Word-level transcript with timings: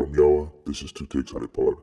From 0.00 0.14
Yawa, 0.14 0.50
this 0.64 0.80
is 0.80 0.92
Two 0.92 1.04
Takes 1.04 1.34
on 1.34 1.44
a 1.44 1.48
Pod. 1.48 1.74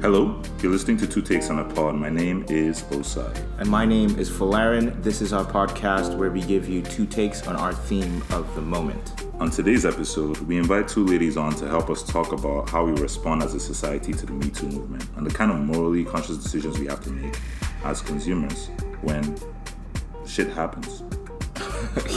Hello, 0.00 0.40
you're 0.60 0.70
listening 0.70 0.96
to 0.98 1.08
Two 1.08 1.22
Takes 1.22 1.50
on 1.50 1.58
a 1.58 1.64
Pod. 1.64 1.96
My 1.96 2.08
name 2.08 2.46
is 2.48 2.82
Osai. 2.84 3.36
And 3.58 3.68
my 3.68 3.84
name 3.84 4.16
is 4.16 4.30
Falaren. 4.30 5.02
This 5.02 5.20
is 5.20 5.32
our 5.32 5.44
podcast 5.44 6.16
where 6.16 6.30
we 6.30 6.42
give 6.42 6.68
you 6.68 6.82
two 6.82 7.04
takes 7.04 7.48
on 7.48 7.56
our 7.56 7.72
theme 7.72 8.22
of 8.30 8.54
the 8.54 8.62
moment. 8.62 9.24
On 9.40 9.50
today's 9.50 9.84
episode, 9.84 10.38
we 10.42 10.56
invite 10.56 10.86
two 10.86 11.04
ladies 11.04 11.36
on 11.36 11.52
to 11.56 11.66
help 11.66 11.90
us 11.90 12.04
talk 12.04 12.30
about 12.30 12.70
how 12.70 12.84
we 12.84 12.92
respond 13.02 13.42
as 13.42 13.54
a 13.54 13.60
society 13.60 14.12
to 14.12 14.24
the 14.24 14.32
Me 14.32 14.50
Too 14.50 14.68
movement 14.68 15.04
and 15.16 15.26
the 15.26 15.34
kind 15.34 15.50
of 15.50 15.58
morally 15.58 16.04
conscious 16.04 16.36
decisions 16.36 16.78
we 16.78 16.86
have 16.86 17.02
to 17.02 17.10
make 17.10 17.34
as 17.84 18.00
consumers 18.00 18.68
when 19.02 19.36
shit 20.26 20.48
happens. 20.50 21.02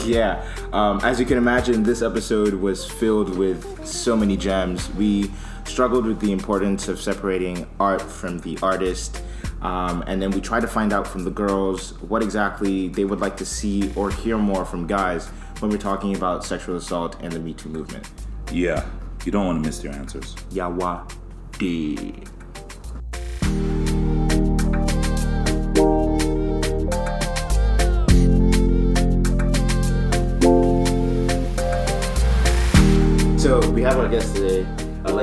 Yeah, 0.04 0.46
um, 0.72 1.00
as 1.02 1.18
you 1.18 1.26
can 1.26 1.36
imagine, 1.36 1.82
this 1.82 2.00
episode 2.00 2.54
was 2.54 2.88
filled 2.88 3.36
with 3.36 3.84
so 3.86 4.16
many 4.16 4.36
gems. 4.36 4.88
We 4.94 5.30
struggled 5.64 6.06
with 6.06 6.20
the 6.20 6.32
importance 6.32 6.88
of 6.88 7.00
separating 7.00 7.66
art 7.80 8.00
from 8.00 8.38
the 8.38 8.58
artist. 8.62 9.22
Um, 9.62 10.04
and 10.06 10.22
then 10.22 10.30
we 10.30 10.40
tried 10.40 10.60
to 10.60 10.68
find 10.68 10.92
out 10.92 11.06
from 11.06 11.24
the 11.24 11.30
girls 11.30 12.00
what 12.02 12.22
exactly 12.22 12.88
they 12.88 13.04
would 13.04 13.20
like 13.20 13.36
to 13.38 13.44
see 13.44 13.92
or 13.96 14.10
hear 14.10 14.38
more 14.38 14.64
from 14.64 14.86
guys 14.86 15.26
when 15.58 15.70
we're 15.70 15.78
talking 15.78 16.14
about 16.14 16.44
sexual 16.44 16.76
assault 16.76 17.16
and 17.20 17.32
the 17.32 17.40
Me 17.40 17.52
Too 17.52 17.68
movement. 17.68 18.08
Yeah, 18.52 18.86
you 19.24 19.32
don't 19.32 19.46
want 19.46 19.62
to 19.62 19.68
miss 19.68 19.82
your 19.82 19.92
answers. 19.92 20.34
Yawa 20.50 21.10
D. 21.58 22.14
So 22.22 22.35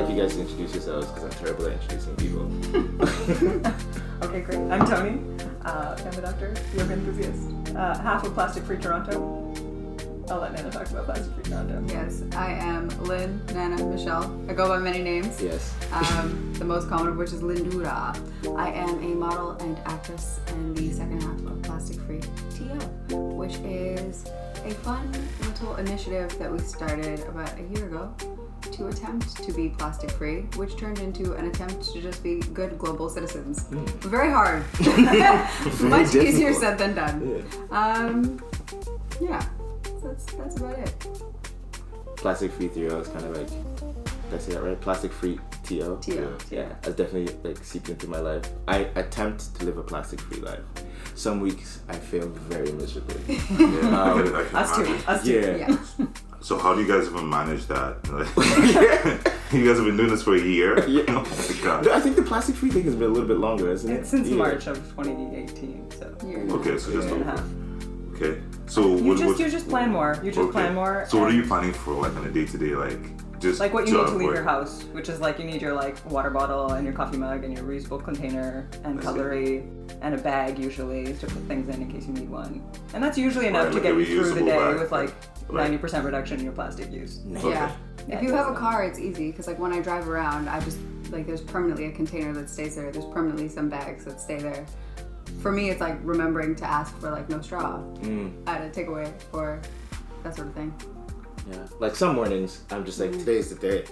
like 0.04 0.16
you 0.16 0.22
guys 0.22 0.34
to 0.34 0.40
introduce 0.42 0.74
yourselves 0.74 1.06
because 1.08 1.24
I'm 1.24 1.44
terrible 1.44 1.66
at 1.66 1.72
introducing 1.72 2.16
people. 2.16 3.72
Okay, 4.22 4.40
great. 4.40 4.58
I'm 4.70 4.86
Tony, 4.86 5.20
uh, 5.66 5.96
family 5.96 6.22
doctor, 6.22 6.54
yoga 6.74 6.94
enthusiast, 6.94 7.76
uh, 7.76 7.98
half 7.98 8.24
of 8.24 8.32
Plastic 8.32 8.64
Free 8.64 8.78
Toronto. 8.78 9.52
I'll 10.30 10.40
let 10.40 10.54
Nana 10.54 10.70
talk 10.70 10.88
about 10.90 11.04
Plastic 11.04 11.34
Free 11.34 11.42
Toronto. 11.42 11.84
Yes, 11.88 12.22
I 12.32 12.52
am 12.52 12.88
Lynn, 13.02 13.44
Nana, 13.52 13.84
Michelle. 13.84 14.40
I 14.48 14.54
go 14.54 14.68
by 14.68 14.78
many 14.78 15.02
names. 15.02 15.42
Yes. 15.42 15.74
Um, 15.92 16.54
the 16.58 16.64
most 16.64 16.88
common 16.88 17.08
of 17.08 17.16
which 17.18 17.32
is 17.32 17.42
Lindura. 17.42 18.16
I 18.56 18.70
am 18.70 19.02
a 19.02 19.14
model 19.14 19.50
and 19.60 19.76
actress 19.84 20.40
in 20.48 20.74
the 20.74 20.90
second 20.92 21.20
half 21.22 21.38
of 21.44 21.60
Plastic 21.62 22.00
Free 22.02 22.20
TO, 22.56 23.16
which 23.16 23.56
is 23.56 24.24
a 24.64 24.70
fun 24.70 25.12
little 25.42 25.76
initiative 25.76 26.38
that 26.38 26.50
we 26.50 26.60
started 26.60 27.20
about 27.28 27.52
a 27.58 27.62
year 27.64 27.86
ago 27.86 28.14
to 28.74 28.88
attempt 28.88 29.36
to 29.42 29.52
be 29.52 29.68
plastic 29.68 30.10
free, 30.10 30.42
which 30.56 30.76
turned 30.76 30.98
into 30.98 31.34
an 31.34 31.46
attempt 31.46 31.92
to 31.92 32.00
just 32.00 32.22
be 32.22 32.40
good 32.40 32.76
global 32.78 33.08
citizens. 33.08 33.64
Very 34.00 34.30
hard. 34.30 34.64
Much 35.80 36.14
easier 36.14 36.52
said 36.52 36.78
than 36.78 36.94
done. 36.94 37.44
Um, 37.70 38.42
yeah, 39.20 39.44
that's, 40.02 40.24
that's 40.34 40.56
about 40.56 40.78
it. 40.78 40.92
Plastic 42.16 42.52
free 42.52 42.68
TO 42.68 42.98
is 43.00 43.08
kind 43.08 43.24
of 43.24 43.36
like, 43.36 43.48
did 43.48 44.34
I 44.34 44.38
say 44.38 44.52
that 44.54 44.62
right? 44.62 44.80
Plastic 44.80 45.12
free 45.12 45.38
TO? 45.62 45.98
TO. 46.00 46.36
Yeah, 46.50 46.68
that's 46.82 46.96
definitely 46.96 47.34
like 47.48 47.62
seeped 47.64 47.88
into 47.90 48.08
my 48.08 48.18
life. 48.18 48.44
I 48.66 48.88
attempt 48.96 49.54
to 49.56 49.64
live 49.66 49.78
a 49.78 49.82
plastic 49.82 50.20
free 50.20 50.40
life. 50.40 50.60
Some 51.14 51.40
weeks 51.40 51.80
I 51.88 51.94
fail 51.94 52.26
very 52.28 52.72
miserably. 52.72 53.38
Um, 53.84 54.34
Us 54.54 54.76
too. 54.76 54.96
Us 55.06 55.24
too. 55.24 55.56
yeah. 55.58 55.76
Yeah. 55.98 56.06
So, 56.44 56.58
how 56.58 56.74
do 56.74 56.82
you 56.82 56.86
guys 56.86 57.06
even 57.08 57.26
manage 57.30 57.64
that? 57.68 57.96
Like, 58.12 58.28
you 59.52 59.66
guys 59.66 59.76
have 59.78 59.86
been 59.86 59.96
doing 59.96 60.10
this 60.10 60.22
for 60.22 60.34
a 60.34 60.40
year? 60.40 60.86
Yeah. 60.86 61.04
Oh 61.08 61.22
my 61.22 61.62
god. 61.64 61.88
I 61.88 62.00
think 62.00 62.16
the 62.16 62.22
plastic 62.22 62.54
free 62.54 62.70
thing 62.70 62.82
has 62.84 62.94
been 62.96 63.08
a 63.08 63.12
little 63.12 63.26
bit 63.28 63.38
longer, 63.38 63.70
isn't 63.70 63.90
it? 63.90 64.00
It's 64.00 64.10
since 64.10 64.28
Yeah. 64.28 64.36
March 64.36 64.66
of 64.66 64.76
2018, 64.90 65.90
so 65.98 66.14
You're- 66.26 66.50
Okay, 66.58 66.76
so 66.76 66.92
just 66.92 67.08
year 67.08 67.16
over. 67.16 67.24
half. 67.24 67.44
Okay. 68.14 68.42
So, 68.66 68.80
You 68.96 69.04
what, 69.04 69.16
just 69.18 69.30
what, 69.30 69.38
you 69.40 69.48
just 69.50 69.68
plan 69.70 69.90
more. 69.90 70.18
You 70.22 70.30
just 70.32 70.38
okay. 70.40 70.52
plan 70.52 70.74
more. 70.74 71.06
So, 71.08 71.18
what 71.18 71.30
are 71.30 71.34
you 71.34 71.46
planning 71.46 71.72
for, 71.72 71.94
like, 71.94 72.14
on 72.14 72.26
a 72.26 72.30
day 72.30 72.44
to 72.44 72.58
day? 72.58 72.74
Like, 72.74 73.00
just 73.40 73.58
Like 73.60 73.72
what 73.74 73.86
you 73.88 73.94
need 73.96 74.06
to 74.06 74.12
leave 74.12 74.26
work? 74.28 74.34
your 74.36 74.44
house, 74.44 74.84
which 74.92 75.08
is 75.10 75.20
like 75.20 75.38
you 75.38 75.44
need 75.44 75.60
your 75.60 75.74
like 75.74 75.96
water 76.10 76.30
bottle 76.30 76.72
and 76.72 76.82
your 76.86 76.94
coffee 76.94 77.18
mug 77.18 77.44
and 77.44 77.52
your 77.52 77.64
reusable 77.66 78.02
container 78.02 78.66
and 78.84 78.98
I 78.98 79.00
see. 79.02 79.06
cutlery 79.06 79.58
and 80.00 80.14
a 80.14 80.18
bag 80.18 80.58
usually 80.58 81.12
to 81.14 81.26
put 81.26 81.42
things 81.50 81.68
in 81.68 81.82
in 81.82 81.92
case 81.92 82.06
you 82.06 82.14
need 82.14 82.30
one. 82.30 82.62
And 82.94 83.02
that's 83.04 83.18
usually 83.18 83.48
enough 83.48 83.64
Right, 83.64 83.68
to 83.70 83.74
like 83.74 83.82
get 83.82 83.96
you 84.08 84.22
through 84.22 84.34
the 84.34 84.40
day 84.46 84.56
bag. 84.56 84.78
with 84.78 84.92
like 84.92 85.12
Right. 85.48 85.70
90% 85.80 86.04
reduction 86.04 86.38
in 86.38 86.44
your 86.44 86.52
plastic 86.54 86.90
use. 86.90 87.20
Okay. 87.36 87.50
Yeah. 87.50 87.72
Yeah, 88.08 88.16
If 88.16 88.22
you 88.22 88.32
have 88.34 88.48
a 88.48 88.54
car, 88.54 88.84
it's 88.84 88.98
easy 88.98 89.30
because 89.30 89.46
like 89.46 89.58
when 89.58 89.72
I 89.72 89.80
drive 89.80 90.08
around, 90.08 90.48
I 90.48 90.60
just 90.60 90.78
like 91.10 91.26
there's 91.26 91.40
permanently 91.40 91.86
a 91.86 91.92
container 91.92 92.32
that 92.34 92.50
stays 92.50 92.76
there. 92.76 92.90
There's 92.90 93.04
permanently 93.06 93.48
some 93.48 93.68
bags 93.68 94.04
that 94.04 94.20
stay 94.20 94.38
there. 94.38 94.66
For 95.40 95.50
me, 95.52 95.70
it's 95.70 95.80
like 95.80 95.98
remembering 96.02 96.54
to 96.56 96.64
ask 96.64 96.96
for 96.98 97.10
like 97.10 97.28
no 97.30 97.40
straw 97.40 97.78
Mm, 98.02 98.32
at 98.46 98.60
a 98.62 98.68
takeaway 98.70 99.10
or 99.32 99.60
that 100.22 100.34
sort 100.34 100.48
of 100.48 100.54
thing. 100.54 100.74
yeah. 101.50 101.66
Like 101.78 101.94
some 101.96 102.14
mornings, 102.16 102.62
I'm 102.70 102.84
just 102.84 102.98
like, 103.00 103.12
today's 103.12 103.50
the 103.50 103.56
day. 103.56 103.84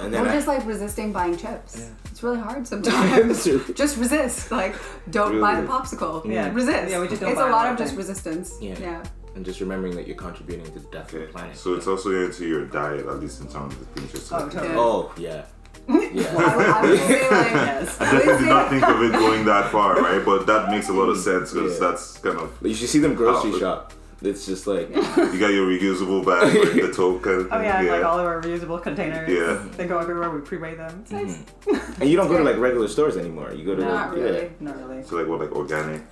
And 0.00 0.14
then 0.14 0.24
Or 0.26 0.28
I, 0.28 0.34
just 0.34 0.46
like 0.46 0.64
resisting 0.64 1.12
buying 1.12 1.36
chips. 1.36 1.76
Yeah. 1.78 2.10
It's 2.10 2.22
really 2.22 2.38
hard 2.38 2.66
sometimes. 2.72 3.44
Just 3.74 3.96
resist. 3.98 4.50
Like 4.52 4.76
don't 5.10 5.40
buy 5.40 5.60
the 5.60 5.66
popsicle. 5.66 6.24
Yeah. 6.24 6.52
Resist. 6.52 6.90
Yeah, 6.90 7.00
we 7.00 7.08
just 7.08 7.20
don't 7.20 7.30
it's 7.30 7.38
buy 7.40 7.46
a 7.46 7.50
a 7.50 7.52
lot 7.52 7.64
lot 7.64 7.66
of 7.66 7.72
of 7.72 7.78
just 7.78 7.96
resistance. 7.96 8.54
Yeah. 8.60 8.78
yeah. 8.80 9.04
And 9.38 9.44
just 9.44 9.60
remembering 9.60 9.94
that 9.94 10.04
you're 10.08 10.16
contributing 10.16 10.66
to 10.66 10.80
the 10.80 10.90
death 10.90 11.14
of 11.14 11.20
the 11.20 11.26
planet. 11.28 11.56
So, 11.56 11.74
it's 11.74 11.86
also 11.86 12.10
into 12.24 12.44
your 12.44 12.66
diet, 12.66 13.06
at 13.06 13.20
least 13.20 13.40
in 13.40 13.46
terms 13.46 13.72
of 13.74 13.78
the 13.80 13.86
things 14.00 14.12
you're 14.12 14.40
Oh, 14.40 14.48
selecting. 14.50 14.76
Oh, 14.76 15.12
yeah. 15.16 15.44
I, 15.88 15.92
would- 15.92 16.12
Yeah. 16.12 16.34
I 16.36 16.82
would 16.82 16.98
say 16.98 17.30
like 17.30 17.52
Yes. 17.52 18.00
I 18.00 18.08
I 18.08 18.12
definitely 18.12 18.38
did 18.44 18.48
not 18.48 18.68
think 18.70 18.82
of 18.88 19.00
it 19.00 19.12
going 19.12 19.44
that 19.44 19.70
far, 19.70 19.94
right? 20.02 20.24
But 20.24 20.46
that 20.48 20.70
makes 20.70 20.88
a 20.88 20.92
lot 20.92 21.08
of 21.08 21.16
mm, 21.18 21.22
sense 21.22 21.52
because 21.52 21.74
Yeah. 21.80 21.86
that's 21.88 22.18
kind 22.18 22.36
of 22.40 22.58
you 22.62 22.74
should 22.74 22.88
see 22.88 22.98
them 22.98 23.14
grocery 23.14 23.56
shop. 23.60 23.92
It's 24.20 24.44
just 24.46 24.66
like, 24.66 24.88
you 24.88 25.38
got 25.38 25.52
your 25.58 25.68
reusable 25.68 26.26
bag, 26.26 26.52
like 26.64 26.82
the 26.82 26.92
tote 26.92 27.22
kind 27.22 27.42
of 27.42 27.50
thing. 27.50 27.52
Oh 27.52 27.62
yeah, 27.62 27.78
and 27.78 27.88
like 27.88 28.04
all 28.04 28.18
of 28.18 28.26
our 28.26 28.42
reusable 28.42 28.82
containers. 28.82 29.28
Yeah. 29.30 29.64
They 29.76 29.86
go 29.86 29.98
everywhere. 30.00 30.28
We 30.30 30.40
pre-weigh 30.40 30.74
them. 30.74 31.02
It's 31.02 31.12
mm-hmm. 31.12 31.72
nice. 31.72 31.98
and 32.00 32.10
you 32.10 32.16
don't 32.16 32.26
go 32.26 32.36
to 32.36 32.42
like 32.42 32.58
regular 32.58 32.88
stores 32.88 33.16
anymore. 33.16 33.54
You 33.54 33.64
go 33.64 33.76
to 33.76 33.84
not 33.84 34.08
like, 34.10 34.18
really. 34.18 34.50
Not 34.58 34.76
really. 34.82 35.04
So 35.04 35.14
like 35.14 35.28
what, 35.28 35.38
like 35.38 35.52
organic? 35.52 36.02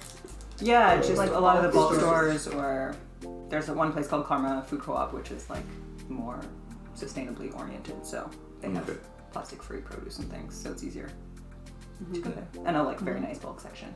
Yeah, 0.60 0.88
uh, 0.92 0.96
just 0.98 1.16
Like 1.16 1.30
a 1.30 1.38
lot 1.38 1.56
of 1.58 1.64
the 1.64 1.68
bulk 1.70 1.90
bulk 1.90 2.00
stores. 2.00 2.42
stores, 2.42 2.54
or 2.56 2.94
there's 3.48 3.68
one 3.68 3.92
place 3.92 4.06
called 4.08 4.26
Karma 4.26 4.64
Food 4.66 4.80
Co-op, 4.80 5.12
which 5.12 5.30
is 5.30 5.48
like 5.50 5.64
more 6.08 6.40
sustainably 6.96 7.54
oriented. 7.58 8.04
So 8.06 8.28
they 8.60 8.70
have 8.70 8.88
Okay. 8.88 8.98
plastic-free 9.32 9.80
produce 9.82 10.18
and 10.18 10.30
things, 10.30 10.54
so 10.60 10.70
it's 10.70 10.82
easier 10.84 11.10
to 12.12 12.20
go 12.20 12.30
there. 12.30 12.46
And 12.64 12.76
a 12.76 12.82
like 12.82 13.00
very 13.00 13.20
nice 13.20 13.38
bulk 13.38 13.60
section 13.60 13.94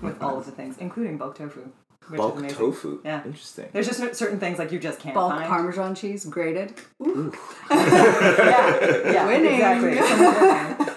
with 0.00 0.20
all 0.22 0.38
of 0.38 0.46
the 0.46 0.52
things, 0.52 0.76
including 0.78 1.18
bulk 1.18 1.36
tofu, 1.36 1.60
which 2.08 2.18
bulk 2.18 2.34
is 2.34 2.40
amazing. 2.40 2.58
tofu. 2.58 3.00
Yeah. 3.04 3.24
Interesting. 3.24 3.68
There's 3.72 3.86
just 3.86 4.14
certain 4.16 4.38
things 4.40 4.58
like 4.58 4.70
you 4.72 4.78
just 4.78 5.00
can't 5.00 5.14
bulk 5.14 5.32
find. 5.32 5.46
Parmesan 5.48 5.94
cheese 5.94 6.24
grated. 6.24 6.74
Ooh. 7.02 7.32
yeah, 7.70 9.10
yeah, 9.12 9.26
Winning. 9.30 9.54
exactly. 9.54 10.88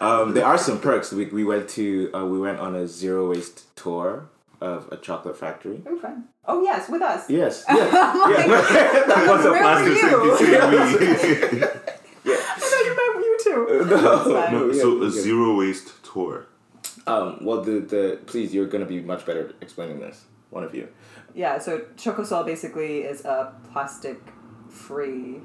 Um, 0.00 0.34
there 0.34 0.44
are 0.44 0.58
some 0.58 0.80
perks. 0.80 1.12
We, 1.12 1.26
we 1.26 1.44
went 1.44 1.68
to 1.70 2.10
uh, 2.14 2.24
we 2.26 2.38
went 2.38 2.58
on 2.58 2.74
a 2.74 2.86
zero 2.86 3.30
waste 3.30 3.74
tour 3.76 4.28
of 4.62 4.88
a 4.92 4.96
chocolate 4.96 5.36
factory. 5.36 5.82
Oh, 5.86 5.98
fun. 5.98 6.24
Oh 6.46 6.62
yes, 6.62 6.88
with 6.88 7.02
us. 7.02 7.28
Yes. 7.28 7.64
Yeah. 7.68 7.76
yeah. 7.76 8.46
that 9.08 9.26
was 9.28 9.44
a 9.44 9.50
Where 9.50 9.52
were 9.52 9.58
plastic 9.58 10.02
you? 10.02 10.08
I 12.24 12.36
thought 12.58 12.84
you 12.86 12.94
meant 12.96 13.24
you 13.26 13.38
too. 13.42 13.86
No, 13.90 14.48
no, 14.50 14.70
yeah, 14.70 14.80
so 14.80 15.02
a 15.02 15.10
zero 15.10 15.56
waste 15.56 16.02
tour. 16.04 16.46
Um, 17.06 17.38
well, 17.42 17.60
the 17.62 17.80
the 17.80 18.20
please, 18.26 18.54
you're 18.54 18.68
gonna 18.68 18.86
be 18.86 19.00
much 19.00 19.26
better 19.26 19.52
explaining 19.60 19.98
this. 19.98 20.24
One 20.50 20.64
of 20.64 20.74
you. 20.74 20.88
Yeah, 21.34 21.58
so 21.58 21.80
Chocosol 21.96 22.44
basically 22.46 22.98
is 22.98 23.24
a 23.24 23.54
plastic 23.72 24.20
free, 24.68 25.40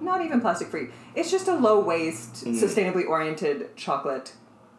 not 0.00 0.22
even 0.24 0.40
plastic 0.40 0.68
free. 0.68 0.88
It's 1.14 1.30
just 1.30 1.48
a 1.48 1.54
low 1.54 1.80
waste, 1.80 2.44
sustainably 2.44 3.08
oriented 3.08 3.74
chocolate 3.74 4.34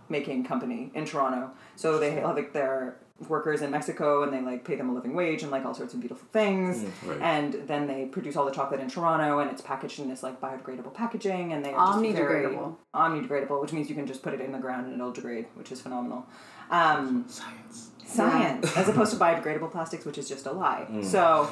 making 0.07 0.43
company 0.45 0.91
in 0.93 1.05
Toronto. 1.05 1.51
So 1.75 1.97
they 1.97 2.11
have 2.11 2.35
like 2.35 2.53
their 2.53 2.97
workers 3.29 3.61
in 3.61 3.71
Mexico 3.71 4.23
and 4.23 4.33
they 4.33 4.41
like 4.41 4.63
pay 4.65 4.75
them 4.75 4.89
a 4.89 4.93
living 4.93 5.13
wage 5.13 5.43
and 5.43 5.51
like 5.51 5.65
all 5.65 5.73
sorts 5.73 5.93
of 5.93 5.99
beautiful 5.99 6.27
things. 6.31 6.83
right. 7.05 7.21
And 7.21 7.53
then 7.67 7.87
they 7.87 8.05
produce 8.05 8.35
all 8.35 8.45
the 8.45 8.51
chocolate 8.51 8.79
in 8.79 8.89
Toronto 8.89 9.39
and 9.39 9.49
it's 9.51 9.61
packaged 9.61 9.99
in 9.99 10.09
this 10.09 10.23
like 10.23 10.39
biodegradable 10.41 10.93
packaging 10.93 11.53
and 11.53 11.63
they 11.63 11.71
are 11.73 11.93
just 11.93 11.99
very 12.15 12.45
Omnidegradable. 12.45 12.75
omnidegradable, 12.95 13.61
which 13.61 13.73
means 13.73 13.89
you 13.89 13.95
can 13.95 14.07
just 14.07 14.21
put 14.23 14.33
it 14.33 14.41
in 14.41 14.51
the 14.51 14.59
ground 14.59 14.85
and 14.87 14.95
it'll 14.95 15.11
degrade, 15.11 15.45
which 15.55 15.71
is 15.71 15.81
phenomenal. 15.81 16.25
Um, 16.69 17.25
Science. 17.27 17.91
science 18.05 18.77
as 18.77 18.87
opposed 18.89 19.11
to 19.13 19.17
biodegradable 19.19 19.71
plastics, 19.71 20.05
which 20.05 20.17
is 20.17 20.27
just 20.29 20.45
a 20.45 20.51
lie. 20.51 20.87
So, 21.03 21.49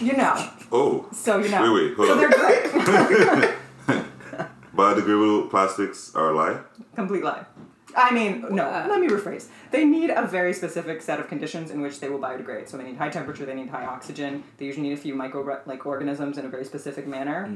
you 0.00 0.12
know, 0.16 0.34
Oh, 0.72 1.08
so 1.12 1.38
you 1.38 1.48
know, 1.48 1.72
Wait, 1.72 1.96
wait, 1.96 1.96
hold 1.96 2.08
so 2.08 2.14
on. 2.14 2.18
they're 2.20 2.30
great. 3.40 3.54
biodegradable 4.76 5.50
plastics 5.50 6.14
are 6.14 6.30
a 6.30 6.36
lie. 6.36 6.60
Complete 6.94 7.24
lie. 7.24 7.44
I 7.96 8.12
mean, 8.12 8.44
no. 8.50 8.64
Uh, 8.64 8.86
let 8.88 9.00
me 9.00 9.08
rephrase. 9.08 9.46
They 9.70 9.84
need 9.84 10.10
a 10.10 10.26
very 10.26 10.52
specific 10.52 11.00
set 11.02 11.18
of 11.18 11.28
conditions 11.28 11.70
in 11.70 11.80
which 11.80 11.98
they 12.00 12.08
will 12.10 12.18
biodegrade. 12.18 12.68
So 12.68 12.76
they 12.76 12.84
need 12.84 12.96
high 12.96 13.08
temperature. 13.08 13.46
They 13.46 13.54
need 13.54 13.70
high 13.70 13.86
oxygen. 13.86 14.44
They 14.58 14.66
usually 14.66 14.88
need 14.88 14.92
a 14.98 15.02
few 15.06 15.14
micro 15.14 15.60
like 15.66 15.86
organisms 15.86 16.36
in 16.38 16.44
a 16.44 16.48
very 16.48 16.64
specific 16.64 17.06
manner. 17.06 17.48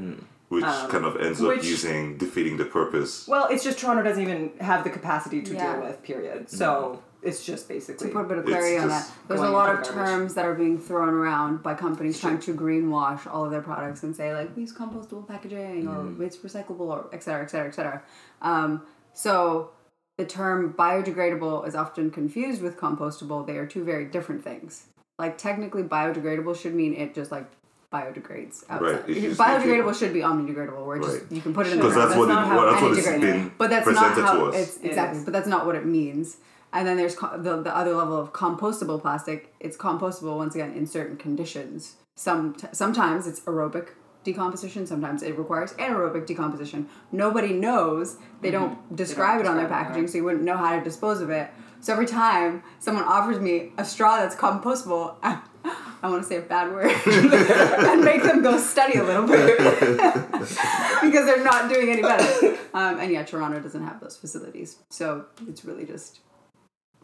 which 0.49 0.65
Um, 0.65 0.89
kind 0.89 1.05
of 1.05 1.15
ends 1.15 1.41
up 1.41 1.63
using 1.63 2.17
defeating 2.17 2.57
the 2.57 2.65
purpose. 2.65 3.25
Well, 3.27 3.47
it's 3.49 3.63
just 3.63 3.79
Toronto 3.79 4.03
doesn't 4.03 4.21
even 4.21 4.51
have 4.59 4.83
the 4.83 4.89
capacity 4.89 5.41
to 5.43 5.53
Yeah. 5.53 5.75
deal 5.75 5.85
with. 5.85 6.03
Period. 6.03 6.49
So 6.49 7.01
it's 7.21 7.45
just 7.45 7.69
basically. 7.69 8.07
to 8.07 8.13
put 8.13 8.25
a 8.25 8.27
bit 8.27 8.37
of 8.39 8.45
clarity 8.45 8.77
on 8.77 8.89
that, 8.89 9.09
there's 9.29 9.39
a 9.39 9.47
lot 9.49 9.69
of 9.69 9.75
garbage. 9.83 9.93
terms 9.93 10.33
that 10.33 10.43
are 10.43 10.55
being 10.55 10.77
thrown 10.77 11.07
around 11.07 11.61
by 11.63 11.73
companies 11.75 12.19
trying 12.19 12.39
to 12.39 12.53
greenwash 12.53 13.31
all 13.31 13.45
of 13.45 13.51
their 13.51 13.61
products 13.61 14.01
and 14.03 14.13
say 14.15 14.33
like 14.33 14.53
we 14.55 14.63
use 14.63 14.73
compostable 14.73 15.25
packaging 15.25 15.87
or 15.87 16.21
it's 16.25 16.37
recyclable 16.37 16.81
or 16.95 17.05
et 17.13 17.21
cetera, 17.23 17.43
et 17.43 17.49
cetera, 17.51 17.67
et 17.67 17.75
cetera. 17.75 18.01
Um, 18.41 18.81
so 19.13 19.69
the 20.17 20.25
term 20.25 20.73
biodegradable 20.73 21.67
is 21.67 21.75
often 21.75 22.11
confused 22.11 22.61
with 22.61 22.77
compostable. 22.77 23.45
They 23.45 23.57
are 23.57 23.65
two 23.65 23.83
very 23.83 24.05
different 24.05 24.43
things. 24.43 24.85
Like 25.17 25.37
technically, 25.37 25.83
biodegradable 25.83 26.55
should 26.59 26.75
mean 26.75 26.93
it 26.93 27.13
just 27.13 27.31
like 27.31 27.49
biodegrades 27.91 28.63
outside. 28.69 28.81
Right, 28.81 29.05
biodegradable 29.07 29.97
should 29.97 30.13
be 30.13 30.19
omnidegradable, 30.21 30.85
where 30.85 30.99
just 30.99 31.11
Right. 31.23 31.31
you 31.31 31.41
can 31.41 31.53
put 31.53 31.67
it 31.67 31.73
in 31.73 31.79
the 31.79 31.83
Because 31.83 31.95
ground. 31.95 32.09
that's 32.11 32.19
what 32.19 32.27
not 32.29 32.45
it, 32.45 32.47
how 32.47 32.57
well, 32.57 32.71
that's 32.71 32.81
what 32.81 32.97
it's 32.97 33.07
been 33.07 33.51
but 33.57 33.69
that's 33.69 33.87
not 33.87 34.17
how 34.17 34.45
it's 34.47 34.77
exactly 34.77 35.19
is. 35.19 35.25
but 35.25 35.33
that's 35.33 35.47
not 35.47 35.65
what 35.65 35.75
it 35.75 35.85
means 35.85 36.37
and 36.71 36.87
then 36.87 36.95
there's 36.95 37.15
co- 37.15 37.37
the, 37.37 37.61
the 37.61 37.75
other 37.75 37.93
level 37.93 38.17
of 38.17 38.31
compostable 38.31 39.01
plastic 39.01 39.53
it's 39.59 39.75
compostable 39.75 40.37
once 40.37 40.55
again 40.55 40.71
in 40.71 40.87
certain 40.87 41.17
conditions 41.17 41.95
some 42.15 42.55
sometimes 42.71 43.27
it's 43.27 43.41
aerobic 43.41 43.89
decomposition 44.23 44.85
sometimes 44.85 45.23
it 45.23 45.37
requires 45.37 45.73
anaerobic 45.73 46.25
decomposition 46.27 46.87
nobody 47.11 47.53
knows 47.53 48.17
they 48.41 48.51
don't 48.51 48.95
describe 48.95 49.39
it 49.41 49.47
on 49.47 49.57
their 49.57 49.67
packaging 49.67 50.07
so 50.07 50.17
you 50.17 50.23
wouldn't 50.23 50.43
know 50.43 50.57
how 50.57 50.75
to 50.77 50.83
dispose 50.83 51.21
of 51.21 51.29
it 51.29 51.49
so 51.79 51.91
every 51.93 52.05
time 52.05 52.61
someone 52.79 53.03
offers 53.03 53.39
me 53.39 53.71
a 53.77 53.83
straw 53.85 54.17
that's 54.17 54.35
compostable 54.35 55.15
I, 55.23 55.41
I 56.03 56.09
want 56.09 56.23
to 56.23 56.27
say 56.27 56.37
a 56.37 56.41
bad 56.41 56.71
word 56.71 56.91
and 57.05 58.03
make 58.03 58.23
them 58.23 58.41
go 58.41 58.57
study 58.57 58.97
a 58.97 59.03
little 59.03 59.27
bit 59.27 59.57
because 59.59 61.25
they're 61.25 61.43
not 61.43 61.69
doing 61.71 61.89
any 61.89 62.01
better. 62.01 62.57
Um, 62.73 62.99
and 62.99 63.11
yeah, 63.11 63.23
Toronto 63.23 63.59
doesn't 63.59 63.83
have 63.83 63.99
those 63.99 64.17
facilities, 64.17 64.77
so 64.89 65.25
it's 65.47 65.63
really 65.63 65.85
just 65.85 66.21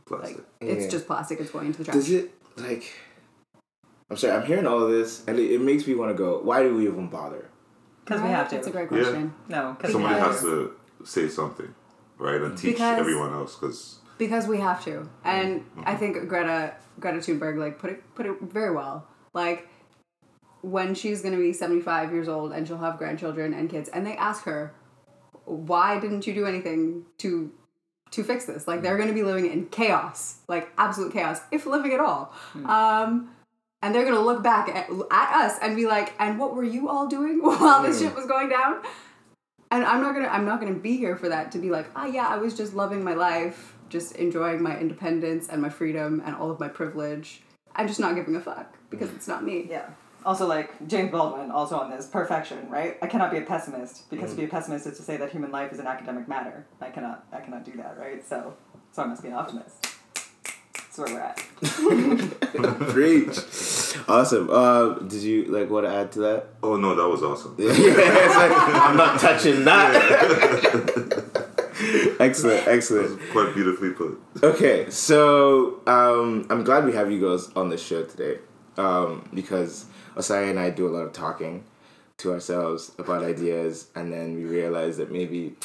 Plastic. 0.06 0.38
like 0.38 0.46
it's 0.62 0.86
Yeah. 0.86 0.90
just 0.90 1.06
plastic. 1.06 1.40
It's 1.40 1.52
going 1.52 1.68
into 1.68 1.80
the 1.80 1.84
trash. 1.86 1.96
Does 1.98 2.10
it 2.12 2.32
like? 2.58 2.92
I'm 4.10 4.18
sorry. 4.18 4.34
I'm 4.34 4.46
hearing 4.46 4.66
all 4.66 4.84
of 4.84 4.90
this, 4.90 5.24
and 5.28 5.38
it, 5.38 5.52
it 5.52 5.62
makes 5.62 5.86
me 5.86 5.96
want 5.96 6.12
to 6.12 6.18
go. 6.18 6.40
Why 6.42 6.64
do 6.64 6.76
we 6.76 6.88
even 6.88 7.08
bother? 7.08 7.50
Because 8.04 8.22
we 8.22 8.30
have 8.30 8.48
to. 8.50 8.56
That's 8.56 8.68
a 8.68 8.72
great 8.72 8.90
Yeah. 8.92 8.98
question. 9.00 9.34
no, 9.50 9.76
because 9.78 9.92
Somebody 9.92 10.16
Because- 10.16 10.36
has 10.36 10.42
to 10.44 10.72
say 11.04 11.28
something, 11.28 11.74
right, 12.18 12.42
and 12.42 12.58
teach 12.58 12.76
Because- 12.76 13.00
everyone 13.00 13.34
else. 13.34 13.56
Because 13.56 14.00
Because 14.18 14.48
we 14.48 14.60
have 14.60 14.84
to, 14.86 15.10
and 15.24 15.62
mm-hmm. 15.62 15.84
I 15.86 15.96
think 15.96 16.28
Greta 16.28 16.76
Greta 17.00 17.18
Thunberg 17.18 17.58
like 17.58 17.80
put 17.80 17.92
it 17.92 18.16
put 18.16 18.26
it 18.26 18.42
very 18.42 18.74
well. 18.74 19.08
Like 19.34 19.68
when 20.62 20.96
she's 20.96 21.22
gonna 21.22 21.38
be 21.38 21.54
seventy 21.54 21.82
five 21.82 22.12
years 22.12 22.28
old 22.30 22.54
and 22.54 22.66
she'll 22.66 22.78
have 22.78 22.98
grandchildren 22.98 23.54
and 23.54 23.70
kids, 23.70 23.90
and 23.90 24.08
they 24.08 24.16
ask 24.16 24.46
her, 24.46 24.74
"Why 25.46 26.00
didn't 26.00 26.26
you 26.26 26.34
do 26.34 26.46
anything 26.46 27.06
to 27.20 27.52
to 28.12 28.24
fix 28.24 28.46
this?" 28.46 28.68
Like 28.68 28.82
they're 28.82 28.96
mm. 28.96 29.02
gonna 29.02 29.14
be 29.14 29.24
living 29.24 29.52
in 29.52 29.68
chaos, 29.68 30.40
like 30.48 30.72
absolute 30.78 31.12
chaos, 31.12 31.42
if 31.52 31.66
living 31.66 31.94
at 31.94 32.00
all. 32.00 32.34
Mm. 32.54 32.66
Um, 32.68 33.30
and 33.88 33.96
they're 33.96 34.06
gonna 34.06 34.20
look 34.20 34.44
back 34.44 34.68
at, 34.68 34.90
at 35.12 35.46
us 35.46 35.58
and 35.62 35.76
be 35.76 35.88
like, 35.88 36.14
"And 36.20 36.38
what 36.38 36.56
were 36.56 36.64
you 36.64 36.90
all 36.90 37.08
doing 37.08 37.40
while 37.42 37.82
this 37.82 38.02
shit 38.02 38.14
was 38.14 38.26
going 38.26 38.50
down?" 38.50 38.82
and 39.72 39.84
I'm 39.84 40.02
not 40.02 40.14
gonna 40.14 40.28
I'm 40.28 40.46
not 40.46 40.60
gonna 40.60 40.74
be 40.74 40.98
here 40.98 41.16
for 41.16 41.30
that 41.30 41.52
to 41.54 41.58
be 41.58 41.70
like, 41.70 41.88
ah 41.96 42.06
yeah, 42.06 42.28
I 42.28 42.38
was 42.38 42.56
just 42.56 42.74
loving 42.74 43.04
my 43.04 43.14
life, 43.14 43.76
just 43.90 44.16
enjoying 44.16 44.62
my 44.62 44.80
independence 44.80 45.50
and 45.50 45.62
my 45.62 45.70
freedom 45.70 46.22
and 46.26 46.36
all 46.36 46.52
of 46.52 46.60
my 46.60 46.68
privilege. 46.68 47.42
I'm 47.76 47.88
just 47.88 48.00
not 48.00 48.16
giving 48.16 48.36
a 48.36 48.42
fuck 48.42 48.76
because 48.90 49.12
it's 49.12 49.28
not 49.28 49.44
me. 49.44 49.68
Yeah. 49.70 49.90
Also, 50.26 50.48
like 50.48 50.88
James 50.88 51.12
Baldwin, 51.12 51.52
also 51.52 51.78
on 51.78 51.90
this 51.90 52.06
perfection, 52.06 52.70
right? 52.70 52.98
I 53.02 53.08
cannot 53.08 53.32
be 53.32 53.38
a 53.38 53.42
pessimist 53.42 54.10
because 54.10 54.32
to 54.32 54.38
be 54.38 54.44
a 54.46 54.48
pessimist 54.48 54.86
is 54.88 54.98
to 54.98 55.04
say 55.04 55.16
that 55.18 55.32
human 55.32 55.52
life 55.52 55.72
is 55.72 55.80
an 55.80 55.88
academic 55.88 56.28
matter. 56.28 56.66
I 56.82 56.90
cannot, 56.90 57.26
I 57.32 57.40
cannot 57.40 57.64
do 57.64 57.72
that, 57.78 57.98
right? 57.98 58.28
So, 58.28 58.56
so 58.92 59.04
I 59.04 59.06
must 59.06 59.22
be 59.22 59.30
an 59.30 59.36
optimist. 59.36 59.88
That's 60.74 60.98
where 60.98 61.14
we're 61.14 61.20
at. 61.20 61.38
Preach. 62.90 63.38
awesome. 64.08 64.50
Uh, 64.50 64.94
did 65.00 65.22
you 65.22 65.46
like 65.46 65.70
want 65.70 65.86
to 65.86 65.94
add 65.94 66.12
to 66.14 66.20
that? 66.20 66.48
oh 66.64 66.78
no, 66.78 66.96
that 66.96 67.08
was 67.08 67.24
awesome. 67.24 67.56
yeah, 67.58 67.68
like, 67.72 68.52
I'm 68.52 68.98
not 68.98 69.20
touching 69.20 69.64
that. 69.66 69.94
excellent, 72.20 72.68
excellent. 72.68 73.20
Quite 73.32 73.54
beautifully 73.54 73.92
put. 73.92 74.20
Okay, 74.44 74.90
so 74.90 75.82
um, 75.88 76.48
I'm 76.50 76.64
glad 76.64 76.86
we 76.86 76.94
have 76.94 77.12
you 77.12 77.22
guys 77.22 77.50
on 77.56 77.70
the 77.70 77.78
show 77.78 78.04
today 78.04 78.40
um, 78.78 79.30
because 79.34 79.86
Osai 80.16 80.50
and 80.50 80.60
I 80.60 80.70
do 80.70 80.88
a 80.88 80.92
lot 80.92 81.02
of 81.02 81.14
talking 81.14 81.64
to 82.18 82.34
ourselves 82.34 82.92
about 82.98 83.24
ideas, 83.24 83.88
and 83.96 84.12
then 84.12 84.36
we 84.36 84.46
realize 84.46 84.98
that 84.98 85.12
maybe 85.12 85.56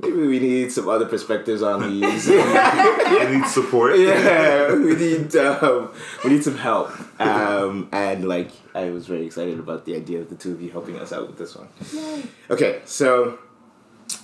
maybe 0.00 0.26
we 0.26 0.38
need 0.38 0.72
some 0.72 0.88
other 0.88 1.06
perspectives 1.06 1.62
on 1.62 1.88
these. 1.90 2.28
I 2.30 3.28
need 3.30 3.46
support. 3.46 3.98
yeah, 3.98 4.74
we 4.74 4.94
need 4.94 5.34
um, 5.36 5.92
we 6.24 6.30
need 6.30 6.44
some 6.44 6.56
help. 6.56 6.90
Um, 7.20 7.88
and 7.92 8.28
like 8.28 8.50
I 8.74 8.90
was 8.90 9.06
very 9.06 9.26
excited 9.26 9.58
about 9.58 9.84
the 9.84 9.96
idea 9.96 10.20
of 10.20 10.28
the 10.28 10.36
two 10.36 10.52
of 10.52 10.60
you 10.60 10.70
helping 10.70 10.98
us 10.98 11.12
out 11.12 11.26
with 11.26 11.38
this 11.38 11.56
one. 11.56 11.68
Okay, 12.50 12.82
so 12.84 13.38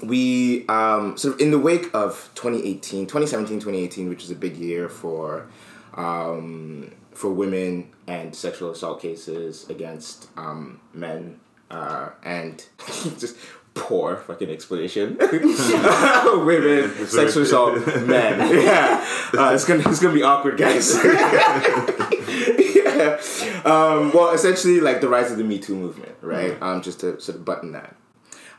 we 0.02 0.66
um, 0.68 1.16
sort 1.16 1.34
of 1.34 1.40
in 1.40 1.50
the 1.50 1.58
wake 1.58 1.88
of 1.94 2.30
2018 2.34 3.06
2017 3.06 3.60
2018 3.60 4.08
which 4.08 4.24
is 4.24 4.30
a 4.30 4.34
big 4.34 4.56
year 4.56 4.88
for 4.88 5.48
um, 5.94 6.92
for 7.12 7.30
women 7.30 7.90
and 8.06 8.34
sexual 8.34 8.70
assault 8.70 9.00
cases 9.00 9.68
against 9.70 10.28
um, 10.36 10.80
men 10.92 11.40
uh, 11.70 12.10
and 12.22 12.66
just 13.18 13.36
poor 13.76 14.16
fucking 14.16 14.50
explanation. 14.50 15.16
Women 15.20 17.06
sexual 17.06 17.42
assault 17.44 17.86
men 18.06 18.38
yeah. 18.64 19.06
Uh, 19.36 19.52
it's 19.54 19.64
gonna 19.64 19.88
it's 19.88 20.00
gonna 20.00 20.14
be 20.14 20.22
awkward 20.22 20.56
guys. 20.58 20.96
Yeah. 22.86 23.20
um, 23.64 24.10
well 24.12 24.32
essentially 24.32 24.80
like 24.80 25.00
the 25.00 25.08
rise 25.08 25.30
of 25.30 25.36
the 25.38 25.44
me 25.44 25.58
too 25.58 25.76
movement 25.76 26.16
right? 26.22 26.60
Um, 26.62 26.82
just 26.82 27.00
to 27.00 27.20
sort 27.20 27.36
of 27.38 27.44
button 27.44 27.72
that. 27.72 27.94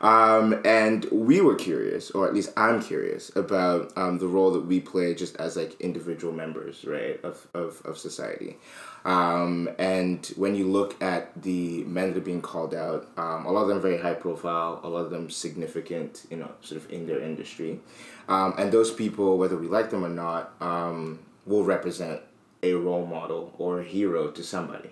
Um, 0.00 0.60
and 0.64 1.04
we 1.10 1.40
were 1.40 1.56
curious, 1.56 2.10
or 2.12 2.28
at 2.28 2.34
least 2.34 2.52
I'm 2.56 2.80
curious, 2.80 3.34
about 3.36 3.92
um, 3.96 4.18
the 4.18 4.28
role 4.28 4.52
that 4.52 4.64
we 4.64 4.80
play 4.80 5.14
just 5.14 5.36
as 5.36 5.56
like 5.56 5.80
individual 5.80 6.32
members, 6.32 6.84
right, 6.84 7.22
of, 7.24 7.46
of, 7.52 7.82
of 7.84 7.98
society. 7.98 8.56
Um, 9.04 9.70
and 9.78 10.26
when 10.36 10.54
you 10.54 10.66
look 10.66 11.00
at 11.02 11.40
the 11.40 11.84
men 11.84 12.12
that 12.12 12.18
are 12.18 12.22
being 12.22 12.42
called 12.42 12.74
out, 12.74 13.08
um, 13.16 13.46
a 13.46 13.52
lot 13.52 13.62
of 13.62 13.68
them 13.68 13.80
very 13.80 13.98
high 13.98 14.14
profile, 14.14 14.80
a 14.82 14.88
lot 14.88 15.04
of 15.04 15.10
them 15.10 15.30
significant, 15.30 16.26
you 16.30 16.36
know, 16.36 16.50
sort 16.60 16.82
of 16.82 16.90
in 16.90 17.06
their 17.06 17.20
industry. 17.20 17.80
Um, 18.28 18.54
and 18.58 18.70
those 18.70 18.92
people, 18.92 19.38
whether 19.38 19.56
we 19.56 19.66
like 19.66 19.90
them 19.90 20.04
or 20.04 20.10
not, 20.10 20.52
um, 20.60 21.20
will 21.46 21.64
represent 21.64 22.20
a 22.62 22.74
role 22.74 23.06
model 23.06 23.54
or 23.56 23.80
a 23.80 23.84
hero 23.84 24.30
to 24.30 24.42
somebody, 24.42 24.90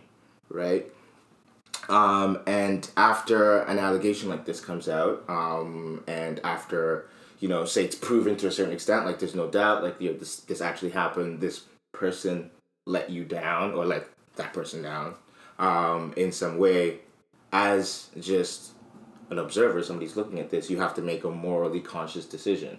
right? 0.48 0.86
Um, 1.88 2.40
and 2.46 2.88
after 2.96 3.60
an 3.60 3.78
allegation 3.78 4.28
like 4.28 4.44
this 4.44 4.60
comes 4.60 4.88
out, 4.88 5.25
um, 5.28 6.02
and 6.06 6.40
after 6.42 7.08
you 7.40 7.48
know, 7.48 7.64
say 7.64 7.84
it's 7.84 7.94
proven 7.94 8.36
to 8.36 8.46
a 8.46 8.50
certain 8.50 8.72
extent, 8.72 9.04
like 9.04 9.18
there's 9.18 9.34
no 9.34 9.48
doubt, 9.48 9.82
like 9.82 10.00
you 10.00 10.10
know, 10.12 10.18
this 10.18 10.40
this 10.40 10.60
actually 10.60 10.90
happened. 10.90 11.40
This 11.40 11.64
person 11.92 12.50
let 12.87 13.11
you 13.11 13.25
down, 13.25 13.75
or 13.75 13.85
let 13.85 14.07
that 14.37 14.52
person 14.55 14.83
down, 14.83 15.14
um, 15.59 16.14
in 16.16 16.33
some 16.33 16.57
way. 16.59 17.00
As 17.52 18.09
just 18.21 18.73
an 19.31 19.38
observer, 19.38 19.83
somebody's 19.83 20.16
looking 20.16 20.38
at 20.38 20.50
this, 20.50 20.69
you 20.71 20.78
have 20.78 20.95
to 20.95 21.02
make 21.02 21.25
a 21.25 21.31
morally 21.31 21.81
conscious 21.81 22.25
decision. 22.26 22.78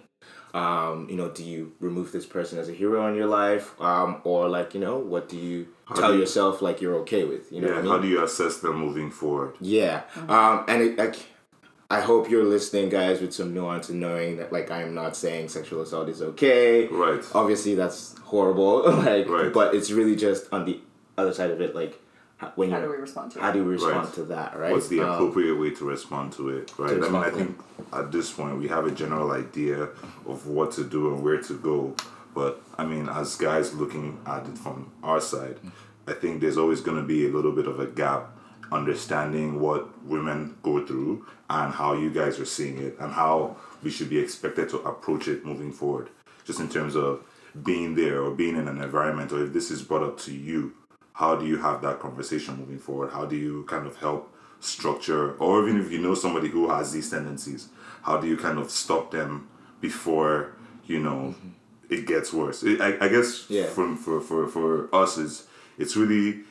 Um, 0.54 1.08
you 1.10 1.16
know, 1.16 1.28
do 1.30 1.44
you 1.44 1.72
remove 1.80 2.10
this 2.12 2.24
person 2.26 2.58
as 2.58 2.68
a 2.68 2.72
hero 2.72 3.06
in 3.08 3.14
your 3.14 3.26
life, 3.26 3.78
um, 3.80 4.20
or 4.24 4.48
like 4.48 4.72
you 4.74 4.80
know, 4.80 4.96
what 4.98 5.28
do 5.28 5.36
you 5.36 5.68
tell 5.94 6.08
do 6.08 6.14
you- 6.14 6.20
yourself 6.20 6.62
like 6.62 6.80
you're 6.80 6.96
okay 6.96 7.24
with? 7.24 7.52
You 7.52 7.60
know, 7.60 7.68
Yeah. 7.68 7.74
what 7.74 7.78
I 7.80 7.82
mean? 7.82 7.92
How 7.92 7.98
do 7.98 8.08
you 8.08 8.22
assess 8.24 8.58
them 8.58 8.76
moving 8.76 9.10
forward? 9.10 9.56
Yeah. 9.60 10.02
Um, 10.28 10.64
and 10.68 10.82
it, 10.82 10.98
like, 10.98 11.16
I 11.90 12.02
hope 12.02 12.28
you're 12.28 12.44
listening, 12.44 12.90
guys, 12.90 13.22
with 13.22 13.32
some 13.32 13.54
nuance 13.54 13.88
and 13.88 13.98
knowing 13.98 14.36
that, 14.36 14.52
like, 14.52 14.70
I 14.70 14.82
am 14.82 14.94
not 14.94 15.16
saying 15.16 15.48
sexual 15.48 15.80
assault 15.80 16.10
is 16.10 16.20
okay. 16.20 16.86
Right. 16.88 17.24
Obviously, 17.34 17.74
that's 17.74 18.14
horrible. 18.24 18.82
like, 18.92 19.26
Right. 19.26 19.50
but 19.50 19.74
it's 19.74 19.90
really 19.90 20.14
just 20.14 20.52
on 20.52 20.66
the 20.66 20.80
other 21.16 21.32
side 21.32 21.50
of 21.50 21.62
it, 21.62 21.74
like, 21.74 21.98
when 22.56 22.70
How 22.70 22.76
you 22.76 22.82
do 22.84 22.90
we 22.90 22.96
respond 22.98 23.32
to 23.32 23.38
it? 23.38 23.42
how 23.42 23.52
do 23.52 23.64
we 23.64 23.72
respond 23.72 24.04
Right. 24.04 24.12
to 24.14 24.22
that, 24.24 24.58
right? 24.58 24.70
What's 24.72 24.88
the 24.88 25.00
Um, 25.00 25.08
appropriate 25.14 25.54
way 25.58 25.70
to 25.70 25.84
respond 25.86 26.32
to 26.34 26.50
it, 26.50 26.70
right? 26.78 26.92
I 26.92 27.08
mean, 27.08 27.14
I 27.16 27.30
think 27.30 27.58
at 27.92 28.12
this 28.12 28.30
point 28.30 28.58
we 28.58 28.68
have 28.68 28.86
a 28.86 28.90
general 28.92 29.32
idea 29.32 29.88
of 30.26 30.46
what 30.46 30.70
to 30.72 30.84
do 30.84 31.08
and 31.08 31.24
where 31.24 31.38
to 31.40 31.54
go. 31.54 31.94
But 32.34 32.60
I 32.76 32.84
mean, 32.84 33.08
as 33.08 33.34
guys 33.34 33.74
looking 33.74 34.18
at 34.26 34.46
it 34.46 34.56
from 34.58 34.92
our 35.02 35.20
side, 35.20 35.56
I 36.06 36.12
think 36.12 36.40
there's 36.40 36.58
always 36.58 36.80
going 36.80 36.98
to 36.98 37.02
be 37.02 37.26
a 37.26 37.30
little 37.30 37.50
bit 37.50 37.66
of 37.66 37.80
a 37.80 37.86
gap 37.86 38.30
understanding 38.72 39.60
what 39.60 40.02
women 40.04 40.56
go 40.62 40.84
through 40.86 41.24
and 41.48 41.72
how 41.72 41.94
you 41.94 42.10
guys 42.10 42.38
are 42.38 42.44
seeing 42.44 42.78
it 42.78 42.96
and 42.98 43.12
how 43.12 43.56
we 43.82 43.90
should 43.90 44.10
be 44.10 44.18
expected 44.18 44.68
to 44.68 44.78
approach 44.80 45.28
it 45.28 45.44
moving 45.44 45.72
forward. 45.72 46.08
just 46.44 46.60
in 46.60 46.68
terms 46.68 46.96
of 46.96 47.22
being 47.62 47.94
there 47.94 48.22
or 48.22 48.30
being 48.30 48.56
in 48.56 48.66
an 48.68 48.80
environment, 48.80 49.30
or 49.32 49.44
if 49.44 49.52
this 49.52 49.70
is 49.70 49.82
brought 49.82 50.02
up 50.02 50.18
to 50.18 50.32
you, 50.32 50.72
how 51.12 51.36
do 51.36 51.46
you 51.46 51.58
have 51.58 51.82
that 51.82 52.00
conversation 52.00 52.56
moving 52.56 52.78
forward? 52.78 53.10
How 53.12 53.26
do 53.26 53.36
you 53.36 53.64
kind 53.64 53.86
of 53.86 53.96
help 53.98 54.34
structure, 54.60 55.34
or 55.34 55.68
even 55.68 55.80
if 55.80 55.92
you 55.92 55.98
know 55.98 56.14
somebody 56.14 56.48
who 56.48 56.70
has 56.70 56.92
these 56.92 57.10
tendencies, 57.10 57.68
how 58.02 58.16
do 58.16 58.26
you 58.26 58.36
kind 58.36 58.58
of 58.58 58.70
stop 58.70 59.10
them 59.10 59.48
before 59.80 60.52
you 60.86 60.98
know 60.98 61.34
mm-hmm. 61.36 61.48
it 61.90 62.06
gets 62.06 62.32
worse? 62.32 62.62
It, 62.62 62.80
I, 62.80 62.96
I 63.04 63.08
guess 63.08 63.44
Yeah. 63.50 63.66
from 63.66 63.96
for, 63.96 64.20
for 64.20 64.48
for 64.48 64.88
us 64.94 65.18
is 65.18 65.46
it's 65.76 65.96
really 65.96 66.44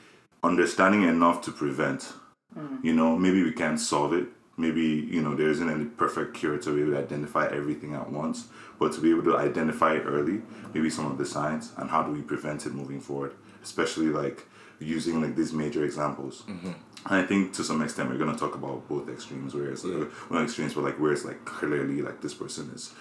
understanding 0.44 1.04
enough 1.04 1.42
to 1.44 1.52
prevent. 1.52 2.14
Mm. 2.58 2.84
You 2.84 2.94
know, 2.94 3.18
maybe 3.18 3.44
we 3.44 3.52
can't 3.52 3.80
solve 3.80 4.14
it. 4.14 4.28
Maybe 4.60 4.82
you 4.82 5.22
know 5.22 5.36
there 5.36 5.50
isn't 5.50 5.70
any 5.70 5.86
perfect 5.86 6.34
cure 6.34 6.58
to 6.58 6.74
be 6.74 6.82
able 6.82 6.94
to 6.94 6.98
identify 6.98 7.48
everything 7.48 7.94
at 7.94 8.10
once, 8.10 8.48
but 8.80 8.92
to 8.94 9.02
be 9.02 9.12
able 9.12 9.24
to 9.26 9.38
identify 9.38 9.94
it 9.94 10.04
early, 10.06 10.42
maybe 10.74 10.90
some 10.90 11.06
of 11.06 11.18
the 11.20 11.26
signs, 11.26 11.74
and 11.78 11.92
how 11.92 12.02
do 12.02 12.12
we 12.12 12.22
prevent 12.22 12.66
it 12.66 12.74
moving 12.74 13.00
forward, 13.00 13.36
especially 13.64 14.08
like 14.08 14.48
using 14.80 15.22
like 15.22 15.36
these 15.36 15.54
major 15.54 15.84
examples. 15.84 16.44
Mm-hmm. 16.48 16.72
And 17.06 17.24
I 17.24 17.24
think 17.24 17.54
to 17.54 17.64
some 17.64 17.84
extent 17.84 18.10
we're 18.10 18.18
gonna 18.18 18.38
talk 18.38 18.56
about 18.56 18.88
both 18.88 19.10
extremes, 19.10 19.54
where 19.54 19.70
it's 19.70 19.84
like, 19.84 19.94
uh, 19.94 20.06
well, 20.30 20.40
not 20.40 20.44
extremes, 20.46 20.74
but 20.74 20.84
like 20.84 21.00
where 21.00 21.12
it's 21.12 21.26
like 21.26 21.46
clearly 21.46 22.02
like 22.02 22.22
this 22.22 22.34
person 22.34 22.72
is 22.74 22.94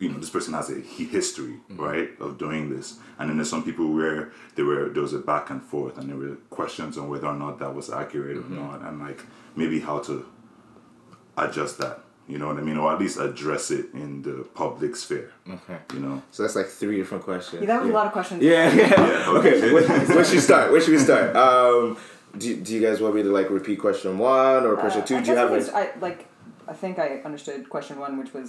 you 0.00 0.08
know 0.08 0.18
this 0.18 0.30
person 0.30 0.52
has 0.54 0.70
a 0.70 0.80
he- 0.80 1.04
history 1.04 1.56
right 1.70 2.10
of 2.20 2.36
doing 2.36 2.68
this 2.74 2.98
and 3.18 3.28
then 3.30 3.36
there's 3.36 3.48
some 3.48 3.62
people 3.62 3.92
where 3.92 4.32
there 4.56 4.64
were 4.64 4.88
there 4.88 5.02
was 5.02 5.12
a 5.12 5.18
back 5.18 5.50
and 5.50 5.62
forth 5.62 5.96
and 5.98 6.08
there 6.10 6.16
were 6.16 6.34
questions 6.50 6.98
on 6.98 7.08
whether 7.08 7.26
or 7.28 7.34
not 7.34 7.58
that 7.60 7.72
was 7.74 7.88
accurate 7.90 8.36
or 8.36 8.48
not 8.48 8.82
and 8.82 8.98
like 9.00 9.20
maybe 9.56 9.78
how 9.80 9.98
to 10.00 10.26
adjust 11.36 11.78
that 11.78 12.00
you 12.26 12.38
know 12.38 12.48
what 12.48 12.56
i 12.56 12.60
mean 12.60 12.76
or 12.76 12.92
at 12.92 12.98
least 12.98 13.18
address 13.18 13.70
it 13.70 13.86
in 13.94 14.22
the 14.22 14.44
public 14.54 14.96
sphere 14.96 15.30
Okay. 15.48 15.78
you 15.94 16.00
know 16.00 16.22
So 16.30 16.42
that's 16.42 16.56
like 16.56 16.66
three 16.66 16.96
different 16.96 17.22
questions. 17.24 17.60
Yeah, 17.62 17.66
that 17.68 17.80
was 17.82 17.90
a 17.90 17.92
lot 17.92 18.06
of 18.06 18.12
questions. 18.12 18.42
Yeah, 18.42 18.72
yeah. 18.72 18.88
Yeah, 18.88 19.28
okay, 19.38 19.54
okay. 19.58 19.72
where, 19.72 19.86
where 20.14 20.24
should 20.24 20.34
we 20.34 20.40
start? 20.40 20.72
Where 20.72 20.80
should 20.80 20.92
we 20.98 20.98
start? 21.10 21.36
Um, 21.46 21.96
do, 22.36 22.56
do 22.56 22.74
you 22.74 22.80
guys 22.86 23.00
want 23.00 23.14
me 23.14 23.22
to 23.22 23.30
like 23.38 23.48
repeat 23.50 23.78
question 23.78 24.18
one 24.18 24.64
or 24.66 24.76
question 24.76 25.02
Uh, 25.02 25.06
two? 25.06 25.16
I 25.18 25.20
Do 25.22 25.30
you 25.30 25.36
have 25.36 25.50
at 25.52 25.58
least? 25.58 25.70
I 25.72 25.84
like. 26.00 26.20
I 26.66 26.72
think 26.72 26.98
I 26.98 27.08
understood 27.28 27.68
question 27.68 27.98
one, 28.00 28.12
which 28.18 28.32
was, 28.34 28.48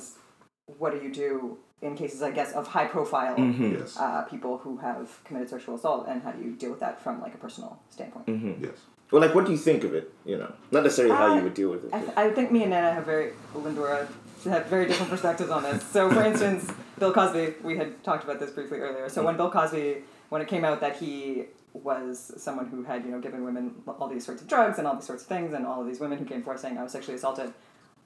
what 0.66 0.92
do 0.94 1.06
you 1.06 1.14
do 1.14 1.58
in 1.82 1.96
cases, 1.96 2.22
I 2.22 2.32
guess, 2.32 2.54
of 2.54 2.68
high 2.68 2.86
profile 2.86 3.36
Mm-hmm. 3.36 3.74
yes 3.80 3.98
uh, 3.98 4.24
people 4.24 4.58
who 4.58 4.78
have 4.78 5.24
committed 5.24 5.50
sexual 5.50 5.76
assault, 5.76 6.08
and 6.08 6.22
how 6.24 6.32
do 6.32 6.44
you 6.44 6.52
deal 6.56 6.72
with 6.72 6.80
that 6.80 7.02
from 7.02 7.22
like 7.22 7.34
a 7.34 7.38
personal 7.38 7.80
standpoint? 7.90 8.26
Mm-hmm. 8.28 8.64
yes 8.64 8.78
Well, 9.12 9.22
like, 9.22 9.36
what 9.36 9.46
do 9.46 9.52
you 9.52 9.58
think 9.58 9.84
of 9.84 9.94
it? 9.94 10.12
You 10.26 10.38
know, 10.38 10.52
not 10.72 10.84
necessarily 10.84 11.14
how 11.16 11.32
Uh, 11.32 11.36
you 11.38 11.44
would 11.44 11.54
deal 11.54 11.70
with 11.70 11.86
it. 11.86 11.94
I, 11.94 12.00
th- 12.02 12.18
I 12.18 12.32
think 12.32 12.52
me 12.52 12.62
and 12.64 12.72
Nana 12.72 12.92
have 12.94 13.06
very 13.06 13.34
Lindora 13.54 14.08
have 14.46 14.66
very 14.68 14.86
different 14.88 15.10
perspectives 15.12 15.50
on 15.50 15.64
this. 15.64 15.84
So, 15.96 16.10
for 16.12 16.24
instance, 16.24 16.72
Bill 17.00 17.12
Cosby, 17.14 17.56
we 17.64 17.78
had 17.78 18.04
talked 18.04 18.24
about 18.24 18.40
this 18.40 18.52
briefly 18.52 18.80
earlier. 18.80 19.10
So, 19.10 19.24
when 19.24 19.36
Bill 19.38 19.50
Cosby, 19.52 20.04
when 20.30 20.42
it 20.42 20.48
came 20.48 20.64
out 20.66 20.80
that 20.82 20.96
he 20.98 21.46
was 21.74 22.32
someone 22.38 22.68
who 22.68 22.84
had 22.84 23.04
you 23.06 23.12
know 23.12 23.20
given 23.20 23.44
women 23.44 23.76
all 24.00 24.08
these 24.08 24.26
sorts 24.26 24.42
of 24.42 24.48
drugs 24.48 24.78
and 24.80 24.88
all 24.88 24.96
these 24.96 25.06
sorts 25.12 25.24
of 25.24 25.30
things, 25.30 25.54
and 25.54 25.66
all 25.68 25.82
of 25.82 25.88
these 25.88 26.00
women 26.00 26.18
who 26.18 26.26
came 26.26 26.42
forward 26.44 26.60
saying 26.60 26.78
I 26.78 26.84
was 26.84 26.92
sexually 26.92 27.16
assaulted, 27.18 27.54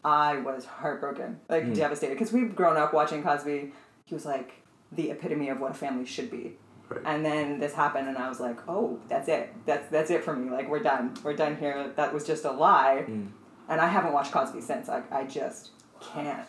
I 0.03 0.37
was 0.37 0.65
heartbroken, 0.65 1.39
like 1.49 1.65
hmm. 1.65 1.73
devastated, 1.73 2.15
because 2.15 2.31
we've 2.31 2.55
grown 2.55 2.77
up 2.77 2.93
watching 2.93 3.21
Cosby. 3.21 3.73
He 4.05 4.13
was 4.13 4.25
like 4.25 4.53
the 4.91 5.11
epitome 5.11 5.49
of 5.49 5.59
what 5.59 5.71
a 5.71 5.73
family 5.73 6.05
should 6.05 6.31
be. 6.31 6.53
Right. 6.87 7.01
And 7.05 7.23
then 7.23 7.59
this 7.59 7.73
happened, 7.73 8.07
and 8.07 8.17
I 8.17 8.29
was 8.29 8.39
like, 8.39 8.57
"Oh, 8.67 8.99
that's 9.07 9.27
it. 9.27 9.53
That's 9.65 9.89
that's 9.89 10.09
it 10.09 10.23
for 10.23 10.35
me. 10.35 10.49
Like 10.49 10.69
we're 10.69 10.81
done. 10.81 11.15
We're 11.23 11.35
done 11.35 11.57
here. 11.57 11.91
That 11.95 12.13
was 12.13 12.25
just 12.25 12.45
a 12.45 12.51
lie." 12.51 13.03
Hmm. 13.05 13.27
And 13.67 13.79
I 13.79 13.87
haven't 13.87 14.13
watched 14.13 14.31
Cosby 14.31 14.61
since. 14.61 14.89
I, 14.89 15.03
I 15.11 15.25
just 15.25 15.69
can't. 15.99 16.47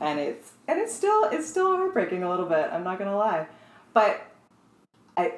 And 0.00 0.20
it's 0.20 0.52
and 0.68 0.78
it's 0.78 0.94
still 0.94 1.24
it's 1.30 1.48
still 1.48 1.76
heartbreaking 1.76 2.22
a 2.22 2.30
little 2.30 2.46
bit. 2.46 2.68
I'm 2.70 2.84
not 2.84 2.98
gonna 2.98 3.16
lie, 3.16 3.46
but 3.92 4.22
I 5.16 5.34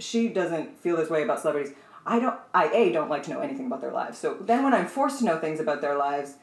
she 0.00 0.28
doesn't 0.28 0.78
feel 0.78 0.96
this 0.96 1.10
way 1.10 1.22
about 1.22 1.40
celebrities. 1.40 1.74
I 2.04 2.18
don't. 2.18 2.38
I 2.52 2.68
a 2.72 2.92
don't 2.92 3.08
like 3.08 3.22
to 3.24 3.30
know 3.30 3.40
anything 3.40 3.66
about 3.66 3.80
their 3.80 3.92
lives. 3.92 4.18
So 4.18 4.36
then 4.40 4.64
when 4.64 4.74
I'm 4.74 4.86
forced 4.86 5.20
to 5.20 5.24
know 5.24 5.38
things 5.38 5.60
about 5.60 5.80
their 5.80 5.96
lives, 5.96 6.34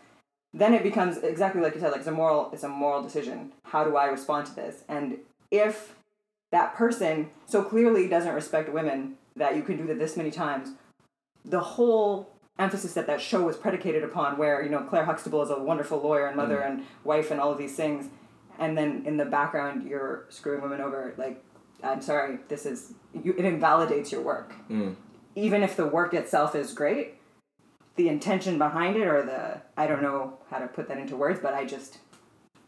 then 0.54 0.74
it 0.74 0.84
becomes 0.84 1.18
exactly 1.18 1.62
like 1.62 1.76
you 1.76 1.82
said. 1.82 1.92
Like 1.92 2.00
it's 2.00 2.08
a 2.08 2.12
moral. 2.12 2.50
It's 2.54 2.64
a 2.64 2.70
moral 2.70 3.02
decision. 3.04 3.52
How 3.64 3.84
do 3.84 3.98
I 3.98 4.06
respond 4.06 4.48
to 4.48 4.56
this? 4.56 4.84
And 4.88 5.18
if 5.52 5.96
that 6.52 6.76
person 6.76 7.30
so 7.46 7.64
clearly 7.64 8.08
doesn't 8.08 8.34
respect 8.34 8.72
women 8.72 9.16
that 9.36 9.56
you 9.56 9.62
can 9.62 9.78
do 9.78 9.86
that 9.88 10.00
this 10.00 10.18
many 10.18 10.32
times, 10.32 10.70
the 11.46 11.60
whole 11.60 12.30
emphasis 12.58 12.94
that 12.94 13.08
that 13.08 13.22
show 13.22 13.44
was 13.44 13.56
predicated 13.56 14.04
upon, 14.04 14.38
where 14.38 14.62
you 14.64 14.70
know 14.70 14.82
Claire 14.82 15.06
Huxtable 15.06 15.42
is 15.42 15.50
a 15.50 15.60
wonderful 15.60 16.00
lawyer 16.02 16.28
and 16.28 16.36
mother 16.36 16.58
mm. 16.58 16.68
and 16.68 16.86
wife 17.04 17.32
and 17.32 17.40
all 17.40 17.52
of 17.52 17.58
these 17.58 17.76
things, 17.76 18.10
and 18.58 18.78
then 18.78 19.04
in 19.06 19.18
the 19.18 19.26
background 19.26 19.88
you're 19.88 20.26
screwing 20.30 20.62
women 20.62 20.82
over. 20.82 21.14
Like, 21.18 21.44
I'm 21.84 22.02
sorry, 22.02 22.40
this 22.50 22.66
is 22.66 22.94
you, 23.14 23.34
it 23.38 23.46
invalidates 23.46 24.12
your 24.12 24.22
work, 24.22 24.54
mm. 24.70 24.96
even 25.36 25.64
if 25.64 25.76
the 25.76 25.86
work 25.86 26.14
itself 26.14 26.56
is 26.56 26.74
great. 26.74 27.19
The 28.00 28.08
intention 28.08 28.58
behind 28.58 28.96
it, 28.96 29.08
or 29.14 29.22
the 29.32 29.42
I 29.82 29.86
don't 29.90 30.02
know 30.02 30.38
how 30.50 30.60
to 30.60 30.68
put 30.68 30.88
that 30.90 30.98
into 31.04 31.16
words, 31.18 31.40
but 31.46 31.54
I 31.54 31.66
just, 31.66 31.92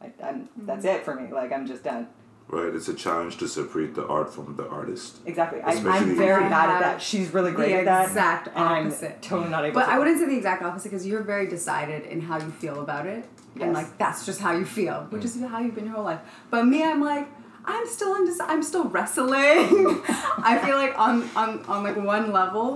I, 0.02 0.08
I'm 0.28 0.50
that's 0.70 0.86
mm-hmm. 0.86 0.98
it 0.98 1.06
for 1.06 1.16
me. 1.16 1.32
Like 1.32 1.52
I'm 1.56 1.66
just 1.66 1.84
done. 1.86 2.04
right 2.50 2.74
it's 2.76 2.90
a 2.90 2.94
challenge 3.06 3.34
to 3.42 3.48
separate 3.48 3.92
the 4.00 4.06
art 4.16 4.30
from 4.36 4.48
the 4.60 4.68
artist 4.80 5.12
Exactly. 5.32 5.60
I, 5.62 5.70
Especially- 5.72 6.12
I'm 6.12 6.18
very 6.18 6.46
bad 6.56 6.68
at 6.76 6.80
that. 6.86 7.02
She's 7.02 7.28
really 7.38 7.54
great 7.60 7.72
the 7.72 7.80
at 7.80 7.86
that. 7.86 8.08
exact 8.10 8.46
and 8.50 8.58
I'm 8.58 8.88
opposite. 8.88 9.22
totally 9.22 9.50
not 9.56 9.64
able 9.64 9.76
But 9.80 9.86
to. 9.86 9.92
I 9.94 9.96
wouldn't 10.00 10.18
say 10.20 10.26
the 10.34 10.40
exact 10.44 10.62
opposite 10.64 10.90
because 10.90 11.08
you're 11.08 11.24
very 11.24 11.48
decided 11.58 12.02
in 12.14 12.20
how 12.20 12.38
you 12.46 12.52
feel 12.64 12.78
about 12.82 13.06
it, 13.16 13.24
Yes. 13.56 13.64
and 13.64 13.74
like 13.80 13.90
that's 13.98 14.22
just 14.26 14.40
how 14.46 14.52
you 14.60 14.66
feel, 14.66 14.98
which 15.12 15.24
mm. 15.24 15.26
is 15.26 15.42
how 15.54 15.60
you've 15.64 15.76
been 15.80 15.86
your 15.90 15.96
whole 15.96 16.10
life. 16.12 16.22
But 16.50 16.62
me, 16.66 16.80
I'm 16.84 17.02
like, 17.14 17.28
I'm 17.74 17.88
still 17.88 18.14
indec- 18.20 18.46
I'm 18.54 18.64
still 18.72 18.86
wrestling. 18.96 19.70
I 20.52 20.54
feel 20.66 20.78
like 20.84 20.94
on 21.08 21.16
on 21.42 21.50
on 21.72 21.80
like 21.88 21.98
one 22.16 22.26
level, 22.42 22.68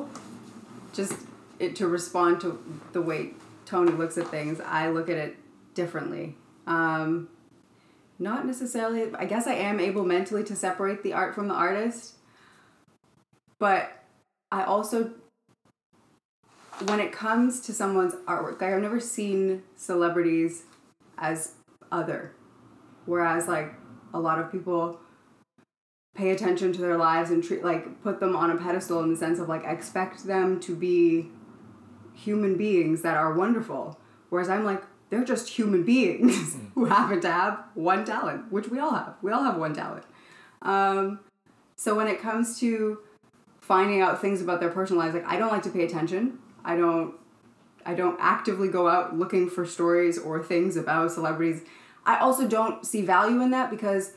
just 1.00 1.16
it 1.60 1.76
to 1.78 1.88
respond 1.88 2.42
to 2.42 2.64
the 2.94 3.02
way 3.02 3.32
Tony 3.66 3.92
looks 3.92 4.18
at 4.18 4.28
things, 4.28 4.60
I 4.62 4.90
look 4.90 5.10
at 5.10 5.18
it 5.18 5.36
differently. 5.74 6.36
Um, 6.68 7.30
not 8.20 8.46
necessarily. 8.46 9.14
I 9.16 9.26
guess 9.26 9.48
I 9.48 9.54
am 9.54 9.80
able 9.80 10.06
mentally 10.06 10.44
to 10.46 10.56
separate 10.56 11.04
the 11.04 11.14
art 11.14 11.36
from 11.36 11.48
the 11.48 11.54
artist, 11.54 12.16
but 13.60 14.04
I 14.52 14.64
also 14.64 15.12
when 16.88 17.00
it 17.00 17.12
comes 17.12 17.62
to 17.62 17.74
someone's 17.74 18.16
artwork, 18.28 18.62
like 18.62 18.74
I've 18.74 18.82
never 18.82 19.00
seen 19.00 19.64
celebrities 19.78 20.64
as 21.18 21.54
other. 21.92 22.34
Whereas 23.06 23.48
like 23.48 23.74
a 24.14 24.20
lot 24.20 24.40
of 24.40 24.52
people 24.52 25.00
pay 26.16 26.32
attention 26.32 26.74
to 26.74 26.82
their 26.82 26.98
lives 26.98 27.30
and 27.30 27.44
treat 27.44 27.64
like 27.64 28.02
put 28.02 28.20
them 28.20 28.36
on 28.36 28.50
a 28.52 28.58
pedestal 28.58 29.04
in 29.04 29.12
the 29.12 29.18
sense 29.18 29.40
of 29.40 29.50
like 29.50 29.64
expect 29.66 30.26
them 30.26 30.60
to 30.62 30.76
be 30.76 31.30
human 32.16 32.58
beings 32.58 33.02
that 33.02 33.18
are 33.18 33.34
wonderful. 33.34 34.00
Whereas 34.30 34.50
I'm 34.50 34.64
like, 34.64 34.84
they're 35.10 35.24
just 35.24 35.50
human 35.50 35.84
beings 35.84 36.58
who 36.76 36.86
happen 36.86 37.22
to 37.22 37.32
have 37.32 37.64
one 37.74 38.06
talent, 38.06 38.52
which 38.52 38.70
we 38.70 38.80
all 38.80 38.94
have. 38.94 39.16
We 39.22 39.32
all 39.32 39.44
have 39.44 39.58
one 39.58 39.74
talent. 39.74 40.04
Um, 40.62 41.20
so 41.76 41.96
when 41.96 42.08
it 42.08 42.22
comes 42.22 42.60
to 42.60 43.00
finding 43.62 44.02
out 44.02 44.22
things 44.22 44.42
about 44.42 44.60
their 44.60 44.70
personal 44.70 45.02
lives, 45.02 45.14
like 45.14 45.28
I 45.28 45.38
don't 45.38 45.52
like 45.52 45.64
to 45.64 45.70
pay 45.70 45.84
attention. 45.84 46.40
I 46.64 46.76
don't 46.76 47.16
I 47.86 47.94
don't 47.94 48.18
actively 48.20 48.68
go 48.68 48.88
out 48.88 49.16
looking 49.16 49.48
for 49.50 49.66
stories 49.66 50.18
or 50.18 50.42
things 50.42 50.76
about 50.76 51.12
celebrities. 51.12 51.62
I 52.06 52.18
also 52.18 52.48
don't 52.48 52.86
see 52.86 53.02
value 53.02 53.42
in 53.42 53.52
that 53.52 53.70
because 53.70 54.14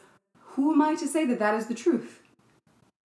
who 0.52 0.72
am 0.72 0.80
I 0.80 0.94
to 0.96 1.06
say 1.06 1.26
that 1.26 1.38
that 1.38 1.54
is 1.54 1.66
the 1.66 1.74
truth? 1.74 2.17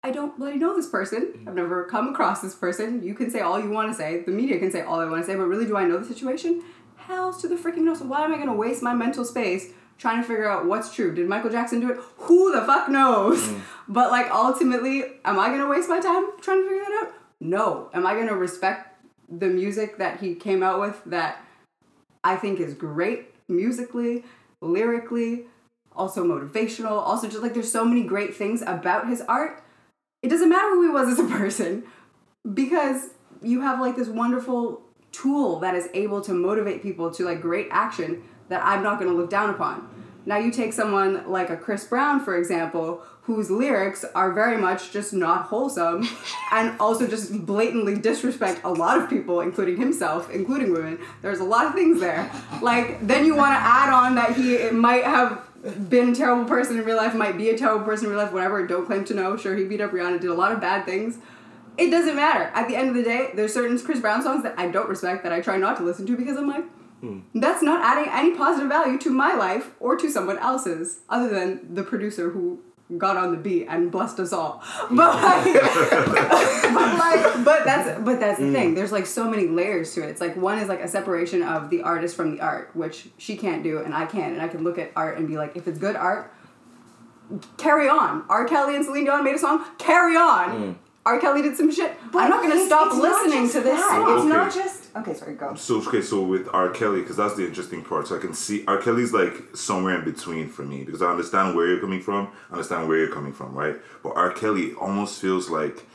I 0.04 0.12
don't 0.12 0.38
really 0.40 0.58
know 0.58 0.76
this 0.76 0.88
person. 0.88 1.34
Mm. 1.38 1.48
I've 1.48 1.56
never 1.56 1.86
come 1.86 2.10
across 2.10 2.42
this 2.42 2.56
person. 2.56 3.04
You 3.04 3.14
can 3.14 3.30
say 3.30 3.42
all 3.42 3.60
you 3.60 3.70
want 3.70 3.92
to 3.92 3.98
say. 3.98 4.24
The 4.24 4.32
media 4.32 4.58
can 4.60 4.72
say 4.72 4.82
all 4.82 5.00
they 5.00 5.06
want 5.06 5.22
to 5.22 5.28
say, 5.28 5.36
but 5.36 5.46
really, 5.46 5.66
do 5.66 5.78
I 5.78 5.86
know 5.86 5.98
the 5.98 6.06
situation? 6.06 6.64
Hells 6.96 7.42
to 7.42 7.48
the 7.48 7.56
freaking 7.56 7.80
no. 7.80 7.94
So 7.94 8.06
why 8.06 8.24
am 8.24 8.34
I 8.34 8.38
going 8.38 8.48
to 8.48 8.54
waste 8.54 8.82
my 8.82 8.94
mental 8.94 9.26
space 9.26 9.70
trying 9.98 10.22
to 10.22 10.28
figure 10.28 10.50
out 10.50 10.66
what's 10.66 10.94
true? 10.94 11.14
Did 11.14 11.28
Michael 11.28 11.52
Jackson 11.52 11.80
do 11.80 11.92
it? 11.92 11.98
Who 12.18 12.52
the 12.52 12.62
fuck 12.66 12.90
knows? 12.90 13.42
Mm. 13.42 13.62
But 13.88 14.10
like 14.10 14.32
ultimately, 14.32 15.04
am 15.26 15.38
I 15.38 15.48
going 15.50 15.60
to 15.60 15.68
waste 15.68 15.90
my 15.90 16.00
time 16.00 16.30
trying 16.40 16.64
to 16.64 16.70
figure 16.70 16.84
that 16.84 17.04
out? 17.04 17.14
No. 17.42 17.90
Am 17.94 18.08
I 18.08 18.14
going 18.14 18.30
to 18.30 18.36
respect 18.36 19.04
the 19.30 19.48
music 19.48 19.98
that 19.98 20.22
he 20.22 20.34
came 20.34 20.64
out 20.64 20.80
with 20.80 21.02
that 21.08 21.44
I 22.24 22.38
think 22.38 22.62
is 22.62 22.74
great 22.74 23.34
musically, 23.50 24.24
lyrically, 24.62 25.46
also 25.94 26.24
motivational, 26.24 26.92
also 26.92 27.28
just 27.28 27.42
like 27.42 27.54
there's 27.54 27.72
so 27.72 27.84
many 27.84 28.04
great 28.04 28.36
things 28.36 28.62
about 28.62 29.10
his 29.10 29.22
art. 29.22 29.62
It 30.22 30.30
doesn't 30.30 30.50
matter 30.50 30.70
who 30.70 30.84
he 30.84 30.90
was 30.90 31.10
as 31.10 31.20
a 31.20 31.28
person 31.38 31.84
because 32.54 33.10
you 33.42 33.62
have 33.62 33.80
like 33.80 33.96
this 33.96 34.08
wonderful 34.08 34.82
tool 35.12 35.60
that 35.60 35.76
is 35.76 35.90
able 35.94 36.22
to 36.22 36.34
motivate 36.34 36.82
people 36.82 37.12
to 37.12 37.26
like 37.26 37.42
great 37.42 37.68
action 37.72 38.24
that 38.50 38.64
I'm 38.64 38.84
not 38.84 39.00
going 39.00 39.12
to 39.12 39.18
look 39.18 39.30
down 39.30 39.50
upon. 39.50 39.88
Now 40.26 40.38
you 40.38 40.52
take 40.52 40.74
someone 40.74 41.28
like 41.30 41.50
a 41.50 41.58
Chris 41.58 41.84
Brown 41.86 42.24
for 42.24 42.38
example, 42.38 43.02
whose 43.24 43.50
lyrics 43.50 44.04
are 44.16 44.34
very 44.34 44.58
much 44.58 44.92
just 44.92 45.14
not 45.14 45.46
wholesome 45.46 46.08
and 46.52 46.80
also 46.80 47.08
just 47.08 47.46
blatantly 47.46 47.96
disrespect 47.96 48.62
a 48.64 48.70
lot 48.70 49.00
of 49.00 49.10
people 49.10 49.42
including 49.42 49.78
himself, 49.78 50.30
including 50.30 50.72
women. 50.72 51.00
There's 51.22 51.40
a 51.40 51.44
lot 51.44 51.66
of 51.66 51.74
things 51.74 52.00
there. 52.00 52.32
Like 52.62 53.06
then 53.06 53.26
you 53.26 53.36
want 53.36 53.54
to 53.54 53.60
add 53.60 53.92
on 53.92 54.16
that 54.16 54.36
he 54.36 54.70
might 54.70 55.04
have 55.04 55.48
been 55.90 56.10
a 56.10 56.16
terrible 56.16 56.46
person 56.46 56.78
in 56.78 56.86
real 56.86 56.98
life, 56.98 57.14
might 57.14 57.38
be 57.38 57.50
a 57.50 57.58
terrible 57.58 57.86
person 57.86 58.08
in 58.08 58.12
real 58.12 58.22
life, 58.22 58.34
whatever. 58.34 58.66
Don't 58.66 58.86
claim 58.86 59.06
to 59.06 59.14
know. 59.14 59.38
Sure, 59.38 59.56
he 59.56 59.66
beat 59.66 59.82
up 59.82 59.92
Rihanna, 59.92 60.20
did 60.20 60.30
a 60.30 60.34
lot 60.34 60.52
of 60.52 60.60
bad 60.60 60.86
things. 60.86 61.18
It 61.78 61.90
doesn't 61.90 62.16
matter. 62.16 62.52
At 62.54 62.68
the 62.68 62.76
end 62.76 62.90
of 62.90 62.96
the 62.96 63.04
day, 63.04 63.32
there's 63.34 63.54
certain 63.54 63.80
Chris 63.80 64.00
Brown 64.00 64.22
songs 64.22 64.44
that 64.44 64.58
I 64.58 64.68
don't 64.68 64.90
respect 64.90 65.24
that 65.24 65.32
I 65.32 65.42
try 65.42 65.58
not 65.58 65.78
to 65.78 65.84
listen 65.84 66.06
to 66.08 66.18
because 66.18 66.38
I'm 66.38 66.48
like, 66.48 66.66
hmm. 67.00 67.20
that's 67.36 67.64
not 67.64 67.84
adding 67.84 68.12
any 68.12 68.36
positive 68.36 68.70
value 68.70 68.98
to 69.00 69.10
my 69.10 69.34
life 69.34 69.72
or 69.80 69.96
to 69.96 70.10
someone 70.10 70.38
else's, 70.40 71.00
other 71.10 71.30
than 71.30 71.74
the 71.74 71.84
producer 71.84 72.32
who 72.32 72.60
got 72.98 73.18
on 73.18 73.32
the 73.32 73.38
beat 73.38 73.68
and 73.68 73.92
blessed 73.92 74.20
us 74.20 74.34
all. 74.34 74.64
But 74.90 75.16
like, 75.16 75.54
but 75.54 76.98
like, 76.98 77.46
but 77.46 77.64
that's 77.66 78.02
but 78.02 78.20
that's 78.20 78.40
the 78.40 78.46
mm. 78.46 78.54
thing. 78.54 78.76
There's 78.76 78.92
like 78.92 79.06
so 79.06 79.30
many 79.30 79.48
layers 79.48 79.94
to 79.94 80.04
it. 80.04 80.10
It's 80.10 80.22
like 80.22 80.36
one 80.36 80.60
is 80.60 80.68
like 80.68 80.82
a 80.82 80.88
separation 80.88 81.44
of 81.44 81.70
the 81.70 81.82
artist 81.82 82.16
from 82.16 82.36
the 82.36 82.42
art, 82.42 82.72
which 82.74 83.08
she 83.18 83.38
can't 83.38 83.64
do 83.64 83.80
and 83.80 83.94
I 83.94 84.06
can, 84.06 84.34
and 84.34 84.42
I 84.42 84.48
can 84.48 84.64
look 84.64 84.78
at 84.78 84.92
art 84.96 85.18
and 85.18 85.28
be 85.28 85.38
like, 85.38 85.56
if 85.56 85.68
it's 85.68 85.80
good 85.80 85.96
art, 85.96 86.34
carry 87.58 87.88
on. 87.88 88.26
R. 88.30 88.46
Kelly 88.46 88.76
and 88.76 88.86
Celine 88.86 89.06
Dion 89.06 89.24
made 89.24 89.36
a 89.36 89.40
song. 89.40 89.66
Carry 89.78 90.16
on. 90.16 90.50
Mm. 90.50 90.76
R. 91.06 91.20
Kelly 91.20 91.42
did 91.42 91.58
some 91.58 91.72
shit. 91.72 91.98
But 92.12 92.24
I'm 92.24 92.30
not 92.30 92.44
gonna 92.44 92.66
stop 92.66 92.94
listening 92.96 93.48
to 93.50 93.62
this 93.62 93.80
that. 93.80 93.90
song. 93.90 94.18
It's 94.18 94.26
not 94.26 94.54
just 94.54 94.96
okay. 94.96 95.14
Sorry, 95.14 95.36
go. 95.36 95.56
So 95.56 95.82
okay, 95.88 96.02
so 96.02 96.22
with 96.22 96.48
R. 96.54 96.70
Kelly, 96.70 97.02
because 97.02 97.18
that's 97.18 97.36
the 97.36 97.46
interesting 97.46 97.84
part. 97.84 98.08
So 98.08 98.18
I 98.18 98.20
can 98.20 98.34
see 98.34 98.64
R. 98.68 98.78
Kelly's 98.78 99.14
like 99.14 99.56
somewhere 99.56 99.98
in 99.98 100.06
between 100.06 100.48
for 100.48 100.64
me 100.64 100.84
because 100.84 101.02
I 101.02 101.08
understand 101.08 101.56
where 101.56 101.68
you're 101.68 101.80
coming 101.80 102.02
from, 102.02 102.32
I 102.50 102.54
understand 102.54 102.88
where 102.88 102.98
you're 102.98 103.14
coming 103.14 103.34
from, 103.34 103.54
right? 103.56 103.76
But 104.04 104.16
R. 104.16 104.32
Kelly 104.32 104.74
almost 104.74 105.20
feels 105.20 105.50
like 105.50 105.86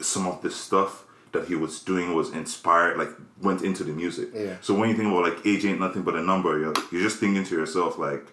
some 0.00 0.26
of 0.26 0.40
the 0.40 0.50
stuff 0.50 1.04
that 1.32 1.46
he 1.46 1.54
was 1.54 1.80
doing 1.80 2.14
was 2.14 2.30
inspired, 2.30 2.96
like 2.96 3.10
went 3.42 3.62
into 3.62 3.84
the 3.84 3.92
music. 3.92 4.30
Yeah. 4.34 4.56
So 4.62 4.74
when 4.74 4.88
you 4.88 4.96
think 4.96 5.10
about 5.10 5.24
like 5.24 5.46
age 5.46 5.64
ain't 5.64 5.80
nothing 5.80 6.02
but 6.02 6.16
a 6.16 6.22
number, 6.22 6.58
you're 6.58 6.74
you're 6.90 7.02
just 7.02 7.18
thinking 7.18 7.44
to 7.44 7.54
yourself 7.54 7.98
like, 7.98 8.26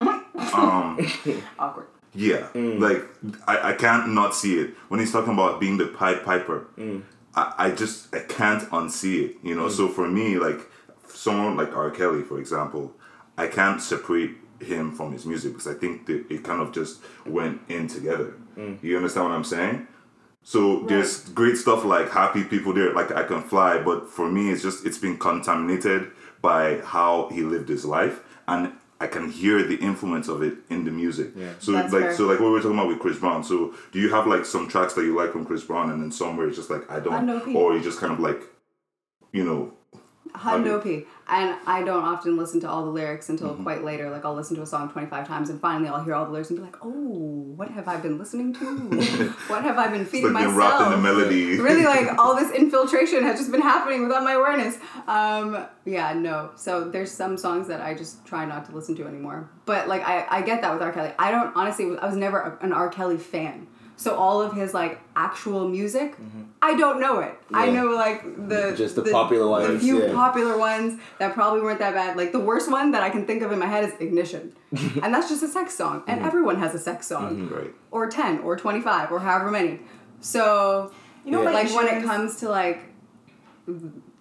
um, 0.00 0.98
Awkward. 1.58 1.86
Yeah, 2.14 2.48
mm. 2.54 2.78
like 2.80 3.04
I, 3.46 3.70
I 3.70 3.72
can't 3.74 4.08
not 4.08 4.34
see 4.34 4.58
it 4.58 4.74
when 4.88 5.00
he's 5.00 5.12
talking 5.12 5.32
about 5.32 5.60
being 5.60 5.76
the 5.78 5.86
Pied 5.86 6.24
Piper. 6.24 6.66
Mm. 6.76 7.02
I, 7.34 7.54
I 7.58 7.70
just 7.70 8.14
I 8.14 8.20
can't 8.20 8.62
unsee 8.70 9.30
it, 9.30 9.36
you 9.42 9.54
know. 9.54 9.66
Mm. 9.66 9.70
So 9.70 9.88
for 9.88 10.08
me, 10.08 10.38
like 10.38 10.60
someone 11.08 11.56
like 11.56 11.76
R. 11.76 11.90
Kelly, 11.90 12.22
for 12.22 12.38
example, 12.38 12.92
I 13.36 13.46
can't 13.46 13.80
separate 13.80 14.32
him 14.60 14.92
from 14.92 15.12
his 15.12 15.24
music 15.24 15.52
because 15.52 15.66
I 15.66 15.74
think 15.74 16.06
that 16.06 16.30
it 16.30 16.44
kind 16.44 16.60
of 16.60 16.72
just 16.72 17.00
went 17.24 17.60
in 17.68 17.88
together. 17.88 18.34
You 18.82 18.96
understand 18.96 19.26
what 19.26 19.34
I'm 19.34 19.44
saying? 19.44 19.86
So 20.42 20.80
there's 20.80 21.28
great 21.30 21.56
stuff 21.56 21.84
like 21.84 22.10
happy 22.10 22.44
people 22.44 22.72
there, 22.72 22.92
like 22.92 23.12
I 23.12 23.24
can 23.24 23.42
fly, 23.42 23.78
but 23.78 24.08
for 24.08 24.30
me, 24.30 24.50
it's 24.50 24.62
just 24.62 24.84
it's 24.84 24.98
been 24.98 25.16
contaminated 25.18 26.10
by 26.42 26.80
how 26.80 27.28
he 27.32 27.42
lived 27.42 27.68
his 27.68 27.84
life, 27.84 28.20
and 28.48 28.72
I 29.02 29.06
can 29.06 29.30
hear 29.30 29.62
the 29.62 29.76
influence 29.76 30.28
of 30.28 30.42
it 30.42 30.58
in 30.68 30.84
the 30.84 30.90
music. 30.90 31.30
Yeah. 31.34 31.52
So 31.58 31.72
That's 31.72 31.92
like 31.92 32.02
fair. 32.02 32.14
so 32.16 32.24
like 32.26 32.38
what 32.38 32.46
we 32.48 32.52
were 32.52 32.60
talking 32.60 32.76
about 32.78 32.88
with 32.88 32.98
Chris 32.98 33.18
Brown. 33.18 33.42
So 33.42 33.74
do 33.92 33.98
you 33.98 34.10
have 34.10 34.26
like 34.26 34.44
some 34.44 34.68
tracks 34.68 34.92
that 34.94 35.04
you 35.04 35.16
like 35.16 35.32
from 35.32 35.46
Chris 35.46 35.64
Brown, 35.64 35.90
and 35.90 36.02
then 36.02 36.12
somewhere 36.12 36.46
it's 36.48 36.56
just 36.56 36.68
like 36.70 36.88
I 36.90 37.00
don't, 37.00 37.12
Hundo 37.26 37.42
P. 37.44 37.54
or 37.54 37.74
you 37.74 37.82
just 37.82 37.98
kind 37.98 38.12
of 38.12 38.20
like, 38.20 38.42
you 39.32 39.42
know, 39.44 39.72
Hundo 40.34 40.82
P. 40.82 41.04
And 41.28 41.56
I 41.64 41.82
don't 41.84 42.02
often 42.02 42.36
listen 42.36 42.58
to 42.60 42.68
all 42.68 42.84
the 42.84 42.90
lyrics 42.90 43.28
until 43.28 43.54
quite 43.54 43.84
later. 43.84 44.10
Like 44.10 44.24
I'll 44.24 44.34
listen 44.34 44.56
to 44.56 44.62
a 44.62 44.66
song 44.66 44.90
25 44.90 45.28
times 45.28 45.48
and 45.48 45.60
finally 45.60 45.88
I'll 45.88 46.02
hear 46.02 46.14
all 46.14 46.24
the 46.24 46.32
lyrics 46.32 46.50
and 46.50 46.58
be 46.58 46.64
like, 46.64 46.76
oh, 46.82 46.88
what 47.56 47.70
have 47.70 47.86
I 47.86 47.98
been 47.98 48.18
listening 48.18 48.52
to? 48.54 48.64
what 49.46 49.62
have 49.62 49.78
I 49.78 49.86
been 49.88 50.04
feeding 50.04 50.32
like 50.32 50.46
myself? 50.46 50.56
wrapped 50.56 50.82
in 50.82 50.90
the 50.90 50.96
melody. 50.98 51.60
really 51.60 51.84
like 51.84 52.08
all 52.18 52.34
this 52.34 52.50
infiltration 52.52 53.22
has 53.22 53.38
just 53.38 53.52
been 53.52 53.60
happening 53.60 54.02
without 54.02 54.24
my 54.24 54.32
awareness. 54.32 54.76
Um, 55.06 55.66
yeah, 55.84 56.12
no. 56.14 56.50
So 56.56 56.88
there's 56.90 57.12
some 57.12 57.36
songs 57.36 57.68
that 57.68 57.80
I 57.80 57.94
just 57.94 58.26
try 58.26 58.44
not 58.44 58.64
to 58.66 58.74
listen 58.74 58.96
to 58.96 59.06
anymore. 59.06 59.48
But 59.66 59.86
like 59.86 60.02
I, 60.02 60.26
I 60.28 60.42
get 60.42 60.62
that 60.62 60.72
with 60.72 60.82
R. 60.82 60.92
Kelly. 60.92 61.12
I 61.18 61.30
don't 61.30 61.54
honestly 61.54 61.96
I 61.96 62.06
was 62.06 62.16
never 62.16 62.40
a- 62.40 62.64
an 62.64 62.72
R. 62.72 62.88
Kelly 62.88 63.18
fan. 63.18 63.68
So 64.04 64.14
all 64.16 64.40
of 64.40 64.54
his 64.54 64.72
like 64.72 64.98
actual 65.14 65.68
music, 65.68 66.14
I 66.62 66.74
don't 66.74 67.00
know 67.00 67.20
it. 67.20 67.34
I 67.52 67.66
Mm-hmm. 67.66 67.76
Know 67.76 67.86
like 68.06 68.48
the 68.48 68.72
Just 68.74 68.96
the 68.96 69.02
popular 69.02 69.46
ones, 69.46 69.66
the 69.66 69.72
ones, 69.74 69.82
few 69.84 70.02
yeah. 70.06 70.14
popular 70.14 70.56
ones 70.56 70.98
that 71.18 71.34
probably 71.34 71.60
weren't 71.60 71.80
that 71.80 71.92
bad. 71.92 72.16
Like 72.16 72.32
the 72.32 72.40
worst 72.40 72.70
one 72.70 72.92
that 72.92 73.02
I 73.02 73.10
can 73.10 73.26
think 73.26 73.42
of 73.42 73.52
in 73.52 73.58
my 73.58 73.66
head 73.66 73.84
is 73.84 73.92
Ignition, 74.00 74.54
and 75.02 75.12
that's 75.14 75.28
just 75.28 75.42
a 75.42 75.48
sex 75.48 75.74
song, 75.74 76.00
Mm-hmm. 76.00 76.10
and 76.12 76.22
everyone 76.24 76.56
has 76.64 76.74
a 76.74 76.78
sex 76.78 77.06
song, 77.06 77.50
right? 77.50 77.72
or 77.90 78.08
ten, 78.08 78.38
or 78.40 78.56
twenty 78.56 78.80
five, 78.80 79.12
or 79.12 79.18
however 79.20 79.50
many. 79.50 79.80
So 80.20 80.90
You 81.26 81.32
know 81.32 81.42
Yeah. 81.42 81.50
like 81.50 81.68
when 81.76 81.86
it 81.94 82.02
comes 82.02 82.36
to 82.36 82.48
like 82.48 82.78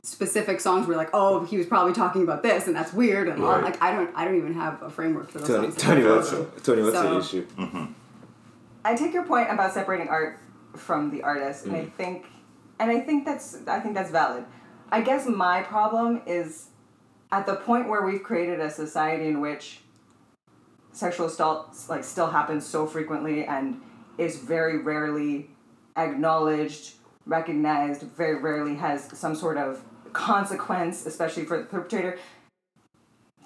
specific 0.04 0.60
songs 0.62 0.88
we're 0.88 0.96
like 0.96 1.10
oh 1.14 1.44
he 1.46 1.58
was 1.58 1.66
probably 1.68 1.94
talking 1.94 2.24
about 2.24 2.42
this 2.44 2.68
and 2.68 2.76
that's 2.76 2.94
weird 2.94 3.28
and 3.28 3.44
all 3.44 3.52
Right. 3.52 3.64
like 3.64 3.82
i 3.82 3.92
don't 3.92 4.10
i 4.16 4.24
don't 4.26 4.38
even 4.38 4.54
have 4.54 4.82
a 4.82 4.90
framework 4.90 5.30
for 5.30 5.40
those 5.40 5.48
Tony, 5.48 5.68
songs 5.70 5.82
Tony, 5.82 6.04
what's 6.04 6.32
Gotcha. 6.32 6.62
Tony, 6.64 6.82
what's 6.84 6.96
So- 6.96 7.14
the 7.14 7.20
issue? 7.20 7.88
I 8.84 8.96
take 8.96 9.14
your 9.14 9.26
point 9.26 9.52
about 9.52 9.74
separating 9.74 10.08
art 10.08 10.40
from 10.76 11.12
the 11.12 11.24
artist, 11.24 11.66
and 11.66 11.76
I 11.76 11.82
mm. 11.82 11.94
think, 11.94 12.26
and 12.80 12.90
I 12.90 13.00
think 13.02 13.26
that's 13.26 13.58
I 13.68 13.80
think 13.80 13.96
that's 13.96 14.12
valid. 14.12 14.46
I 14.92 15.02
guess 15.02 15.28
my 15.28 15.62
problem 15.62 16.22
is 16.26 16.70
at 17.32 17.46
the 17.46 17.56
point 17.56 17.88
where 17.88 18.04
we've 18.04 18.24
created 18.24 18.60
a 18.60 18.70
society 18.70 19.28
in 19.28 19.40
which 19.42 19.82
sexual 20.92 21.28
assault 21.28 21.76
like 21.88 22.04
still 22.04 22.30
happens 22.30 22.66
so 22.66 22.88
frequently 22.88 23.46
and 23.46 23.82
is 24.18 24.40
very 24.40 24.80
rarely 24.80 25.50
acknowledged, 25.96 26.96
recognized, 27.26 28.02
very 28.02 28.42
rarely 28.42 28.76
has 28.76 29.18
some 29.18 29.36
sort 29.36 29.58
of 29.58 29.84
consequence, 30.14 31.06
especially 31.06 31.46
for 31.46 31.58
the 31.58 31.66
perpetrator. 31.66 32.18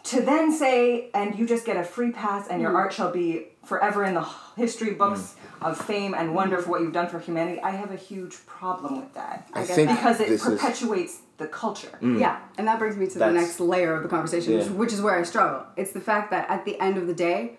To 0.05 0.21
then 0.21 0.51
say, 0.51 1.09
and 1.13 1.39
you 1.39 1.47
just 1.47 1.65
get 1.65 1.77
a 1.77 1.83
free 1.83 2.11
pass, 2.11 2.47
and 2.49 2.61
your 2.61 2.71
mm. 2.71 2.75
art 2.75 2.93
shall 2.93 3.11
be 3.11 3.47
forever 3.63 4.03
in 4.03 4.15
the 4.15 4.27
history 4.57 4.93
books 4.93 5.35
mm. 5.61 5.69
of 5.69 5.77
fame 5.77 6.13
and 6.13 6.35
wonder 6.35 6.57
for 6.57 6.71
what 6.71 6.81
you've 6.81 6.91
done 6.91 7.07
for 7.07 7.19
humanity. 7.19 7.61
I 7.61 7.71
have 7.71 7.89
a 7.91 7.95
huge 7.95 8.45
problem 8.45 8.99
with 8.99 9.13
that 9.13 9.49
I 9.53 9.65
get 9.65 9.75
think 9.75 9.89
because 9.89 10.19
it 10.19 10.27
this 10.27 10.41
is 10.41 10.47
perpetuates 10.47 11.21
the 11.37 11.47
culture. 11.47 11.97
Mm. 12.01 12.19
Yeah, 12.19 12.39
and 12.57 12.67
that 12.67 12.79
brings 12.79 12.97
me 12.97 13.07
to 13.07 13.19
the 13.19 13.31
next 13.31 13.61
layer 13.61 13.95
of 13.95 14.03
the 14.03 14.09
conversation, 14.09 14.55
which, 14.57 14.65
Yeah. 14.65 14.71
which 14.73 14.93
is 14.93 15.01
where 15.01 15.17
I 15.17 15.23
struggle. 15.23 15.65
It's 15.77 15.93
the 15.93 16.01
fact 16.01 16.31
that 16.31 16.49
at 16.49 16.65
the 16.65 16.77
end 16.81 16.97
of 16.97 17.07
the 17.07 17.13
day, 17.13 17.57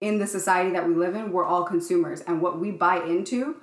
in 0.00 0.18
the 0.18 0.26
society 0.26 0.70
that 0.72 0.86
we 0.86 0.94
live 0.94 1.14
in, 1.14 1.30
we're 1.32 1.44
all 1.44 1.62
consumers, 1.62 2.20
and 2.22 2.42
what 2.42 2.58
we 2.58 2.72
buy 2.72 3.04
into, 3.04 3.56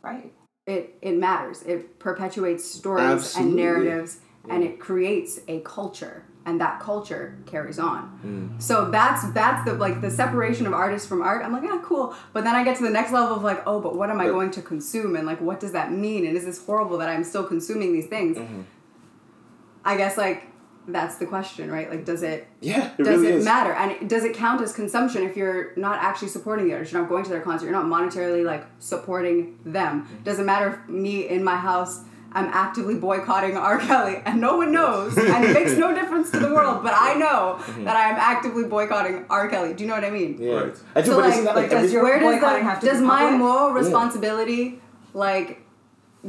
Right. 0.00 0.32
it 0.66 0.96
it 1.02 1.16
matters. 1.16 1.62
It 1.64 1.98
perpetuates 1.98 2.64
stories 2.64 3.04
Absolutely. 3.04 3.48
and 3.48 3.56
narratives, 3.56 4.20
and 4.48 4.62
it 4.62 4.78
creates 4.78 5.40
a 5.48 5.60
culture, 5.60 6.24
and 6.44 6.60
that 6.60 6.80
culture 6.80 7.38
carries 7.46 7.78
on. 7.78 8.18
Mm. 8.24 8.62
So 8.62 8.90
that's 8.90 9.30
that's 9.32 9.64
the 9.64 9.74
like 9.74 10.00
the 10.00 10.10
separation 10.10 10.66
of 10.66 10.72
artists 10.72 11.06
from 11.06 11.22
art. 11.22 11.44
I'm 11.44 11.52
like, 11.52 11.62
ah, 11.66 11.80
cool. 11.84 12.14
But 12.32 12.44
then 12.44 12.54
I 12.54 12.64
get 12.64 12.76
to 12.78 12.82
the 12.82 12.90
next 12.90 13.12
level 13.12 13.36
of 13.36 13.42
like, 13.42 13.62
oh, 13.66 13.80
but 13.80 13.96
what 13.96 14.10
am 14.10 14.20
I 14.20 14.26
going 14.26 14.50
to 14.52 14.62
consume, 14.62 15.16
and 15.16 15.26
like, 15.26 15.40
what 15.40 15.60
does 15.60 15.72
that 15.72 15.92
mean? 15.92 16.26
And 16.26 16.36
is 16.36 16.44
this 16.44 16.64
horrible 16.64 16.98
that 16.98 17.08
I'm 17.08 17.24
still 17.24 17.44
consuming 17.44 17.92
these 17.92 18.06
things? 18.06 18.36
Mm-hmm. 18.36 18.62
I 19.84 19.96
guess 19.96 20.16
like 20.16 20.48
that's 20.88 21.16
the 21.16 21.26
question, 21.26 21.70
right? 21.70 21.88
Like, 21.88 22.04
does 22.04 22.22
it 22.24 22.48
Yeah, 22.60 22.90
it 22.98 23.04
does 23.04 23.20
really 23.20 23.28
it 23.28 23.34
is. 23.36 23.44
matter? 23.44 23.72
And 23.72 24.10
does 24.10 24.24
it 24.24 24.34
count 24.34 24.60
as 24.62 24.72
consumption 24.72 25.22
if 25.22 25.36
you're 25.36 25.72
not 25.76 26.02
actually 26.02 26.28
supporting 26.28 26.66
the 26.66 26.74
artist? 26.74 26.92
You're 26.92 27.02
not 27.02 27.08
going 27.08 27.22
to 27.24 27.30
their 27.30 27.40
concert. 27.40 27.66
You're 27.66 27.74
not 27.74 27.86
monetarily 27.86 28.44
like 28.44 28.66
supporting 28.80 29.58
them. 29.64 30.08
Does 30.24 30.40
it 30.40 30.44
matter 30.44 30.70
if 30.70 30.88
me 30.88 31.28
in 31.28 31.44
my 31.44 31.56
house? 31.56 32.00
I'm 32.34 32.46
actively 32.46 32.94
boycotting 32.96 33.56
R. 33.56 33.78
Kelly, 33.78 34.22
and 34.24 34.40
no 34.40 34.56
one 34.56 34.72
knows, 34.72 35.16
and 35.16 35.44
it 35.44 35.52
makes 35.52 35.72
no 35.72 35.94
difference 35.94 36.30
to 36.30 36.40
the 36.40 36.48
world. 36.48 36.82
But 36.82 36.94
I 36.96 37.14
know 37.14 37.56
mm-hmm. 37.58 37.84
that 37.84 37.96
I 37.96 38.08
am 38.10 38.16
actively 38.16 38.64
boycotting 38.64 39.26
R. 39.28 39.48
Kelly. 39.48 39.74
Do 39.74 39.84
you 39.84 39.88
know 39.88 39.94
what 39.96 40.04
I 40.04 40.10
mean? 40.10 40.36
Yeah, 40.40 40.52
Right. 40.52 40.76
I 40.94 41.02
do, 41.02 41.10
So 41.10 41.18
like, 41.18 41.44
like 41.44 41.54
like, 41.56 41.70
does 41.70 41.74
every, 41.84 41.90
your- 41.92 42.02
where 42.02 42.18
does 42.20 42.34
boycotting 42.34 42.64
the, 42.64 42.70
have 42.70 42.80
to 42.80 42.86
does 42.86 43.00
my 43.00 43.22
public? 43.22 43.38
moral 43.38 43.70
responsibility 43.70 44.80
like 45.14 45.60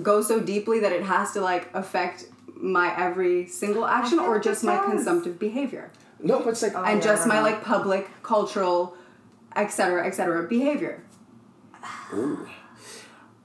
go 0.01 0.21
so 0.21 0.39
deeply 0.39 0.79
that 0.81 0.91
it 0.91 1.03
has 1.03 1.31
to 1.33 1.41
like 1.41 1.69
affect 1.73 2.25
my 2.55 2.93
every 2.97 3.45
single 3.47 3.85
action, 3.85 4.19
or 4.19 4.39
just 4.39 4.63
my 4.63 4.75
does. 4.75 4.89
consumptive 4.89 5.37
behavior? 5.39 5.91
no, 6.19 6.39
but 6.39 6.49
it's 6.49 6.61
like 6.61 6.73
oh, 6.75 6.83
and 6.83 6.99
yeah, 6.99 7.11
just 7.11 7.27
my 7.27 7.35
know. 7.35 7.41
like 7.43 7.63
public 7.63 8.09
cultural 8.23 8.95
etc 9.55 10.05
etc 10.07 10.43
behavior 10.47 11.03
ooh. 12.13 12.47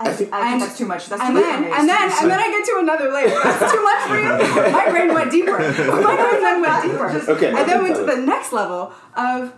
I, 0.00 0.10
I 0.10 0.12
think 0.12 0.32
And- 0.32 0.60
that's 0.62 0.78
too 0.78 0.86
much. 0.86 1.08
That's 1.08 1.20
and 1.22 1.34
too 1.34 1.40
then 1.42 1.62
much. 1.62 1.78
and 1.80 1.88
then 1.88 2.02
and 2.20 2.30
then 2.30 2.38
i 2.38 2.48
get 2.48 2.64
to 2.66 2.76
another 2.78 3.12
layer. 3.12 3.30
That's 3.30 3.72
too 3.72 3.82
much 3.82 4.02
for 4.08 4.16
you. 4.16 4.72
My 4.72 4.90
brain 4.90 5.12
went 5.14 5.30
deeper. 5.30 5.58
My 5.58 6.16
brain 6.16 6.40
then 6.42 6.60
went 6.62 6.82
deeper. 6.82 7.32
Okay, 7.32 7.48
and 7.48 7.56
then 7.56 7.80
okay, 7.80 7.82
went 7.82 7.96
to 7.96 8.04
the 8.04 8.16
next 8.16 8.52
level 8.52 8.92
of 9.16 9.52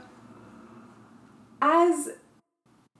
as 1.62 2.10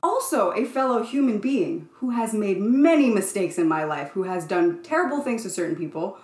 also 0.02 0.50
a 0.52 0.64
fellow 0.64 1.02
human 1.02 1.38
being 1.38 1.88
who 1.94 2.10
has 2.10 2.32
made 2.34 2.60
many 2.60 3.08
mistakes 3.10 3.58
in 3.58 3.68
my 3.68 3.84
life 3.84 4.10
who 4.10 4.24
has 4.24 4.46
done 4.46 4.82
terrible 4.82 5.20
things 5.20 5.42
to 5.42 5.50
certain 5.50 5.76
people 5.76 6.18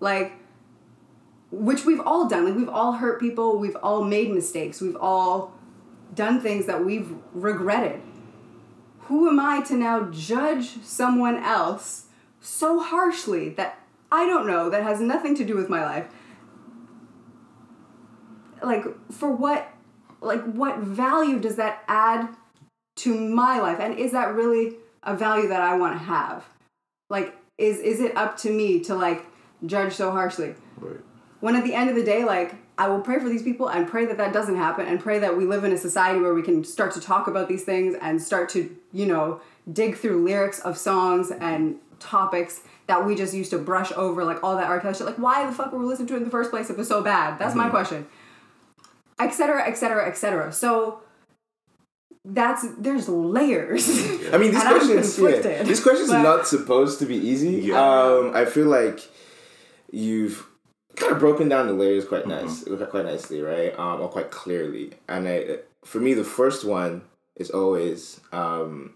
like 0.00 0.32
which 1.50 1.84
we've 1.84 2.00
all 2.00 2.28
done. 2.28 2.46
Like 2.46 2.54
we've 2.56 2.68
all 2.68 2.92
hurt 2.92 3.20
people. 3.20 3.58
We've 3.58 3.76
all 3.82 4.02
made 4.02 4.30
mistakes. 4.30 4.80
We've 4.80 4.96
all 4.96 5.52
done 6.14 6.40
things 6.40 6.64
that 6.66 6.84
we've 6.84 7.14
regretted 7.34 8.00
who 9.12 9.28
am 9.28 9.38
I 9.38 9.60
to 9.62 9.74
now 9.74 10.04
judge 10.10 10.82
someone 10.82 11.36
else 11.36 12.06
so 12.40 12.80
harshly 12.82 13.50
that 13.50 13.78
I 14.10 14.26
don't 14.26 14.46
know, 14.46 14.70
that 14.70 14.82
has 14.82 15.00
nothing 15.00 15.34
to 15.36 15.44
do 15.44 15.54
with 15.54 15.68
my 15.68 15.84
life? 15.84 16.06
Like, 18.62 18.84
for 19.12 19.30
what 19.30 19.68
like 20.22 20.42
what 20.44 20.78
value 20.78 21.38
does 21.38 21.56
that 21.56 21.82
add 21.88 22.28
to 22.96 23.14
my 23.14 23.60
life 23.60 23.78
and 23.80 23.98
is 23.98 24.12
that 24.12 24.34
really 24.34 24.76
a 25.02 25.16
value 25.16 25.48
that 25.48 25.60
i 25.60 25.76
want 25.76 25.92
to 25.94 25.98
have 25.98 26.44
like 27.10 27.34
is 27.58 27.80
is 27.80 27.98
it 27.98 28.16
up 28.16 28.36
to 28.36 28.48
me 28.48 28.78
to 28.78 28.94
like 28.94 29.26
judge 29.66 29.92
so 29.92 30.12
harshly 30.12 30.54
Right. 30.76 31.00
when 31.40 31.56
at 31.56 31.64
the 31.64 31.74
end 31.74 31.90
of 31.90 31.96
the 31.96 32.04
day 32.04 32.24
like 32.24 32.54
i 32.78 32.88
will 32.88 33.00
pray 33.00 33.18
for 33.18 33.28
these 33.28 33.42
people 33.42 33.68
and 33.68 33.86
pray 33.88 34.04
that 34.06 34.16
that 34.16 34.32
doesn't 34.32 34.56
happen 34.56 34.86
and 34.86 35.00
pray 35.00 35.18
that 35.18 35.36
we 35.36 35.44
live 35.44 35.64
in 35.64 35.72
a 35.72 35.76
society 35.78 36.18
where 36.20 36.34
we 36.34 36.42
can 36.42 36.64
start 36.64 36.92
to 36.92 37.00
talk 37.00 37.26
about 37.26 37.48
these 37.48 37.64
things 37.64 37.94
and 38.00 38.22
start 38.22 38.48
to 38.48 38.74
you 38.92 39.06
know 39.06 39.40
dig 39.72 39.96
through 39.96 40.24
lyrics 40.24 40.58
of 40.60 40.76
songs 40.76 41.30
and 41.30 41.76
topics 42.00 42.62
that 42.88 43.06
we 43.06 43.14
just 43.14 43.32
used 43.32 43.50
to 43.50 43.58
brush 43.58 43.92
over 43.92 44.24
like 44.24 44.42
all 44.42 44.56
that 44.56 44.66
R. 44.66 44.80
Kelly 44.80 44.94
shit. 44.94 45.06
Like 45.06 45.18
why 45.18 45.46
the 45.46 45.52
fuck 45.52 45.72
were 45.72 45.78
we 45.78 45.84
listening 45.84 46.08
to 46.08 46.14
it 46.14 46.18
in 46.18 46.24
the 46.24 46.30
first 46.30 46.50
place 46.50 46.68
if 46.68 46.76
was 46.76 46.88
so 46.88 47.00
bad? 47.00 47.38
That's 47.38 47.54
my 47.54 47.68
question. 47.68 48.06
Etc. 49.20 49.62
Etc. 49.68 50.08
Etc. 50.08 50.52
So 50.52 51.00
that's 52.24 52.66
there's 52.78 53.08
layers. 53.08 53.88
I 54.32 54.38
mean, 54.38 54.52
this 54.52 54.62
And 54.64 54.68
question 54.68 54.98
is 54.98 55.16
yeah, 55.18 55.30
conflicted, 55.30 55.66
this 55.66 55.80
question 55.82 56.04
is 56.04 56.10
but- 56.10 56.22
not 56.22 56.46
supposed 56.48 56.98
to 56.98 57.06
be 57.06 57.16
easy. 57.16 57.52
Yeah. 57.68 57.80
Um, 57.80 58.32
I 58.34 58.46
feel 58.46 58.66
like 58.66 58.98
you've 59.92 60.44
kind 60.96 61.12
of 61.12 61.18
broken 61.18 61.48
down 61.48 61.66
the 61.66 61.72
layers 61.72 62.04
quite 62.04 62.26
nice, 62.26 62.64
quite 62.64 63.04
nicely, 63.04 63.40
right? 63.40 63.78
Um, 63.78 64.00
or 64.00 64.08
quite 64.08 64.30
clearly. 64.30 64.92
And 65.08 65.28
I, 65.28 65.58
for 65.84 65.98
me, 66.00 66.14
the 66.14 66.24
first 66.24 66.64
one 66.64 67.02
is 67.36 67.50
always, 67.50 68.20
um, 68.32 68.94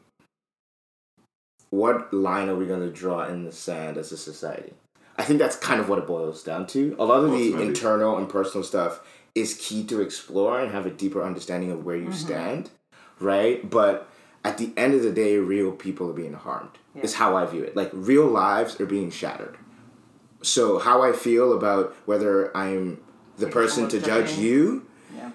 what 1.70 2.12
line 2.12 2.48
are 2.48 2.56
we 2.56 2.66
going 2.66 2.80
to 2.80 2.92
draw 2.92 3.24
in 3.26 3.44
the 3.44 3.52
sand 3.52 3.96
as 3.96 4.12
a 4.12 4.16
society? 4.16 4.72
I 5.18 5.22
think 5.22 5.38
that's 5.38 5.56
kind 5.56 5.80
of 5.80 5.88
what 5.88 5.98
it 5.98 6.06
boils 6.06 6.42
down 6.42 6.66
to. 6.68 6.94
A 6.98 7.04
lot 7.04 7.24
of 7.24 7.30
the 7.30 7.36
Ultimately. 7.36 7.66
internal 7.66 8.18
and 8.18 8.28
personal 8.28 8.62
stuff 8.62 9.00
is 9.34 9.54
key 9.54 9.84
to 9.84 10.00
explore 10.00 10.60
and 10.60 10.72
have 10.72 10.86
a 10.86 10.90
deeper 10.90 11.22
understanding 11.22 11.70
of 11.70 11.84
where 11.84 11.96
you 11.96 12.12
stand, 12.12 12.70
right? 13.18 13.68
But 13.68 14.08
at 14.44 14.58
the 14.58 14.72
end 14.76 14.94
of 14.94 15.02
the 15.02 15.12
day, 15.12 15.38
real 15.38 15.72
people 15.72 16.10
are 16.10 16.14
being 16.14 16.34
harmed. 16.34 16.70
Is 17.02 17.14
how 17.14 17.36
I 17.36 17.44
view 17.44 17.62
it. 17.62 17.76
Like 17.76 17.90
real 17.92 18.26
lives 18.26 18.80
are 18.80 18.86
being 18.86 19.10
shattered. 19.10 19.58
So 20.42 20.78
how 20.78 21.02
I 21.02 21.12
feel 21.12 21.52
about 21.52 21.94
whether 22.04 22.56
I'm 22.56 23.00
the 23.38 23.46
person 23.48 23.88
to 23.88 24.00
judge 24.00 24.38
you 24.38 24.86
Yeah. 25.14 25.30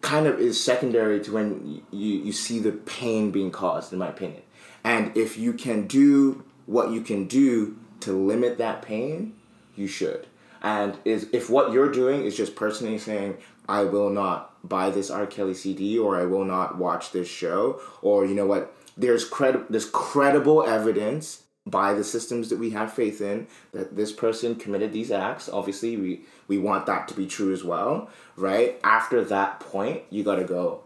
kind 0.00 0.26
of 0.26 0.38
is 0.40 0.62
secondary 0.62 1.20
to 1.20 1.32
when 1.32 1.82
you, 1.90 2.18
you 2.18 2.32
see 2.32 2.58
the 2.58 2.72
pain 2.72 3.30
being 3.30 3.50
caused, 3.50 3.92
in 3.92 3.98
my 3.98 4.08
opinion. 4.08 4.42
And 4.84 5.16
if 5.16 5.38
you 5.38 5.52
can 5.52 5.86
do 5.86 6.44
what 6.66 6.90
you 6.90 7.00
can 7.02 7.26
do 7.26 7.76
to 8.00 8.12
limit 8.12 8.58
that 8.58 8.82
pain, 8.82 9.34
you 9.76 9.86
should. 9.86 10.26
And 10.62 10.96
is 11.04 11.28
if 11.32 11.50
what 11.50 11.72
you're 11.72 11.90
doing 11.90 12.24
is 12.24 12.36
just 12.36 12.54
personally 12.54 12.98
saying, 12.98 13.36
I 13.68 13.84
will 13.84 14.10
not 14.10 14.68
buy 14.68 14.90
this 14.90 15.10
R. 15.10 15.26
Kelly 15.26 15.54
CD 15.54 15.98
or 15.98 16.16
I 16.16 16.24
will 16.24 16.44
not 16.44 16.78
watch 16.78 17.10
this 17.12 17.28
show, 17.28 17.80
or 18.00 18.24
you 18.24 18.34
know 18.34 18.46
what, 18.46 18.74
there's 18.96 19.28
cred- 19.28 19.66
there's 19.68 19.88
credible 19.90 20.62
evidence 20.64 21.42
by 21.66 21.94
the 21.94 22.02
systems 22.02 22.48
that 22.48 22.58
we 22.58 22.70
have 22.70 22.92
faith 22.92 23.20
in 23.20 23.46
that 23.72 23.94
this 23.94 24.12
person 24.12 24.56
committed 24.56 24.92
these 24.92 25.10
acts. 25.10 25.48
Obviously, 25.48 25.96
we 25.96 26.22
we 26.48 26.58
want 26.58 26.86
that 26.86 27.08
to 27.08 27.14
be 27.14 27.26
true 27.26 27.52
as 27.52 27.62
well, 27.62 28.10
right? 28.36 28.80
After 28.82 29.24
that 29.24 29.60
point, 29.60 30.02
you 30.10 30.24
got 30.24 30.36
to 30.36 30.44
go. 30.44 30.82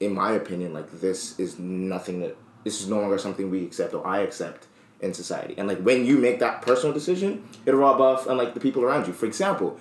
In 0.00 0.14
my 0.14 0.32
opinion, 0.32 0.74
like 0.74 0.90
this 1.00 1.38
is 1.38 1.58
nothing 1.58 2.20
that 2.20 2.36
this 2.64 2.80
is 2.80 2.88
no 2.88 3.00
longer 3.00 3.18
something 3.18 3.50
we 3.50 3.64
accept 3.64 3.94
or 3.94 4.06
I 4.06 4.20
accept 4.20 4.66
in 5.00 5.14
society. 5.14 5.54
And 5.56 5.68
like 5.68 5.80
when 5.80 6.04
you 6.04 6.18
make 6.18 6.40
that 6.40 6.62
personal 6.62 6.92
decision, 6.92 7.46
it'll 7.66 7.80
rub 7.80 8.00
off 8.00 8.26
on 8.26 8.36
like 8.36 8.54
the 8.54 8.60
people 8.60 8.82
around 8.82 9.06
you. 9.06 9.12
For 9.12 9.26
example, 9.26 9.78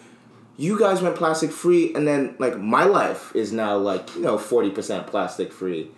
you 0.58 0.78
guys 0.78 1.02
went 1.02 1.16
plastic 1.16 1.52
free, 1.52 1.94
and 1.96 2.08
then 2.08 2.36
like 2.38 2.60
my 2.60 2.84
life 2.84 3.36
is 3.36 3.52
now 3.52 3.78
like 3.78 4.14
you 4.16 4.22
know 4.22 4.38
forty 4.38 4.70
percent 4.70 5.08
plastic 5.08 5.52
free 5.52 5.90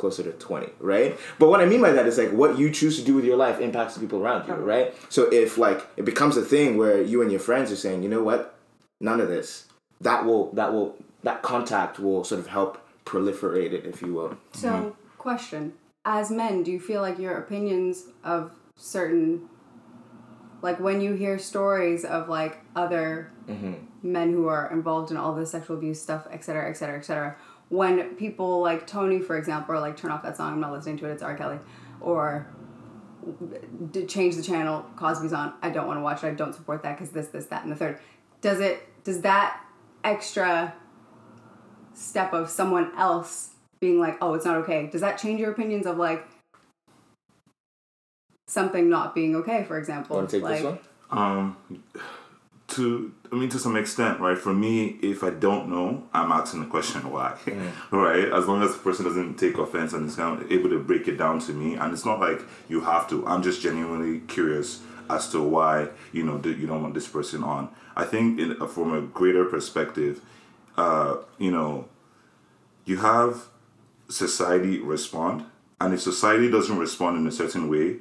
closer 0.00 0.22
to 0.22 0.32
20 0.32 0.68
right? 0.80 1.18
But 1.38 1.48
what 1.48 1.60
i 1.60 1.66
mean 1.66 1.80
by 1.80 1.92
that 1.92 2.06
is 2.06 2.18
like 2.18 2.32
what 2.32 2.58
you 2.58 2.70
choose 2.70 2.98
to 2.98 3.04
do 3.04 3.14
with 3.14 3.24
your 3.24 3.36
life 3.36 3.60
impacts 3.60 3.94
the 3.94 4.00
people 4.00 4.20
around 4.20 4.48
you 4.48 4.54
right? 4.54 4.94
So 5.08 5.24
if 5.32 5.58
like 5.58 5.86
it 5.96 6.04
becomes 6.04 6.36
a 6.36 6.42
thing 6.42 6.76
where 6.76 7.00
you 7.02 7.22
and 7.22 7.30
your 7.30 7.40
friends 7.40 7.70
are 7.70 7.76
saying 7.76 8.02
you 8.02 8.08
know 8.08 8.22
what? 8.22 8.56
None 9.00 9.20
of 9.20 9.28
this. 9.28 9.66
That 10.00 10.24
will 10.24 10.50
that 10.52 10.72
will 10.72 10.96
that 11.22 11.42
contact 11.42 11.98
will 11.98 12.24
sort 12.24 12.40
of 12.40 12.46
help 12.48 12.78
proliferate 13.04 13.72
it 13.72 13.84
if 13.84 14.02
you 14.02 14.14
will. 14.14 14.36
So, 14.52 14.70
mm-hmm. 14.70 14.88
question: 15.18 15.74
As 16.04 16.30
men, 16.30 16.62
do 16.62 16.70
you 16.70 16.80
feel 16.80 17.02
like 17.02 17.18
your 17.18 17.36
opinions 17.36 18.04
of 18.24 18.52
certain, 18.76 19.48
like 20.62 20.80
when 20.80 21.00
you 21.00 21.14
hear 21.14 21.38
stories 21.38 22.04
of 22.04 22.28
like 22.28 22.60
other 22.76 23.30
mm-hmm. 23.48 23.74
men 24.02 24.32
who 24.32 24.46
are 24.46 24.70
involved 24.72 25.10
in 25.10 25.16
all 25.16 25.34
this 25.34 25.50
sexual 25.50 25.76
abuse 25.76 26.00
stuff, 26.00 26.26
et 26.30 26.44
cetera, 26.44 26.70
et 26.70 26.74
cetera, 26.74 26.98
et 26.98 27.04
cetera, 27.04 27.36
when 27.70 28.16
people 28.16 28.60
like 28.60 28.86
Tony, 28.86 29.20
for 29.20 29.38
example, 29.38 29.74
are 29.74 29.80
like, 29.80 29.96
"Turn 29.96 30.10
off 30.10 30.22
that 30.24 30.36
song. 30.36 30.52
I'm 30.52 30.60
not 30.60 30.72
listening 30.72 30.98
to 30.98 31.06
it. 31.08 31.12
It's 31.12 31.22
R. 31.22 31.36
Kelly," 31.36 31.58
or 32.00 32.46
change 34.06 34.36
the 34.36 34.42
channel. 34.42 34.84
Cosby's 34.96 35.32
on. 35.32 35.54
I 35.62 35.70
don't 35.70 35.86
want 35.86 35.98
to 35.98 36.02
watch 36.02 36.22
it. 36.22 36.26
I 36.26 36.34
don't 36.34 36.54
support 36.54 36.82
that 36.82 36.98
because 36.98 37.12
this, 37.12 37.28
this, 37.28 37.46
that, 37.46 37.62
and 37.62 37.72
the 37.72 37.76
third. 37.76 37.98
Does 38.40 38.60
it? 38.60 38.86
Does 39.04 39.22
that 39.22 39.64
extra 40.04 40.74
step 41.94 42.32
of 42.32 42.50
someone 42.50 42.90
else 42.98 43.50
being 43.80 44.00
like, 44.00 44.18
"Oh, 44.20 44.34
it's 44.34 44.44
not 44.44 44.56
okay"? 44.58 44.88
Does 44.88 45.00
that 45.00 45.16
change 45.18 45.40
your 45.40 45.52
opinions 45.52 45.86
of 45.86 45.96
like 45.96 46.26
something 48.48 48.88
not 48.88 49.14
being 49.14 49.36
okay? 49.36 49.62
For 49.62 49.78
example, 49.78 50.16
want 50.16 50.30
to 50.30 50.36
take 50.36 50.42
like, 50.42 50.62
this 50.62 50.64
one 50.64 50.78
Um, 51.10 51.56
to 52.68 53.12
I 53.32 53.36
mean, 53.36 53.48
to 53.50 53.58
some 53.58 53.76
extent, 53.76 54.18
right? 54.18 54.36
For 54.36 54.52
me, 54.52 54.98
if 55.02 55.22
I 55.22 55.30
don't 55.30 55.68
know, 55.68 56.02
I'm 56.12 56.32
asking 56.32 56.60
the 56.60 56.66
question 56.66 57.08
why, 57.10 57.38
right? 57.90 58.24
As 58.24 58.46
long 58.46 58.62
as 58.62 58.72
the 58.72 58.78
person 58.78 59.04
doesn't 59.04 59.36
take 59.36 59.56
offense 59.56 59.92
and 59.92 60.08
is 60.08 60.16
kind 60.16 60.42
of 60.42 60.50
able 60.50 60.68
to 60.70 60.80
break 60.80 61.06
it 61.06 61.16
down 61.16 61.38
to 61.40 61.52
me, 61.52 61.74
and 61.74 61.92
it's 61.92 62.04
not 62.04 62.18
like 62.18 62.42
you 62.68 62.80
have 62.80 63.08
to. 63.10 63.26
I'm 63.26 63.42
just 63.42 63.62
genuinely 63.62 64.20
curious 64.20 64.80
as 65.08 65.28
to 65.30 65.40
why 65.42 65.88
you 66.12 66.24
know 66.24 66.40
you 66.44 66.66
don't 66.66 66.82
want 66.82 66.94
this 66.94 67.06
person 67.06 67.44
on. 67.44 67.68
I 67.96 68.04
think 68.04 68.40
in, 68.40 68.66
from 68.66 68.94
a 68.94 69.00
greater 69.00 69.44
perspective, 69.44 70.20
uh, 70.76 71.18
you 71.38 71.52
know, 71.52 71.88
you 72.84 72.96
have 72.96 73.46
society 74.08 74.80
respond, 74.80 75.44
and 75.80 75.94
if 75.94 76.00
society 76.00 76.50
doesn't 76.50 76.78
respond 76.78 77.16
in 77.18 77.26
a 77.28 77.32
certain 77.32 77.68
way, 77.68 77.98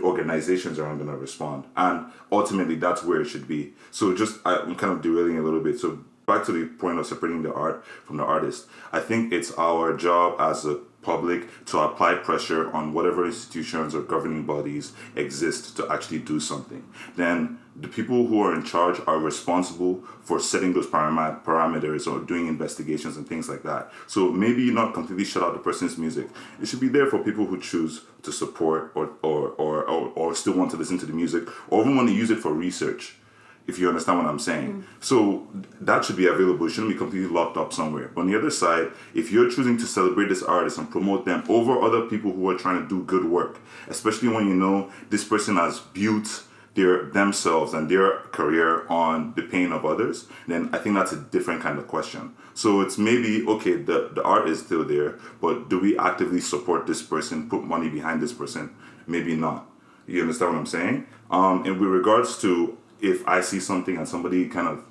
organizations 0.00 0.78
aren't 0.78 0.98
going 0.98 1.10
to 1.10 1.16
respond, 1.16 1.64
and 1.76 2.06
ultimately 2.30 2.76
that's 2.76 3.02
where 3.02 3.20
it 3.20 3.26
should 3.26 3.48
be. 3.48 3.72
So 3.90 4.14
just 4.14 4.38
I'm 4.44 4.76
kind 4.76 4.92
of 4.92 5.02
derailing 5.02 5.38
a 5.38 5.42
little 5.42 5.60
bit. 5.60 5.78
So 5.78 6.00
back 6.26 6.44
to 6.46 6.52
the 6.52 6.66
point 6.66 6.98
of 6.98 7.06
separating 7.06 7.42
the 7.42 7.52
art 7.52 7.84
from 8.04 8.16
the 8.16 8.24
artist, 8.24 8.66
I 8.92 9.00
think 9.00 9.32
it's 9.32 9.52
our 9.52 9.96
job 9.96 10.40
as 10.40 10.64
a 10.64 10.80
public 11.02 11.64
to 11.66 11.78
apply 11.78 12.14
pressure 12.16 12.70
on 12.72 12.92
whatever 12.92 13.24
institutions 13.24 13.94
or 13.94 14.02
governing 14.02 14.44
bodies 14.44 14.92
exist 15.16 15.76
to 15.76 15.90
actually 15.90 16.18
do 16.18 16.38
something. 16.38 16.84
Then 17.16 17.58
the 17.80 17.88
people 17.88 18.26
who 18.26 18.42
are 18.42 18.54
in 18.54 18.62
charge 18.62 19.00
are 19.06 19.18
responsible 19.18 20.02
for 20.20 20.38
setting 20.38 20.74
those 20.74 20.86
param- 20.86 21.42
parameters 21.44 22.06
or 22.06 22.24
doing 22.24 22.46
investigations 22.46 23.16
and 23.16 23.26
things 23.26 23.48
like 23.48 23.62
that. 23.62 23.90
So 24.06 24.30
maybe 24.30 24.62
you 24.62 24.72
not 24.72 24.92
completely 24.92 25.24
shut 25.24 25.42
out 25.42 25.54
the 25.54 25.60
person's 25.60 25.96
music. 25.96 26.28
It 26.60 26.66
should 26.66 26.80
be 26.80 26.88
there 26.88 27.06
for 27.06 27.18
people 27.18 27.46
who 27.46 27.58
choose 27.60 28.02
to 28.22 28.32
support 28.32 28.92
or 28.94 29.10
or, 29.22 29.50
or, 29.50 29.84
or, 29.84 30.12
or 30.14 30.34
still 30.34 30.54
want 30.54 30.70
to 30.72 30.76
listen 30.76 30.98
to 30.98 31.06
the 31.06 31.12
music 31.12 31.48
or 31.70 31.80
even 31.80 31.96
want 31.96 32.08
to 32.08 32.14
use 32.14 32.30
it 32.30 32.38
for 32.38 32.52
research 32.52 33.16
if 33.66 33.78
you 33.78 33.88
understand 33.88 34.18
what 34.18 34.26
I'm 34.26 34.38
saying. 34.38 34.72
Mm-hmm. 34.72 34.82
So 35.00 35.48
that 35.80 36.04
should 36.04 36.16
be 36.16 36.26
available. 36.26 36.66
It 36.66 36.70
shouldn't 36.70 36.92
be 36.92 36.98
completely 36.98 37.28
locked 37.28 37.56
up 37.56 37.72
somewhere. 37.72 38.10
But 38.14 38.22
on 38.22 38.30
the 38.30 38.38
other 38.38 38.50
side, 38.50 38.90
if 39.14 39.30
you're 39.30 39.50
choosing 39.50 39.78
to 39.78 39.86
celebrate 39.86 40.28
this 40.28 40.42
artist 40.42 40.76
and 40.78 40.90
promote 40.90 41.24
them 41.24 41.44
over 41.48 41.80
other 41.80 42.02
people 42.02 42.32
who 42.32 42.48
are 42.50 42.58
trying 42.58 42.82
to 42.82 42.88
do 42.88 43.04
good 43.04 43.24
work, 43.24 43.58
especially 43.88 44.28
when 44.28 44.48
you 44.48 44.54
know 44.54 44.90
this 45.08 45.24
person 45.24 45.56
has 45.56 45.78
built 45.78 46.44
their 46.74 47.04
themselves 47.10 47.74
and 47.74 47.90
their 47.90 48.18
career 48.32 48.86
on 48.88 49.34
the 49.34 49.42
pain 49.42 49.72
of 49.72 49.84
others, 49.84 50.26
then 50.46 50.70
I 50.72 50.78
think 50.78 50.94
that's 50.94 51.12
a 51.12 51.16
different 51.16 51.62
kind 51.62 51.78
of 51.78 51.88
question. 51.88 52.34
So 52.54 52.80
it's 52.80 52.98
maybe 52.98 53.44
okay, 53.46 53.76
the, 53.76 54.10
the 54.14 54.22
art 54.22 54.48
is 54.48 54.60
still 54.60 54.84
there, 54.84 55.18
but 55.40 55.68
do 55.68 55.80
we 55.80 55.98
actively 55.98 56.40
support 56.40 56.86
this 56.86 57.02
person, 57.02 57.48
put 57.48 57.64
money 57.64 57.88
behind 57.88 58.22
this 58.22 58.32
person? 58.32 58.74
Maybe 59.06 59.34
not. 59.34 59.66
You 60.06 60.22
understand 60.22 60.52
what 60.52 60.58
I'm 60.58 60.66
saying? 60.66 61.06
Um, 61.30 61.64
and 61.64 61.78
with 61.80 61.90
regards 61.90 62.38
to 62.42 62.76
if 63.00 63.26
I 63.26 63.40
see 63.40 63.60
something 63.60 63.96
and 63.96 64.06
somebody 64.06 64.48
kind 64.48 64.68
of 64.68 64.84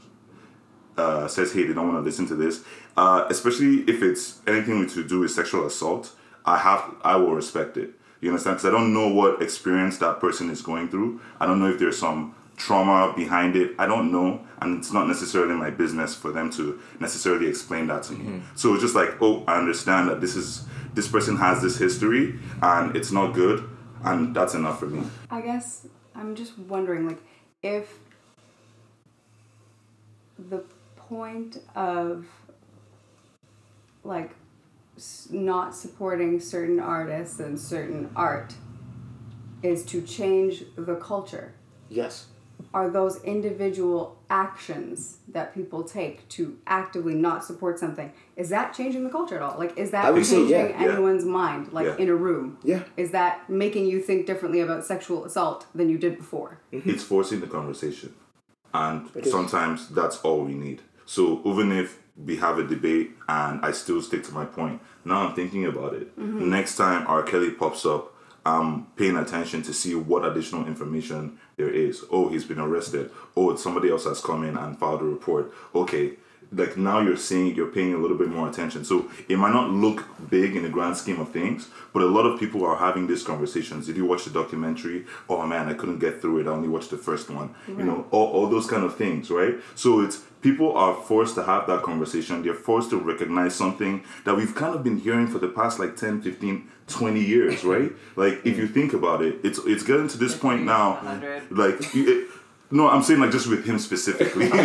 uh, 0.97 1.27
says, 1.27 1.53
hey, 1.53 1.65
they 1.65 1.73
don't 1.73 1.87
want 1.87 1.99
to 1.99 2.01
listen 2.01 2.27
to 2.27 2.35
this, 2.35 2.63
uh, 2.97 3.25
especially 3.29 3.81
if 3.89 4.01
it's 4.01 4.39
anything 4.47 4.87
to 4.89 5.07
do 5.07 5.19
with 5.19 5.31
sexual 5.31 5.65
assault, 5.65 6.13
I 6.45 6.57
have, 6.57 6.95
I 7.03 7.15
will 7.15 7.35
respect 7.35 7.77
it. 7.77 7.91
You 8.21 8.29
understand? 8.29 8.57
Because 8.57 8.65
I 8.65 8.71
don't 8.71 8.93
know 8.93 9.07
what 9.07 9.41
experience 9.41 9.97
that 9.99 10.19
person 10.19 10.49
is 10.49 10.61
going 10.61 10.89
through. 10.89 11.21
I 11.39 11.45
don't 11.45 11.59
know 11.59 11.69
if 11.69 11.79
there's 11.79 11.97
some 11.97 12.35
trauma 12.57 13.13
behind 13.15 13.55
it. 13.55 13.73
I 13.79 13.85
don't 13.85 14.11
know, 14.11 14.41
and 14.61 14.77
it's 14.77 14.91
not 14.91 15.07
necessarily 15.07 15.55
my 15.55 15.69
business 15.69 16.13
for 16.15 16.31
them 16.31 16.49
to 16.51 16.79
necessarily 16.99 17.47
explain 17.47 17.87
that 17.87 18.03
to 18.03 18.13
me. 18.13 18.25
Mm-hmm. 18.25 18.55
So 18.55 18.73
it's 18.73 18.83
just 18.83 18.95
like, 18.95 19.21
oh, 19.21 19.43
I 19.47 19.57
understand 19.57 20.09
that 20.09 20.19
this 20.21 20.35
is 20.35 20.65
this 20.93 21.07
person 21.07 21.37
has 21.37 21.61
this 21.61 21.77
history 21.77 22.39
and 22.61 22.95
it's 22.95 23.11
not 23.11 23.33
good, 23.33 23.69
and 24.03 24.35
that's 24.35 24.53
enough 24.53 24.79
for 24.79 24.87
me. 24.87 25.03
I 25.31 25.41
guess 25.41 25.87
I'm 26.15 26.35
just 26.35 26.57
wondering, 26.59 27.07
like, 27.07 27.19
if 27.63 27.99
the 30.37 30.63
point 30.95 31.61
of 31.75 32.25
like 34.03 34.31
s- 34.31 34.38
not 35.31 35.75
supporting 35.75 36.39
certain 36.39 36.79
artists 36.79 37.39
and 37.39 37.59
certain 37.59 38.09
art 38.15 38.53
is 39.61 39.83
to 39.85 40.01
change 40.01 40.63
the 40.75 40.95
culture 40.95 41.53
Yes. 41.89 42.27
are 42.73 42.89
those 42.89 43.21
individual 43.23 44.19
actions 44.29 45.17
that 45.27 45.53
people 45.55 45.83
take 45.83 46.27
to 46.29 46.57
actively 46.67 47.15
not 47.15 47.43
support 47.43 47.79
something 47.79 48.11
is 48.35 48.49
that 48.49 48.73
changing 48.73 49.03
the 49.03 49.09
culture 49.09 49.35
at 49.35 49.41
all 49.41 49.57
like 49.57 49.75
is 49.77 49.91
that 49.91 50.05
I 50.05 50.11
would 50.11 50.25
say, 50.25 50.35
changing 50.35 50.51
yeah, 50.51 50.67
yeah. 50.81 50.91
anyone's 50.91 51.25
mind 51.25 51.73
like 51.73 51.85
Yeah. 51.87 51.97
in 51.97 52.09
a 52.09 52.15
room 52.15 52.57
Yeah. 52.63 52.83
is 52.95 53.11
that 53.11 53.49
making 53.49 53.87
you 53.87 53.99
think 54.01 54.25
differently 54.27 54.59
about 54.61 54.85
sexual 54.85 55.25
assault 55.25 55.65
than 55.73 55.89
you 55.89 55.97
did 55.97 56.17
before 56.17 56.59
mm-hmm. 56.71 56.89
it's 56.89 57.03
forcing 57.03 57.39
the 57.39 57.47
conversation 57.47 58.13
and 58.73 59.09
sometimes 59.23 59.89
that's 59.89 60.17
all 60.21 60.41
we 60.45 60.53
need 60.53 60.81
so 61.05 61.41
even 61.45 61.71
if 61.71 61.97
we 62.25 62.35
have 62.37 62.59
a 62.59 62.63
debate 62.63 63.11
and 63.27 63.63
i 63.65 63.71
still 63.71 64.01
stick 64.01 64.23
to 64.23 64.33
my 64.33 64.45
point. 64.45 64.81
Now 65.05 65.27
i'm 65.27 65.35
thinking 65.35 65.65
about 65.65 65.93
it. 65.93 66.17
Mm-hmm. 66.19 66.49
Next 66.49 66.75
time 66.75 67.05
r. 67.07 67.23
Kelly 67.23 67.51
pops 67.51 67.85
up 67.85 68.13
i'm 68.45 68.85
paying 68.95 69.17
attention 69.17 69.61
to 69.63 69.73
see 69.73 69.95
what 69.95 70.25
additional 70.25 70.65
information 70.67 71.37
there 71.57 71.69
is. 71.69 72.03
Oh 72.11 72.29
he's 72.29 72.45
been 72.45 72.59
arrested. 72.59 73.11
Oh 73.35 73.55
somebody 73.55 73.89
else 73.89 74.05
has 74.05 74.21
come 74.21 74.43
in 74.43 74.57
and 74.57 74.77
filed 74.77 75.01
a 75.01 75.05
report. 75.05 75.53
Okay 75.75 76.13
like 76.51 76.77
now 76.77 76.99
you're 76.99 77.17
seeing 77.17 77.55
you're 77.55 77.67
paying 77.67 77.93
a 77.93 77.97
little 77.97 78.17
bit 78.17 78.29
more 78.29 78.49
attention. 78.49 78.83
So 78.83 79.09
it 79.27 79.37
might 79.37 79.53
not 79.53 79.69
look 79.69 80.05
big 80.29 80.55
in 80.55 80.63
the 80.63 80.69
grand 80.69 80.97
scheme 80.97 81.19
of 81.19 81.31
things 81.31 81.69
but 81.93 82.03
a 82.03 82.05
lot 82.05 82.25
of 82.25 82.39
people 82.39 82.65
are 82.65 82.77
having 82.77 83.07
these 83.07 83.23
conversations. 83.23 83.85
Did 83.87 83.97
you 83.97 84.05
watch 84.05 84.25
the 84.25 84.31
documentary 84.31 85.05
oh 85.29 85.45
man 85.45 85.67
i 85.67 85.73
couldn't 85.73 85.99
get 85.99 86.21
through 86.21 86.39
it. 86.39 86.47
I 86.47 86.51
only 86.51 86.67
watched 86.67 86.89
the 86.91 86.97
first 86.97 87.29
one. 87.29 87.53
You 87.67 87.83
know 87.83 88.05
all, 88.11 88.27
all 88.27 88.47
those 88.49 88.67
kind 88.67 88.83
of 88.83 88.95
things 88.95 89.29
right? 89.29 89.55
So 89.75 90.01
it's 90.01 90.21
people 90.41 90.75
are 90.75 90.93
forced 90.95 91.35
to 91.35 91.43
have 91.43 91.67
that 91.67 91.83
conversation. 91.83 92.41
They're 92.43 92.53
forced 92.53 92.89
to 92.91 92.97
recognize 92.97 93.53
something 93.55 94.03
that 94.25 94.35
we've 94.35 94.55
kind 94.55 94.73
of 94.73 94.83
been 94.83 94.97
hearing 94.99 95.27
for 95.27 95.37
the 95.39 95.49
past 95.49 95.79
like 95.79 95.95
10 95.97 96.21
15 96.21 96.67
20 96.87 97.19
years 97.23 97.63
right? 97.63 97.91
Like 98.15 98.45
if 98.45 98.57
you 98.57 98.67
think 98.67 98.93
about 98.93 99.21
it 99.21 99.39
it's 99.43 99.59
it's 99.65 99.83
getting 99.83 100.07
to 100.07 100.17
this 100.17 100.35
point 100.35 100.63
now 100.63 100.93
100. 100.95 101.51
like 101.51 101.95
it, 101.95 102.27
no 102.71 102.89
i'm 102.89 103.03
saying 103.03 103.19
like 103.19 103.31
just 103.31 103.47
with 103.47 103.65
him 103.65 103.79
specifically 103.79 104.49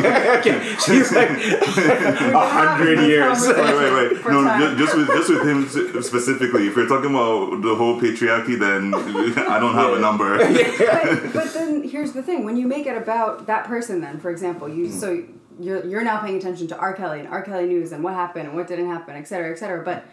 She's 0.84 1.12
like 1.12 1.30
a 1.30 2.48
hundred 2.48 3.06
years. 3.06 3.40
Wait, 3.46 3.56
wait, 3.56 4.12
wait. 4.12 4.26
No, 4.26 4.44
time. 4.44 4.76
just 4.76 4.96
with 4.96 5.08
just 5.08 5.30
with 5.30 5.46
him 5.46 6.02
specifically. 6.02 6.68
If 6.68 6.76
you're 6.76 6.86
talking 6.86 7.10
about 7.10 7.62
the 7.62 7.74
whole 7.74 8.00
patriarchy, 8.00 8.58
then 8.58 8.94
I 8.94 9.58
don't 9.58 9.74
have 9.74 9.94
a 9.94 10.00
number. 10.00 10.38
but, 10.38 11.32
but 11.32 11.54
then 11.54 11.88
here's 11.88 12.12
the 12.12 12.22
thing 12.22 12.44
when 12.44 12.56
you 12.56 12.66
make 12.66 12.86
it 12.86 12.96
about 12.96 13.46
that 13.46 13.64
person 13.66 14.00
then 14.00 14.18
for 14.18 14.30
example 14.30 14.68
you 14.68 14.86
mm. 14.86 14.92
so 14.92 15.24
you're, 15.60 15.84
you're 15.86 16.02
now 16.02 16.20
paying 16.20 16.36
attention 16.36 16.66
to 16.66 16.76
r 16.76 16.92
kelly 16.92 17.20
and 17.20 17.28
r 17.28 17.42
kelly 17.42 17.66
news 17.66 17.92
and 17.92 18.02
what 18.02 18.14
happened 18.14 18.46
and 18.48 18.56
what 18.56 18.66
didn't 18.66 18.88
happen 18.88 19.16
et 19.16 19.24
cetera 19.24 19.50
et 19.50 19.58
cetera 19.58 19.84
but 19.84 20.04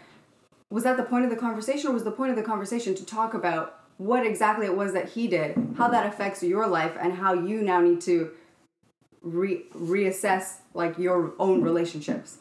was 0.70 0.84
that 0.84 0.96
the 0.96 1.02
point 1.02 1.24
of 1.24 1.30
the 1.30 1.36
conversation 1.36 1.90
or 1.90 1.92
was 1.92 2.04
the 2.04 2.10
point 2.10 2.30
of 2.30 2.36
the 2.36 2.42
conversation 2.42 2.94
to 2.94 3.04
talk 3.04 3.34
about 3.34 3.80
what 4.06 4.26
exactly 4.26 4.66
it 4.66 4.76
was 4.76 4.92
that 4.92 5.10
he 5.10 5.28
did 5.28 5.56
how 5.76 5.88
that 5.88 6.06
affects 6.06 6.42
your 6.42 6.66
life 6.66 6.96
and 7.00 7.12
how 7.12 7.32
you 7.32 7.62
now 7.62 7.80
need 7.80 8.00
to 8.00 8.32
re- 9.22 9.64
reassess 9.74 10.58
like 10.74 10.98
your 10.98 11.32
own 11.38 11.62
relationships. 11.62 12.38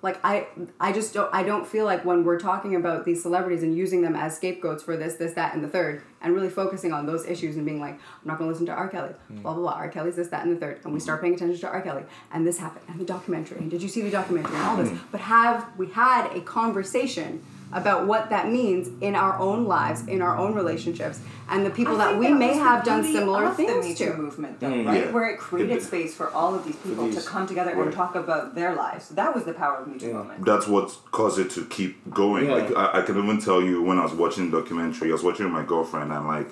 Like 0.00 0.20
i 0.22 0.46
i 0.78 0.92
just 0.92 1.12
don't 1.12 1.28
i 1.34 1.42
don't 1.42 1.66
feel 1.66 1.84
like 1.84 2.04
when 2.04 2.22
we're 2.22 2.38
talking 2.38 2.76
about 2.76 3.04
these 3.04 3.20
celebrities 3.20 3.64
and 3.64 3.76
using 3.76 4.00
them 4.00 4.14
as 4.14 4.36
scapegoats 4.36 4.80
for 4.80 4.96
this 4.96 5.14
this 5.14 5.32
that 5.32 5.54
and 5.54 5.64
the 5.64 5.66
third 5.66 6.02
and 6.20 6.32
really 6.32 6.50
focusing 6.50 6.92
on 6.92 7.04
those 7.04 7.26
issues 7.26 7.56
and 7.56 7.66
being 7.66 7.80
like 7.80 7.94
i'm 7.94 8.28
not 8.28 8.38
going 8.38 8.48
to 8.48 8.52
listen 8.52 8.64
to 8.66 8.72
r. 8.72 8.88
Kelly 8.88 9.10
hmm. 9.26 9.42
blah 9.42 9.54
blah 9.54 9.62
blah 9.62 9.72
r. 9.72 9.88
Kelly's 9.88 10.14
this 10.14 10.28
that 10.28 10.46
and 10.46 10.54
the 10.54 10.60
third 10.60 10.80
and 10.84 10.94
we 10.94 11.00
start 11.00 11.20
paying 11.20 11.34
attention 11.34 11.58
to 11.58 11.68
r. 11.68 11.82
Kelly 11.82 12.04
and 12.30 12.46
this 12.46 12.58
happened 12.58 12.84
and 12.86 13.00
the 13.00 13.04
documentary 13.04 13.58
and 13.58 13.72
did 13.72 13.82
you 13.82 13.88
see 13.88 14.02
the 14.02 14.10
documentary 14.10 14.54
and 14.54 14.64
all 14.66 14.76
this 14.76 14.90
hmm. 14.90 14.98
but 15.10 15.20
have 15.20 15.66
we 15.76 15.88
had 15.88 16.28
a 16.32 16.42
conversation 16.42 17.42
about 17.72 18.06
what 18.06 18.30
that 18.30 18.50
means 18.50 18.88
in 19.02 19.14
our 19.14 19.38
own 19.38 19.66
lives 19.66 20.06
in 20.06 20.22
our 20.22 20.36
own 20.36 20.54
relationships 20.54 21.20
and 21.50 21.64
the 21.66 21.70
people 21.70 21.94
I 22.00 22.12
that 22.12 22.18
we 22.18 22.28
that 22.28 22.34
may 22.34 22.54
have 22.54 22.84
done 22.84 23.02
beauty 23.02 23.18
similar 23.18 23.44
of 23.44 23.56
the 23.56 23.62
Me 23.64 23.68
things 23.82 23.98
Too 23.98 24.06
to 24.12 24.16
movement, 24.16 24.60
though, 24.60 24.68
right? 24.84 25.04
yeah. 25.06 25.10
Where 25.10 25.28
it 25.30 25.38
created 25.38 25.76
It- 25.78 25.82
space 25.82 26.14
for 26.14 26.30
all 26.30 26.54
of 26.54 26.64
these 26.64 26.76
people 26.76 27.10
to 27.12 27.20
come 27.22 27.46
together 27.46 27.74
Right. 27.74 27.86
and 27.86 27.92
talk 27.92 28.14
about 28.14 28.54
their 28.54 28.74
lives. 28.74 29.08
That 29.10 29.34
was 29.34 29.44
the 29.44 29.52
power 29.54 29.76
of 29.76 29.86
Me 29.88 29.98
Too 29.98 30.12
movement. 30.12 30.44
That's 30.44 30.66
what 30.66 30.96
caused 31.12 31.38
it 31.38 31.50
to 31.52 31.64
keep 31.66 32.10
going. 32.12 32.46
Yeah. 32.46 32.54
Like 32.54 32.76
I, 32.76 32.98
I 32.98 33.02
can 33.02 33.16
even 33.22 33.38
tell 33.40 33.62
you 33.62 33.82
when 33.82 33.98
I 33.98 34.02
was 34.02 34.12
watching 34.14 34.50
the 34.50 34.60
documentary, 34.60 35.10
I 35.10 35.12
was 35.12 35.22
watching 35.22 35.44
with 35.46 35.54
my 35.54 35.64
girlfriend, 35.64 36.12
and 36.12 36.26
like 36.26 36.48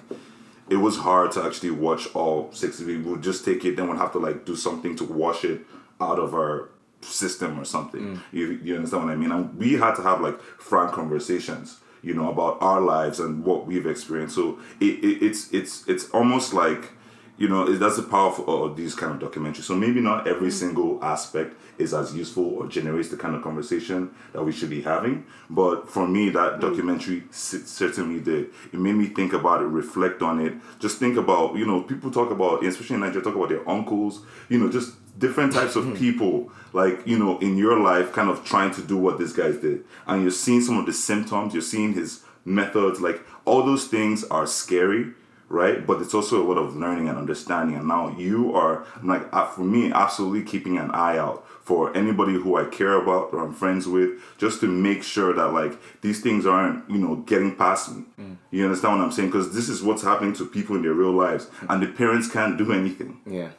it 0.69 0.77
was 0.77 0.97
hard 0.99 1.31
to 1.33 1.45
actually 1.45 1.71
watch 1.71 2.09
all 2.15 2.51
six. 2.53 2.81
of 2.81 2.87
We 2.87 2.99
would 2.99 3.23
just 3.23 3.45
take 3.45 3.65
it, 3.65 3.77
then 3.77 3.89
we'd 3.89 3.99
have 3.99 4.13
to 4.13 4.19
like 4.19 4.45
do 4.45 4.57
something 4.57 4.97
to 4.97 5.05
wash 5.05 5.45
it 5.45 5.61
out 6.01 6.19
of 6.19 6.35
our 6.35 6.69
system 7.07 7.59
or 7.59 7.65
something. 7.65 8.17
Mm. 8.17 8.21
You, 8.33 8.61
you 8.63 8.77
understand 8.77 9.05
what 9.05 9.13
I 9.13 9.17
mean? 9.17 9.33
And 9.33 9.57
we 9.57 9.75
had 9.75 9.95
to 9.97 10.03
have 10.03 10.21
like 10.21 10.41
frank 10.41 10.93
conversations, 10.93 11.79
you 12.03 12.15
know, 12.15 12.31
about 12.31 12.59
our 12.61 12.81
lives 12.81 13.21
and 13.21 13.45
what 13.45 13.67
we've 13.67 13.87
experienced. 13.87 14.35
So 14.35 14.59
it, 14.81 15.05
it 15.05 15.25
it's 15.25 15.53
it's 15.53 15.87
it's 15.89 16.11
almost 16.11 16.53
like 16.53 16.93
you 17.39 17.49
know 17.49 17.71
that's 17.77 17.97
the 17.97 18.03
power 18.03 18.31
of, 18.31 18.49
of 18.49 18.77
these 18.77 18.95
kind 18.95 19.21
of 19.21 19.31
documentaries. 19.31 19.65
So 19.65 19.75
maybe 19.75 20.01
not 20.01 20.27
every 20.27 20.49
mm. 20.49 20.53
single 20.53 21.05
aspect 21.05 21.55
is 21.79 21.93
as 21.93 22.15
useful 22.15 22.45
or 22.45 22.67
generates 22.67 23.11
the 23.11 23.17
kind 23.17 23.35
of 23.35 23.43
conversation 23.43 24.11
that 24.33 24.43
we 24.43 24.53
should 24.53 24.71
be 24.71 24.83
having. 24.83 25.27
But 25.51 25.91
for 25.91 26.09
me, 26.09 26.31
that 26.31 26.55
mm. 26.55 26.61
documentary 26.61 27.25
c- 27.31 27.59
certainly 27.59 28.21
did. 28.21 28.51
It 28.73 28.79
made 28.79 28.95
me 28.95 29.07
think 29.07 29.33
about 29.33 29.61
it, 29.61 29.67
reflect 29.67 30.23
on 30.23 30.41
it. 30.41 30.55
Just 30.79 30.99
think 30.99 31.17
about 31.17 31.57
you 31.57 31.67
know 31.67 31.83
people 31.83 32.11
talk 32.11 32.31
about, 32.31 32.65
especially 32.65 32.95
in 32.95 33.01
Nigeria, 33.01 33.25
talk 33.25 33.37
about 33.37 33.51
their 33.51 33.69
uncles. 33.69 34.23
You 34.49 34.59
know, 34.59 34.71
just 34.71 34.95
different 35.19 35.53
types 35.53 35.77
of 35.77 35.85
mm. 35.85 35.97
people 35.97 36.51
like 36.73 37.07
you 37.07 37.19
know 37.19 37.39
in 37.39 37.57
your 37.57 37.81
life 37.81 38.13
kind 38.13 38.29
of 38.29 38.45
trying 38.45 38.71
to 38.71 38.83
do 38.83 38.97
what 38.97 39.19
this 39.19 39.33
guy 39.33 39.51
did 39.51 39.83
and 40.07 40.21
you're 40.21 40.31
seeing 40.31 40.61
some 40.61 40.79
of 40.79 40.85
the 40.85 40.93
symptoms 40.93 41.55
you're 41.55 41.63
seeing 41.63 41.95
his 41.95 42.23
methods 42.45 43.01
like 43.01 43.21
all 43.47 43.65
those 43.65 43.87
things 43.87 44.25
are 44.25 44.47
scary 44.47 45.13
right? 45.49 45.87
But 45.87 46.01
it's 46.03 46.15
also 46.15 46.43
a 46.43 46.47
lot 46.47 46.59
of 46.59 46.77
learning 46.77 47.09
and 47.09 47.17
understanding. 47.17 47.77
And 47.77 47.89
now 47.89 48.17
you 48.17 48.55
are 48.55 48.85
I'm 48.97 49.09
like 49.09 49.27
uh, 49.33 49.47
for 49.47 49.63
me 49.63 49.93
absolutely 49.93 50.43
keeping 50.43 50.79
an 50.79 50.91
eye 50.91 51.19
out 51.19 51.47
for 51.67 51.95
anybody 51.97 52.35
who 52.35 52.55
i 52.55 52.65
care 52.65 52.93
about 52.93 53.33
or 53.33 53.41
i'm 53.41 53.53
friends 53.53 53.89
with 53.89 54.11
just 54.39 54.61
to 54.61 54.69
make 54.69 55.03
sure 55.03 55.35
that 55.35 55.53
like 55.53 55.77
these 56.01 56.21
things 56.21 56.47
aren't 56.47 56.89
you 56.89 56.97
know 56.97 57.17
getting 57.27 57.57
past 57.57 57.93
me. 57.93 58.05
You 58.53 58.65
understand 58.65 58.99
what 58.99 59.05
i'm 59.05 59.11
saying? 59.11 59.31
Because 59.31 59.53
this 59.53 59.69
is 59.69 59.83
what's 59.83 60.03
happening 60.03 60.33
to 60.35 60.47
people 60.47 60.77
in 60.77 60.83
their 60.83 60.93
real 60.93 61.11
lives 61.11 61.51
and 61.69 61.83
the 61.83 61.89
parents 61.89 62.31
can't 62.31 62.57
do 62.57 62.73
anything. 62.73 63.21
Yeah. 63.27 63.51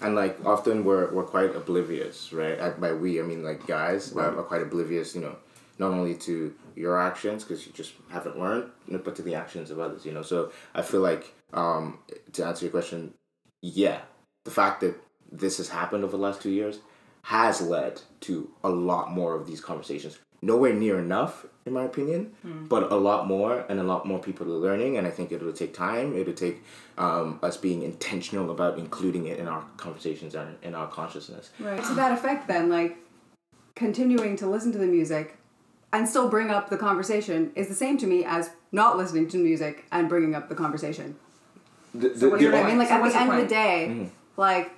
And 0.00 0.14
like 0.14 0.38
often 0.44 0.84
we're 0.84 1.12
we're 1.12 1.24
quite 1.24 1.54
oblivious, 1.54 2.32
right? 2.32 2.80
By 2.80 2.92
we, 2.92 3.20
I 3.20 3.22
mean 3.22 3.44
like 3.44 3.66
guys 3.66 4.14
are, 4.16 4.38
are 4.38 4.42
quite 4.42 4.62
oblivious, 4.62 5.14
you 5.14 5.20
know, 5.20 5.36
not 5.78 5.90
only 5.90 6.14
to 6.14 6.54
your 6.76 7.00
actions 7.00 7.44
because 7.44 7.66
you 7.66 7.72
just 7.72 7.94
haven't 8.10 8.38
learned, 8.38 8.70
but 8.88 9.16
to 9.16 9.22
the 9.22 9.34
actions 9.34 9.70
of 9.70 9.78
others, 9.78 10.04
you 10.04 10.12
know. 10.12 10.22
So 10.22 10.52
I 10.74 10.82
feel 10.82 11.00
like 11.00 11.34
um, 11.52 11.98
to 12.32 12.44
answer 12.44 12.64
your 12.64 12.72
question, 12.72 13.14
yeah, 13.62 14.00
the 14.44 14.50
fact 14.50 14.80
that 14.80 14.96
this 15.32 15.56
has 15.56 15.68
happened 15.68 16.04
over 16.04 16.16
the 16.16 16.22
last 16.22 16.40
two 16.42 16.50
years 16.50 16.78
has 17.22 17.60
led 17.62 18.02
to 18.20 18.50
a 18.62 18.68
lot 18.68 19.10
more 19.10 19.34
of 19.34 19.46
these 19.46 19.60
conversations. 19.60 20.18
Nowhere 20.42 20.74
near 20.74 20.98
enough, 20.98 21.46
in 21.64 21.72
my 21.72 21.84
opinion, 21.84 22.34
but 22.68 22.92
a 22.92 22.96
lot 22.96 23.26
more, 23.26 23.64
and 23.70 23.80
a 23.80 23.82
lot 23.82 24.06
more 24.06 24.18
people 24.18 24.46
are 24.52 24.58
learning. 24.58 24.98
And 24.98 25.06
I 25.06 25.10
think 25.10 25.32
it'll 25.32 25.54
take 25.54 25.72
time. 25.72 26.14
It'll 26.14 26.34
take 26.34 26.62
um, 26.98 27.38
us 27.42 27.56
being 27.56 27.82
intentional 27.82 28.50
about 28.50 28.78
including 28.78 29.26
it 29.26 29.38
in 29.38 29.48
our 29.48 29.64
conversations 29.78 30.34
and 30.34 30.58
in 30.62 30.74
our 30.74 30.86
consciousness. 30.86 31.48
Right. 31.58 31.82
To 31.82 31.94
that 31.94 32.12
effect, 32.12 32.46
then, 32.46 32.68
like, 32.68 32.98
continuing 33.74 34.36
to 34.36 34.46
listen 34.46 34.70
to 34.72 34.78
the 34.78 34.86
music 34.86 35.38
and 35.94 36.08
still 36.08 36.28
bring 36.28 36.50
up 36.50 36.70
the 36.70 36.76
conversation 36.76 37.52
is 37.54 37.68
the 37.68 37.74
same 37.74 37.96
to 37.98 38.06
me 38.06 38.24
as 38.24 38.50
not 38.72 38.96
listening 38.98 39.28
to 39.28 39.36
music 39.38 39.84
and 39.92 40.08
bringing 40.08 40.34
up 40.34 40.48
the 40.48 40.54
conversation. 40.54 41.16
The, 41.94 42.18
So 42.18 42.28
what's 42.28 42.42
You 42.42 42.50
know 42.50 42.56
your 42.56 42.64
what 42.64 42.66
I 42.66 42.68
mean? 42.70 42.78
Like, 42.78 42.88
So 42.88 42.94
at 42.94 43.02
the 43.04 43.10
your 43.10 43.20
end 43.20 43.30
of 43.32 43.36
the 43.40 43.46
day, 43.46 43.86
Mm-hmm. 43.90 44.04
like, 44.36 44.72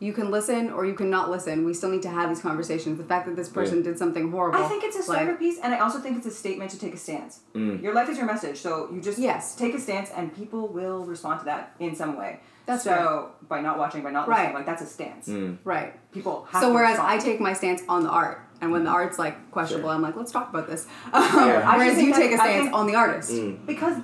you 0.00 0.12
can 0.12 0.30
listen 0.30 0.70
or 0.70 0.84
you 0.86 0.94
can 0.94 1.10
not 1.10 1.28
listen. 1.28 1.64
We 1.64 1.74
still 1.74 1.90
need 1.90 2.02
to 2.02 2.08
have 2.08 2.28
these 2.28 2.40
conversations. 2.40 2.98
The 2.98 3.04
fact 3.04 3.26
that 3.26 3.34
this 3.36 3.48
person 3.48 3.82
did 3.82 3.98
something 3.98 4.30
horrible. 4.30 4.60
I 4.64 4.68
think 4.68 4.84
it's 4.84 5.08
a 5.08 5.10
like, 5.10 5.38
piece, 5.40 5.58
and 5.62 5.74
I 5.74 5.78
also 5.80 5.98
think 5.98 6.16
it's 6.18 6.26
a 6.26 6.30
statement 6.30 6.70
to 6.72 6.78
take 6.78 6.94
a 6.94 6.96
stance. 6.96 7.40
Mm. 7.54 7.82
Your 7.82 7.94
life 7.94 8.08
is 8.08 8.16
your 8.16 8.26
message, 8.26 8.58
so 8.58 8.88
you 8.92 9.00
just 9.00 9.18
Yes. 9.18 9.56
take 9.56 9.74
a 9.74 9.80
stance, 9.80 10.10
and 10.16 10.32
people 10.34 10.68
will 10.68 11.04
respond 11.04 11.40
to 11.40 11.44
that 11.46 11.74
in 11.80 11.96
some 11.96 12.16
way. 12.16 12.38
That's 12.68 12.84
so 12.84 13.30
by 13.48 13.60
not 13.62 13.78
watching, 13.78 14.02
by 14.02 14.10
not 14.10 14.28
Right. 14.28 14.38
listening, 14.40 14.54
like 14.54 14.66
that's 14.66 14.82
a 14.82 14.86
stance. 14.86 15.26
Mm. 15.26 15.56
Right. 15.64 15.90
People 16.12 16.46
have 16.50 16.60
So 16.62 16.68
to 16.68 16.74
whereas 16.74 16.98
respond. 16.98 17.12
I 17.12 17.18
take 17.18 17.40
my 17.40 17.54
stance 17.54 17.82
on 17.88 18.02
the 18.04 18.10
art, 18.10 18.42
and 18.60 18.70
when 18.70 18.84
the 18.84 18.90
mm. 18.90 19.00
art's 19.00 19.18
like 19.18 19.50
questionable, 19.50 19.88
Sure. 19.88 19.96
I'm 19.96 20.02
like, 20.02 20.16
let's 20.16 20.30
talk 20.30 20.50
about 20.50 20.68
this. 20.68 20.86
Yeah. 21.14 21.70
Um, 21.72 21.78
whereas 21.78 21.98
you 22.00 22.12
take 22.14 22.32
a 22.32 22.36
stance 22.36 22.72
on 22.74 22.86
the 22.86 22.94
artist. 22.94 23.30
Mm. 23.32 23.64
because 23.66 23.96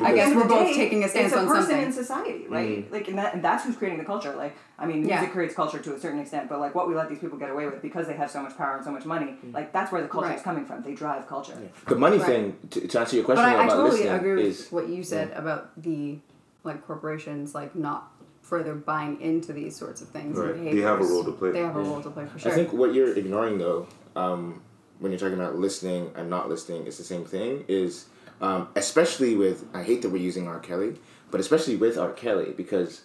I 0.00 0.14
guess 0.14 0.32
we're 0.34 0.46
both 0.46 0.68
day, 0.68 0.74
taking 0.74 1.02
a 1.04 1.08
stance 1.08 1.26
it's 1.32 1.34
a 1.34 1.40
on 1.40 1.46
person 1.48 1.62
something. 1.70 1.82
in 1.86 1.92
society, 1.92 2.46
right? 2.48 2.90
Like, 2.92 3.08
and, 3.08 3.18
that, 3.18 3.34
and 3.34 3.42
that's 3.42 3.64
who's 3.64 3.76
creating 3.76 3.98
the 3.98 4.04
culture. 4.04 4.32
Like, 4.36 4.56
I 4.78 4.86
mean, 4.86 5.04
Yeah. 5.08 5.26
creates 5.26 5.54
culture 5.54 5.78
to 5.80 5.94
a 5.94 5.98
certain 5.98 6.20
extent, 6.20 6.48
but 6.48 6.60
like 6.60 6.72
what 6.74 6.88
we 6.88 6.94
let 6.94 7.08
these 7.08 7.18
people 7.18 7.36
get 7.38 7.50
away 7.50 7.66
with 7.66 7.82
because 7.82 8.06
they 8.06 8.14
have 8.14 8.30
so 8.30 8.40
much 8.40 8.56
power 8.56 8.76
and 8.76 8.84
so 8.84 8.92
much 8.92 9.04
money, 9.04 9.36
like 9.52 9.72
that's 9.72 9.90
where 9.92 10.02
the 10.02 10.08
culture 10.08 10.32
is 10.32 10.42
coming 10.42 10.64
from. 10.64 10.82
They 10.82 10.94
drive 10.94 11.26
culture. 11.28 11.56
The 11.86 11.96
money 11.96 12.18
Right. 12.18 12.26
thing, 12.26 12.56
to, 12.70 12.86
to 12.88 13.00
answer 13.00 13.16
your 13.16 13.24
question 13.24 13.44
I, 13.44 13.54
I 13.54 13.64
about 13.64 13.70
totally 13.70 13.90
listening, 13.90 14.12
agree 14.12 14.34
with 14.36 14.46
is 14.46 14.68
what 14.72 14.88
you 14.88 15.02
said 15.02 15.32
about 15.42 15.70
the 15.82 16.18
like 16.64 16.86
corporations 16.86 17.54
like 17.54 17.74
not 17.74 18.12
further 18.42 18.74
buying 18.74 19.20
into 19.20 19.52
these 19.52 19.76
sorts 19.76 20.00
of 20.00 20.08
things. 20.08 20.38
and 20.38 20.64
Right. 20.64 20.74
They 20.74 20.80
have 20.80 21.00
a 21.00 21.04
role 21.04 21.24
to 21.24 21.32
play. 21.32 21.50
They 21.52 21.60
have 21.60 21.76
a 21.76 21.80
role 21.82 22.02
to 22.02 22.10
play 22.10 22.26
for 22.26 22.38
sure. 22.38 22.50
I 22.50 22.54
think 22.54 22.72
what 22.72 22.94
you're 22.94 23.14
ignoring 23.14 23.58
though, 23.58 23.86
um, 24.16 24.62
when 25.00 25.12
you're 25.12 25.18
talking 25.18 25.38
about 25.38 25.56
listening 25.56 26.10
and 26.16 26.30
not 26.30 26.48
listening, 26.48 26.86
it's 26.86 26.96
the 26.96 27.04
same 27.04 27.24
thing. 27.24 27.64
Is 27.68 28.06
um, 28.40 28.68
especially 28.74 29.36
with 29.36 29.64
I 29.74 29.82
hate 29.82 30.02
that 30.02 30.10
we're 30.10 30.22
using 30.22 30.48
R. 30.48 30.60
Kelly, 30.60 30.96
but 31.30 31.40
especially 31.40 31.76
with 31.76 31.98
R. 31.98 32.12
Kelly 32.12 32.54
because 32.56 33.02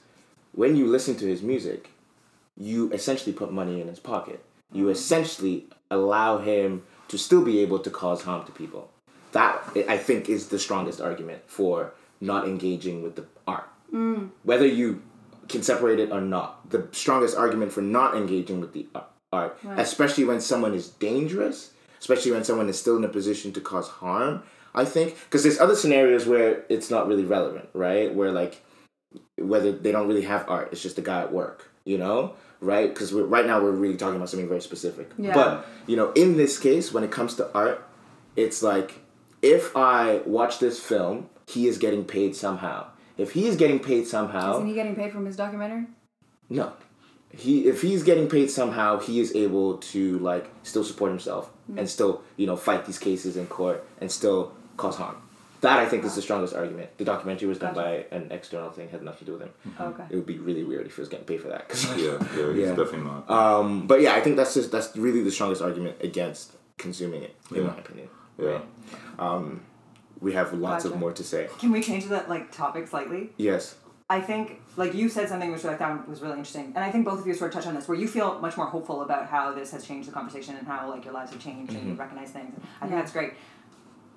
when 0.53 0.75
you 0.75 0.87
listen 0.87 1.15
to 1.17 1.25
his 1.25 1.41
music, 1.41 1.89
you 2.55 2.91
essentially 2.91 3.33
put 3.33 3.51
money 3.51 3.81
in 3.81 3.87
his 3.87 3.99
pocket. 3.99 4.43
You 4.71 4.89
essentially 4.89 5.67
allow 5.91 6.37
him 6.37 6.83
to 7.09 7.17
still 7.17 7.43
be 7.43 7.59
able 7.59 7.79
to 7.79 7.89
cause 7.89 8.23
harm 8.23 8.45
to 8.45 8.51
people. 8.51 8.89
That 9.33 9.61
I 9.89 9.97
think 9.97 10.29
is 10.29 10.47
the 10.47 10.59
strongest 10.59 11.01
argument 11.01 11.41
for 11.47 11.93
not 12.21 12.47
engaging 12.47 13.01
with 13.01 13.15
the 13.15 13.25
art. 13.93 14.27
Whether 14.43 14.67
you 14.67 15.01
can 15.49 15.61
separate 15.63 15.99
it 15.99 16.11
or 16.11 16.21
not, 16.21 16.69
the 16.69 16.87
strongest 16.91 17.37
argument 17.37 17.71
for 17.71 17.81
not 17.81 18.15
engaging 18.15 18.59
with 18.59 18.73
the 18.73 18.87
ar- 18.95 19.05
art, 19.31 19.57
especially 19.77 20.23
when 20.23 20.39
someone 20.41 20.73
is 20.73 20.89
dangerous, 20.89 21.71
especially 21.99 22.31
when 22.31 22.43
someone 22.43 22.69
is 22.69 22.79
still 22.79 22.97
in 22.97 23.03
a 23.03 23.09
position 23.09 23.51
to 23.53 23.61
cause 23.61 23.87
harm. 23.89 24.43
I 24.75 24.85
think 24.85 25.15
because 25.25 25.43
there's 25.43 25.59
other 25.59 25.75
scenarios 25.75 26.25
where 26.25 26.63
it's 26.69 26.89
not 26.89 27.07
really 27.07 27.25
relevant, 27.25 27.69
right? 27.73 28.13
Where 28.13 28.31
like 28.31 28.63
whether 29.37 29.71
they 29.71 29.91
don't 29.91 30.07
really 30.07 30.23
have 30.23 30.49
art, 30.49 30.69
it's 30.71 30.81
just 30.81 30.97
a 30.97 31.01
guy 31.01 31.21
at 31.21 31.31
work, 31.31 31.69
you 31.85 31.97
know, 31.97 32.33
right? 32.59 32.89
Because 32.89 33.13
right 33.13 33.45
now 33.45 33.61
we're 33.61 33.71
really 33.71 33.97
talking 33.97 34.15
about 34.15 34.29
something 34.29 34.47
very 34.47 34.61
specific. 34.61 35.11
Yeah. 35.17 35.33
But 35.33 35.67
you 35.85 35.95
know, 35.95 36.11
in 36.13 36.37
this 36.37 36.57
case, 36.57 36.91
when 36.91 37.03
it 37.03 37.11
comes 37.11 37.35
to 37.35 37.51
art, 37.53 37.87
it's 38.35 38.63
like 38.63 39.01
if 39.41 39.75
I 39.75 40.21
watch 40.25 40.59
this 40.59 40.79
film, 40.79 41.29
he 41.47 41.67
is 41.67 41.77
getting 41.77 42.05
paid 42.05 42.35
somehow. 42.35 42.87
If 43.17 43.31
he 43.31 43.47
is 43.47 43.55
getting 43.55 43.79
paid 43.79 44.07
somehow, 44.07 44.55
Isn't 44.55 44.67
he 44.67 44.73
getting 44.73 44.95
paid 44.95 45.11
from 45.11 45.25
his 45.25 45.35
documentary? 45.35 45.85
no. 46.49 46.73
He 47.35 47.67
if 47.67 47.81
he's 47.81 48.03
getting 48.03 48.29
paid 48.29 48.51
somehow, 48.51 48.99
he 48.99 49.19
is 49.19 49.35
able 49.35 49.77
to 49.77 50.19
like 50.19 50.47
still 50.61 50.83
support 50.83 51.09
himself 51.09 51.49
hmm. 51.65 51.79
and 51.79 51.89
still, 51.89 52.21
you 52.37 52.45
know, 52.45 52.55
fight 52.55 52.85
these 52.85 52.99
cases 52.99 53.37
in 53.37 53.47
court 53.47 53.83
and 53.99 54.11
still 54.11 54.51
cause 54.77 54.97
harm. 54.97 55.15
That 55.61 55.79
I 55.79 55.85
think 55.87 56.03
is 56.03 56.13
the 56.13 56.21
ah. 56.21 56.23
strongest 56.23 56.53
argument. 56.53 56.95
The 56.97 57.05
documentary 57.05 57.47
was 57.47 57.57
done 57.57 57.73
by 57.73 58.05
an 58.11 58.27
external 58.31 58.69
thing, 58.69 58.89
had 58.89 59.01
nothing 59.01 59.19
to 59.19 59.25
do 59.25 59.31
with 59.33 59.41
him. 59.43 59.49
Mm-hmm. 59.67 59.81
Oh, 59.83 59.87
okay. 59.87 60.03
It 60.11 60.15
would 60.15 60.25
be 60.27 60.37
really 60.37 60.63
weird 60.63 60.85
if 60.85 60.95
he 60.95 61.01
was 61.01 61.09
getting 61.09 61.25
paid 61.25 61.41
for 61.41 61.47
that. 61.47 61.67
'cause- 61.69 61.85
Yeah, 61.97 62.17
yeah, 62.37 62.51
he's 62.51 62.57
Yeah. 62.57 62.75
definitely 62.75 62.99
not. 63.09 63.31
um, 63.31 63.87
but 63.87 64.01
yeah, 64.01 64.13
I 64.13 64.21
think 64.21 64.35
that's 64.35 64.53
just 64.53 64.71
that's 64.71 64.95
really 64.95 65.23
the 65.23 65.31
strongest 65.31 65.61
argument 65.63 65.95
against 66.01 66.51
consuming 66.77 67.23
it, 67.23 67.35
in 67.49 67.57
Yeah. 67.57 67.63
my 67.63 67.77
opinion. 67.79 68.09
yeah. 68.37 68.59
Um, 69.17 69.61
We 70.23 70.31
have 70.33 70.53
lots 70.53 70.85
of 70.85 70.97
more 70.97 71.11
to 71.11 71.23
say. 71.23 71.49
Can 71.59 71.71
we 71.71 71.83
change 71.83 72.05
that 72.05 72.29
like 72.29 72.49
topic 72.51 72.87
slightly? 72.87 73.31
Yes. 73.37 73.75
I 74.09 74.21
think, 74.21 74.61
like 74.77 74.93
you 74.93 75.09
said 75.09 75.27
something 75.27 75.51
which 75.51 75.65
I 75.65 75.75
found 75.75 76.07
was 76.07 76.21
really 76.21 76.33
interesting, 76.33 76.67
and 76.75 76.79
I 76.79 76.91
think 76.91 77.05
both 77.05 77.19
of 77.19 77.27
you 77.27 77.33
sort 77.33 77.49
of 77.49 77.55
touched 77.55 77.67
on 77.67 77.75
this, 77.75 77.87
where 77.87 77.97
you 77.97 78.07
feel 78.07 78.39
much 78.39 78.55
more 78.55 78.65
hopeful 78.65 79.01
about 79.01 79.27
how 79.27 79.53
this 79.53 79.71
has 79.71 79.85
changed 79.85 80.07
the 80.07 80.13
conversation 80.13 80.55
and 80.55 80.65
how 80.65 80.89
like 80.89 81.03
your 81.03 81.13
lives 81.13 81.31
have 81.31 81.41
changed 81.41 81.73
and 81.73 81.83
you 81.83 81.91
mm-hmm. 81.91 82.01
recognize 82.01 82.29
things. 82.31 82.57
I 82.79 82.87
think 82.87 82.99
that's 82.99 83.11
great. 83.11 83.33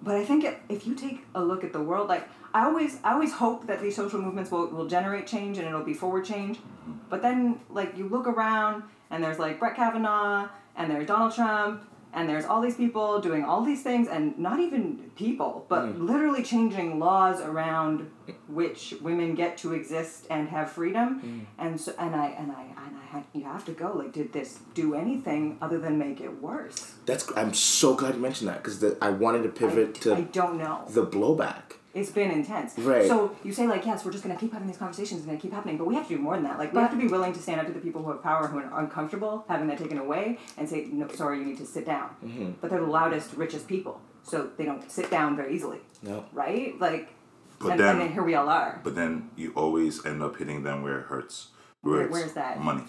But 0.03 0.17
I 0.17 0.25
think 0.25 0.45
if, 0.45 0.55
if 0.69 0.87
you 0.87 0.95
take 0.95 1.25
a 1.35 1.43
look 1.43 1.65
at 1.65 1.73
the 1.73 1.83
world, 1.83 2.09
like 2.09 2.29
I 2.55 2.67
always, 2.67 2.99
I 3.03 3.13
always 3.13 3.33
hope 3.33 3.67
that 3.67 3.81
these 3.81 3.97
social 3.97 4.21
movements 4.21 4.51
will, 4.51 4.67
will 4.69 4.87
generate 4.87 5.27
change 5.27 5.59
and 5.59 5.67
it'll 5.67 5.83
be 5.83 5.95
forward 5.95 6.25
change. 6.25 6.59
Mm-hmm. 6.59 6.93
But 7.09 7.23
then, 7.23 7.61
like 7.71 7.97
you 7.97 8.09
look 8.09 8.29
around 8.29 8.85
and 9.11 9.25
there's 9.25 9.39
like 9.39 9.59
Brett 9.59 9.75
Kavanaugh 9.75 10.49
and 10.77 10.91
there's 10.91 11.07
Donald 11.07 11.35
Trump 11.35 11.83
and 12.17 12.27
there's 12.29 12.47
all 12.47 12.63
these 12.63 12.77
people 12.77 13.21
doing 13.21 13.45
all 13.45 13.63
these 13.63 13.83
things 13.83 14.09
and 14.09 14.37
not 14.39 14.59
even 14.59 15.11
people, 15.17 15.67
but 15.69 15.83
hmm. 15.85 16.07
literally 16.07 16.43
changing 16.43 16.99
laws 16.99 17.43
around 17.43 18.11
which 18.49 18.95
women 19.03 19.35
get 19.35 19.59
to 19.59 19.75
exist 19.75 20.27
and 20.31 20.49
have 20.49 20.73
freedom. 20.73 21.21
Hmm. 21.21 21.41
And 21.59 21.81
so, 21.81 21.93
and 21.99 22.17
I 22.17 22.29
and 22.29 22.51
I 22.51 22.63
and 22.63 22.97
I 22.97 23.07
had, 23.11 23.25
you 23.35 23.45
have 23.45 23.67
to 23.67 23.73
go 23.73 23.93
like, 23.93 24.13
did 24.13 24.33
this 24.33 24.61
do 24.73 24.95
anything 24.95 25.59
other 25.61 25.79
than 25.79 25.99
make 25.99 26.23
it 26.23 26.43
worse? 26.43 26.95
That's 27.05 27.31
I'm 27.37 27.53
so 27.53 27.95
glad 27.95 28.15
you 28.15 28.21
mentioned 28.21 28.49
that 28.49 28.63
because 28.63 28.83
I 29.03 29.11
wanted 29.11 29.43
to 29.43 29.51
I, 29.51 29.69
pivot 29.69 29.95
to 29.97 30.15
I 30.15 30.23
don't 30.23 30.57
know. 30.57 30.85
the 30.89 31.07
blowback. 31.07 31.75
It's 31.97 32.11
been 32.11 32.31
intense. 32.31 32.79
Right. 32.79 33.09
So 33.09 33.35
you 33.43 33.53
say 33.55 33.67
like, 33.67 33.87
yes, 33.87 34.05
we're 34.05 34.13
just 34.13 34.23
gonna 34.23 34.37
keep 34.39 34.53
having 34.53 34.69
these 34.69 34.77
conversations, 34.77 35.21
it's 35.21 35.27
gonna 35.27 35.39
keep 35.39 35.53
happening, 35.53 35.79
but 35.79 35.87
we 35.87 35.95
have 35.95 36.07
to 36.09 36.15
do 36.17 36.21
more 36.21 36.35
than 36.35 36.45
that. 36.45 36.59
Like 36.59 36.75
we 36.75 36.81
have 36.81 36.91
to 36.91 36.97
be 36.99 37.09
willing 37.09 37.33
to 37.33 37.41
stand 37.41 37.59
up 37.61 37.67
to 37.69 37.73
the 37.73 37.81
people 37.81 38.03
who 38.03 38.11
have 38.11 38.23
power, 38.23 38.47
who 38.49 38.59
are 38.59 38.81
uncomfortable 38.81 39.47
having 39.49 39.67
that 39.69 39.79
taken 39.79 39.97
away, 39.97 40.39
and 40.59 40.69
say, 40.69 40.89
no, 40.93 41.09
sorry, 41.09 41.39
you 41.39 41.47
need 41.47 41.57
to 41.57 41.65
sit 41.67 41.87
down. 41.87 42.11
Mm-hmm. 42.23 42.51
But 42.61 42.69
they're 42.71 42.81
the 42.81 42.87
loudest, 42.87 43.33
richest 43.35 43.67
people, 43.67 44.01
so 44.23 44.51
they 44.59 44.67
don't 44.67 44.91
sit 44.91 45.11
down 45.11 45.37
very 45.37 45.55
easily. 45.55 45.79
No. 46.03 46.27
Right? 46.35 46.79
Like, 46.79 47.15
But 47.61 47.71
and, 47.73 47.81
then- 47.81 47.89
and 47.93 48.01
then 48.03 48.13
here 48.13 48.23
we 48.23 48.35
all 48.35 48.51
are. 48.51 48.79
But 48.85 48.95
then 48.95 49.31
you 49.35 49.53
always 49.57 50.05
end 50.05 50.23
up 50.23 50.37
hitting 50.37 50.65
them 50.65 50.83
where 50.83 50.99
it 51.01 51.07
hurts. 51.07 51.49
Where 51.81 52.01
Where- 52.01 52.09
where's 52.09 52.35
that? 52.35 52.61
Money. 52.61 52.85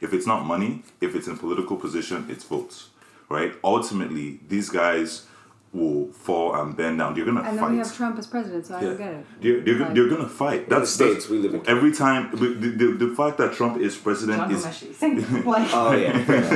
If 0.00 0.14
it's 0.14 0.26
not 0.26 0.46
money, 0.46 0.84
if 1.02 1.14
it's 1.14 1.26
in 1.26 1.36
political 1.36 1.76
position, 1.76 2.26
it's 2.30 2.44
votes. 2.44 2.88
Right? 3.28 3.52
Ultimately, 3.62 4.40
these 4.48 4.70
guys 4.70 5.26
will 5.72 6.10
fall 6.12 6.54
and 6.54 6.76
bend 6.76 6.98
down. 6.98 7.14
You're 7.14 7.26
gonna 7.26 7.40
And 7.40 7.58
fight. 7.58 7.66
then 7.66 7.72
we 7.72 7.78
have 7.78 7.94
Trump 7.94 8.18
as 8.18 8.26
president, 8.26 8.66
so 8.66 8.76
I 8.76 8.80
don't 8.80 8.96
get 8.96 9.12
it. 9.12 9.26
They're, 9.40 9.60
they're, 9.60 9.78
Like- 9.78 9.94
they're 9.94 10.08
gonna 10.08 10.28
fight. 10.28 10.68
That's, 10.68 10.96
the 10.96 11.04
that's 11.04 11.24
States, 11.24 11.28
we 11.28 11.38
live 11.38 11.54
in- 11.54 11.68
every 11.68 11.92
time. 11.92 12.30
The, 12.32 12.48
the, 12.54 13.06
the 13.06 13.14
fact 13.14 13.38
that 13.38 13.52
Trump 13.52 13.78
is 13.78 13.96
president 13.96 14.40
Jian 14.42 14.50
Ghomeshi, 14.50 14.94
same 14.94 15.20
thing. 15.20 15.44
Like, 15.44 15.68
Oh 15.72 15.92
yeah. 15.92 16.12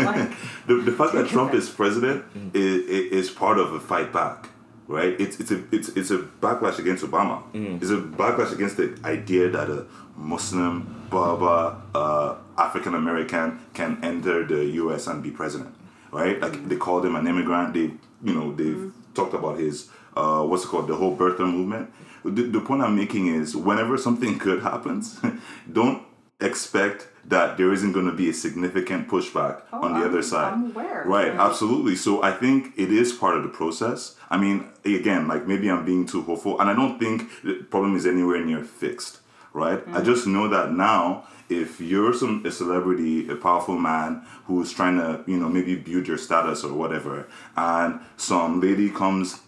like, 0.06 0.30
the, 0.66 0.76
the 0.76 0.92
fact 0.92 1.12
that 1.12 1.28
Trump 1.28 1.52
is 1.54 1.68
president 1.68 2.24
mm-hmm. 2.34 2.56
is, 2.56 3.26
is 3.26 3.30
part 3.30 3.58
of 3.58 3.72
a 3.74 3.80
fight 3.80 4.12
back, 4.12 4.48
right? 4.88 5.14
It's 5.20 5.38
it's 5.40 5.50
a 5.50 5.62
it's 5.70 5.88
it's 5.90 6.10
a 6.10 6.18
backlash 6.18 6.78
against 6.78 7.04
Obama. 7.04 7.42
Mm-hmm. 7.52 7.76
It's 7.82 7.90
a 7.90 7.98
backlash 7.98 8.52
against 8.52 8.78
the 8.78 8.98
idea 9.04 9.50
that 9.50 9.68
a 9.68 9.86
Muslim, 10.16 11.06
Baba, 11.10 11.82
uh, 11.94 12.36
African 12.56 12.94
American 12.94 13.60
can 13.74 13.98
enter 14.02 14.44
the 14.46 14.64
U.S. 14.82 15.06
and 15.06 15.22
be 15.22 15.30
president, 15.30 15.74
right? 16.10 16.40
Like 16.40 16.68
they 16.68 16.76
called 16.76 17.04
him 17.04 17.16
an 17.16 17.26
immigrant. 17.26 17.74
They 17.74 17.90
you 18.22 18.34
know 18.34 18.52
they 18.54 18.64
have 18.68 18.74
mm-hmm. 18.76 19.01
Talked 19.14 19.34
about 19.34 19.58
his 19.58 19.88
uh, 20.16 20.42
what's 20.44 20.64
it 20.64 20.68
called 20.68 20.88
the 20.88 20.94
whole 20.96 21.16
birther 21.16 21.40
movement. 21.50 21.90
The, 22.24 22.42
the 22.42 22.60
point 22.60 22.82
I'm 22.82 22.94
making 22.96 23.26
is 23.28 23.56
whenever 23.56 23.96
something 23.98 24.38
good 24.38 24.62
happens, 24.62 25.18
don't 25.72 26.02
expect 26.40 27.08
that 27.24 27.56
there 27.56 27.72
isn't 27.72 27.92
going 27.92 28.06
to 28.06 28.12
be 28.12 28.28
a 28.28 28.32
significant 28.34 29.08
pushback 29.08 29.62
on 29.72 29.92
the 29.94 29.98
I'm- 30.00 30.08
other 30.08 30.22
side. 30.22 30.52
I'm 30.52 30.70
aware. 30.70 31.04
Right, 31.06 31.28
Right. 31.30 31.38
absolutely. 31.38 31.94
So 31.96 32.22
I 32.22 32.32
think 32.32 32.72
it 32.76 32.92
is 32.92 33.12
part 33.12 33.36
of 33.36 33.42
the 33.44 33.48
process. 33.48 34.16
I 34.28 34.36
mean, 34.38 34.66
again, 34.84 35.28
like 35.28 35.46
maybe 35.46 35.70
I'm 35.70 35.84
being 35.84 36.04
too 36.06 36.22
hopeful, 36.22 36.60
and 36.60 36.68
I 36.68 36.74
don't 36.74 36.98
think 36.98 37.28
the 37.42 37.54
problem 37.70 37.96
is 37.96 38.06
anywhere 38.06 38.44
near 38.44 38.64
fixed. 38.64 39.18
Right, 39.54 39.82
I 39.92 40.00
just 40.00 40.26
know 40.26 40.48
that 40.48 40.72
now, 40.72 41.24
if 41.48 41.80
you're 41.80 42.14
some 42.14 42.44
a 42.46 42.50
celebrity, 42.50 43.28
a 43.28 43.36
powerful 43.36 43.78
man 43.78 44.24
who's 44.46 44.72
trying 44.72 44.96
to, 44.98 45.22
you 45.26 45.38
know, 45.38 45.48
maybe 45.48 45.76
build 45.76 46.06
your 46.06 46.18
status 46.18 46.64
or 46.64 46.72
whatever, 46.72 47.28
and 47.56 48.00
some 48.16 48.60
lady 48.60 48.90
comes 48.90 49.40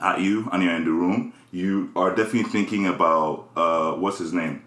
at 0.00 0.20
you 0.20 0.48
and 0.52 0.62
you're 0.62 0.74
in 0.74 0.84
the 0.84 0.90
room, 0.90 1.32
you 1.50 1.90
are 1.94 2.14
definitely 2.14 2.44
thinking 2.44 2.86
about 2.86 3.48
uh, 3.56 3.92
what's 3.92 4.18
his 4.18 4.32
name. 4.32 4.64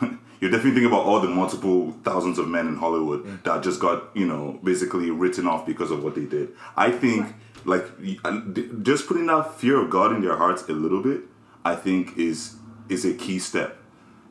you're 0.40 0.50
definitely 0.50 0.72
thinking 0.72 0.86
about 0.86 1.04
all 1.06 1.20
the 1.20 1.28
multiple 1.28 1.92
thousands 2.04 2.38
of 2.38 2.48
men 2.48 2.66
in 2.68 2.76
Hollywood 2.76 3.42
that 3.44 3.62
just 3.62 3.80
got 3.80 4.14
you 4.14 4.26
know 4.26 4.58
basically 4.62 5.10
written 5.10 5.46
off 5.46 5.66
because 5.66 5.90
of 5.90 6.04
what 6.04 6.14
they 6.14 6.24
did. 6.24 6.50
I 6.76 6.90
think 6.90 7.34
like 7.64 7.84
uh, 8.24 8.40
d- 8.40 8.70
just 8.82 9.06
putting 9.06 9.26
that 9.26 9.54
fear 9.54 9.80
of 9.80 9.90
God 9.90 10.14
in 10.14 10.22
their 10.22 10.36
hearts 10.36 10.62
a 10.68 10.72
little 10.72 11.02
bit, 11.02 11.22
I 11.64 11.74
think 11.74 12.16
is 12.16 12.56
is 12.88 13.04
a 13.04 13.14
key 13.14 13.38
step. 13.38 13.79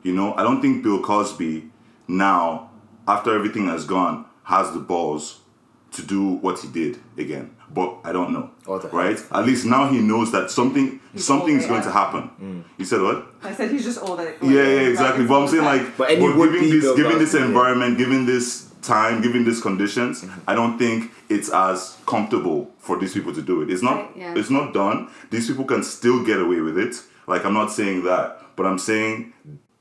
You 0.02 0.14
know, 0.14 0.34
I 0.34 0.42
don't 0.42 0.60
think 0.60 0.82
Bill 0.82 1.00
Cosby 1.02 1.70
now 2.08 2.70
after 3.06 3.34
everything 3.34 3.66
has 3.66 3.84
gone 3.84 4.24
has 4.44 4.72
the 4.72 4.80
balls 4.80 5.40
to 5.92 6.02
do 6.02 6.34
what 6.36 6.58
he 6.60 6.68
did 6.68 6.98
again. 7.18 7.54
But 7.72 7.98
I 8.04 8.12
don't 8.12 8.32
know. 8.32 8.50
Or 8.66 8.78
the 8.78 8.88
Right? 8.88 9.18
At 9.32 9.44
least 9.46 9.64
now 9.64 9.88
he 9.88 10.00
knows 10.00 10.32
that 10.32 10.50
something 10.50 11.00
something's 11.14 11.62
older, 11.64 11.68
going 11.74 11.82
to 11.82 11.88
yeah. 11.88 11.92
happen. 11.92 12.64
You 12.78 12.84
said 12.84 13.00
what? 13.00 13.26
I 13.42 13.52
said 13.52 13.70
he's 13.70 13.84
just 13.84 14.02
old. 14.02 14.18
Like, 14.18 14.38
Yeah, 14.42 14.50
yeah, 14.50 14.88
exactly. 14.88 15.24
But 15.26 15.42
I'm 15.42 15.48
saying 15.48 15.64
like, 15.64 15.96
But 15.96 16.10
any 16.10 16.22
would-be 16.22 16.60
given 16.60 16.80
this, 16.80 16.96
given 16.96 17.18
this 17.18 17.32
Cosby, 17.32 17.38
yeah. 17.40 17.46
environment, 17.46 17.98
given 17.98 18.26
this 18.26 18.70
time, 18.82 19.20
given 19.22 19.44
these 19.44 19.60
conditions, 19.60 20.22
Mm-hmm. 20.22 20.40
I 20.50 20.54
don't 20.54 20.78
think 20.78 21.12
it's 21.28 21.50
as 21.50 21.96
comfortable 22.06 22.70
for 22.78 22.98
these 22.98 23.12
people 23.14 23.32
to 23.34 23.42
do 23.42 23.62
it. 23.62 23.70
It's 23.70 23.82
not. 23.82 23.96
Right, 23.96 24.16
yeah. 24.16 24.34
It's 24.36 24.50
not 24.50 24.72
done. 24.74 25.08
These 25.30 25.46
people 25.48 25.64
can 25.64 25.82
still 25.82 26.24
get 26.24 26.40
away 26.40 26.60
with 26.60 26.78
it. 26.78 26.94
Like 27.26 27.44
I'm 27.44 27.54
not 27.54 27.70
saying 27.70 28.04
that, 28.04 28.26
but 28.56 28.66
I'm 28.66 28.78
saying 28.78 29.32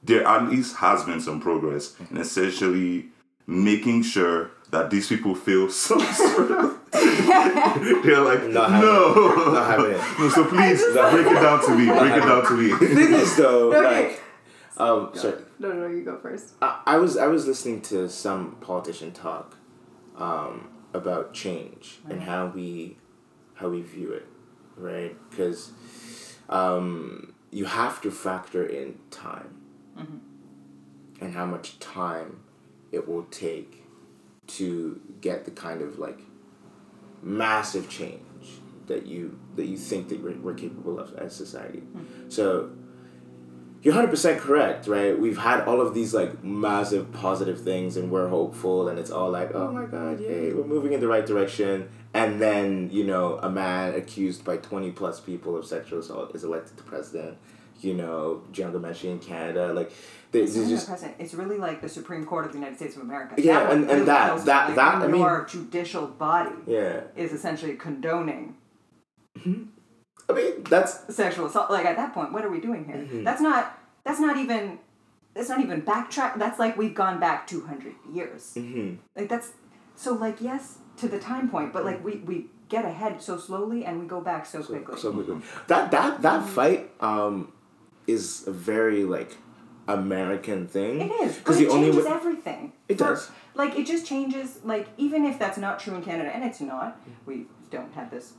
there 0.04 0.26
at 0.26 0.50
least 0.50 0.78
has 0.78 1.04
been 1.04 1.20
some 1.20 1.40
progress 1.42 1.96
in 2.10 2.18
essentially 2.18 3.08
making 3.48 4.04
sure 4.04 4.52
that 4.72 4.90
these 4.90 5.08
people 5.08 5.36
feel 5.36 5.70
some 5.70 6.00
sort 6.02 6.52
of. 6.52 6.80
They're 6.92 8.22
like, 8.22 8.44
Not 8.50 8.72
having 8.72 8.86
no, 8.88 9.54
Not 9.54 9.68
having 9.68 9.92
it. 9.92 10.02
no. 10.20 10.30
So 10.30 10.46
please 10.46 10.82
break 10.84 11.28
it 11.28 11.42
down 11.42 11.64
to 11.66 11.76
me. 11.76 11.86
Break 12.00 12.14
it 12.14 12.26
down 12.26 12.46
to 12.46 12.54
me. 12.54 12.70
thing 12.88 13.14
is 13.14 13.36
though, 13.36 13.74
Okay. 13.74 14.08
like, 14.10 14.22
um, 14.78 15.12
sorry. 15.14 15.36
No, 15.60 15.74
no, 15.74 15.88
you 15.88 16.04
go 16.04 16.18
first. 16.18 16.54
I, 16.62 16.82
I 16.86 16.98
was 16.98 17.18
I 17.18 17.28
was 17.28 17.46
listening 17.46 17.82
to 17.84 18.08
some 18.10 18.56
politician 18.62 19.12
talk 19.12 19.58
um, 20.18 20.70
about 20.94 21.34
change 21.34 22.00
and 22.10 22.22
how 22.22 22.48
we 22.48 22.98
how 23.56 23.70
we 23.70 23.82
view 23.82 24.14
it, 24.14 24.26
right? 24.78 25.16
Because 25.30 25.72
um, 26.48 27.34
you 27.52 27.66
have 27.66 28.02
to 28.02 28.12
factor 28.12 28.66
in 28.66 28.98
time 29.12 29.59
Mm-hmm. 30.00 31.24
and 31.26 31.34
how 31.34 31.46
much 31.46 31.80
time 31.80 32.40
it 32.92 33.08
will 33.08 33.24
take 33.26 33.84
to 34.48 35.00
get 35.22 35.46
the 35.46 35.52
kind 35.52 35.82
of 35.82 36.00
like 36.00 36.20
massive 37.22 37.90
change 37.90 38.24
that 38.88 39.06
you 39.06 39.40
that 39.56 39.66
you 39.66 39.78
think 39.78 40.10
that 40.10 40.22
we're, 40.22 40.38
we're 40.38 40.54
capable 40.54 41.00
of 41.00 41.14
as 41.16 41.36
society. 41.36 41.80
Mm-hmm. 41.80 42.30
So 42.30 42.72
you're 43.82 43.94
100% 43.94 44.40
correct, 44.40 44.88
right? 44.88 45.18
We've 45.18 45.38
had 45.38 45.62
all 45.62 45.80
of 45.80 45.94
these 45.94 46.14
like 46.14 46.44
massive 46.44 47.14
positive 47.14 47.62
things 47.62 47.96
and 47.96 48.12
we're 48.12 48.28
hopeful 48.28 48.90
and 48.90 49.00
it's 49.00 49.10
all 49.10 49.30
like, 49.30 49.56
oh 49.56 49.72
my 49.72 49.86
god, 49.86 50.20
yay, 50.20 50.52
we're 50.52 50.66
moving 50.66 50.92
in 50.92 51.00
the 51.00 51.08
right 51.08 51.26
direction. 51.26 51.90
And 52.14 52.42
then, 52.42 52.90
you 52.92 53.06
know, 53.06 53.38
a 53.38 53.50
man 53.50 53.94
accused 53.94 54.44
by 54.44 54.58
20 54.58 54.92
plus 54.92 55.22
people 55.22 55.56
of 55.56 55.66
sexual 55.66 56.00
assault 56.00 56.36
is 56.36 56.44
elected 56.44 56.76
to 56.78 56.84
president. 56.84 57.38
You 57.82 57.94
know, 57.94 58.44
Jian 58.52 58.72
Ghomeshi 58.74 59.06
in 59.06 59.20
Canada, 59.20 59.74
like, 59.74 59.92
there's 60.32 60.56
It's 60.58 60.70
just 60.70 60.86
the 60.86 60.92
president. 60.92 61.18
It's 61.20 61.34
really 61.34 61.58
like 61.58 61.82
the 61.82 61.90
Supreme 61.90 62.26
Court 62.26 62.46
of 62.46 62.52
the 62.52 62.58
United 62.58 62.78
States 62.78 62.96
of 62.96 63.02
America. 63.02 63.36
Yeah, 63.38 63.54
That 63.54 63.62
and- 63.62 63.70
one 63.70 63.78
and 63.82 63.90
really 63.92 64.06
that- 64.06 64.46
that- 64.46 64.66
like, 64.68 64.76
that, 64.76 64.96
I 64.96 65.08
mean- 65.08 65.22
your 65.22 65.46
judicial 65.50 66.08
body 66.08 66.56
yeah. 66.68 67.02
is 67.16 67.32
essentially 67.34 67.76
condoning 67.76 68.56
I 70.30 70.34
mean, 70.34 70.64
that's 70.70 71.16
sexual 71.16 71.46
assault. 71.48 71.72
Like 71.72 71.86
at 71.86 71.96
that 71.96 72.14
point, 72.14 72.34
what 72.34 72.44
are 72.46 72.50
we 72.50 72.60
doing 72.60 72.86
here? 72.86 72.98
Mm-hmm. 72.98 73.24
That's 73.24 73.42
not. 73.42 73.80
That's 74.04 74.20
not 74.20 74.38
even. 74.38 74.80
That's 75.34 75.50
not 75.50 75.62
even 75.62 75.82
backtrack. 75.82 76.38
That's 76.38 76.60
like 76.60 76.78
we've 76.78 76.94
gone 76.94 77.20
back 77.20 77.48
two 77.48 77.66
hundred 77.66 77.96
years. 78.14 78.54
Mm-hmm. 78.56 78.96
Like 79.16 79.30
that's 79.30 79.54
so 79.96 80.14
like 80.14 80.42
yes 80.42 80.80
to 80.98 81.08
the 81.08 81.20
time 81.20 81.50
point, 81.50 81.72
but 81.74 81.86
like 81.86 82.04
we 82.04 82.18
we 82.18 82.48
get 82.68 82.86
ahead 82.86 83.22
so 83.22 83.38
slowly 83.38 83.86
and 83.86 84.00
we 84.00 84.06
go 84.06 84.22
back 84.22 84.46
so, 84.46 84.62
quickly. 84.62 84.98
so 85.00 85.12
quickly. 85.14 85.38
That 85.68 85.90
that 85.92 86.22
that 86.22 86.46
fight 86.46 86.92
um 87.00 87.52
is 88.10 88.48
a 88.48 88.52
very 88.52 89.04
like 89.04 89.38
American 89.88 90.68
thing. 90.68 91.02
It 91.02 91.12
is, 91.24 91.38
because 91.38 91.60
it 91.60 91.66
the 91.68 91.72
only 91.74 91.88
changes 91.92 92.06
way, 92.06 92.12
everything. 92.12 92.74
It 92.88 92.98
For- 92.98 93.04
does. 93.06 93.32
Like 93.56 93.78
it 93.78 93.86
just 93.88 94.06
changes. 94.06 94.60
Like 94.64 94.88
even 94.98 95.26
if 95.26 95.38
that's 95.40 95.58
not 95.58 95.80
true 95.80 95.96
in 95.96 96.04
Canada, 96.04 96.30
and 96.34 96.44
it's 96.44 96.62
not, 96.62 97.00
we 97.26 97.46
don't 97.72 97.94
have 97.94 98.10
this 98.12 98.34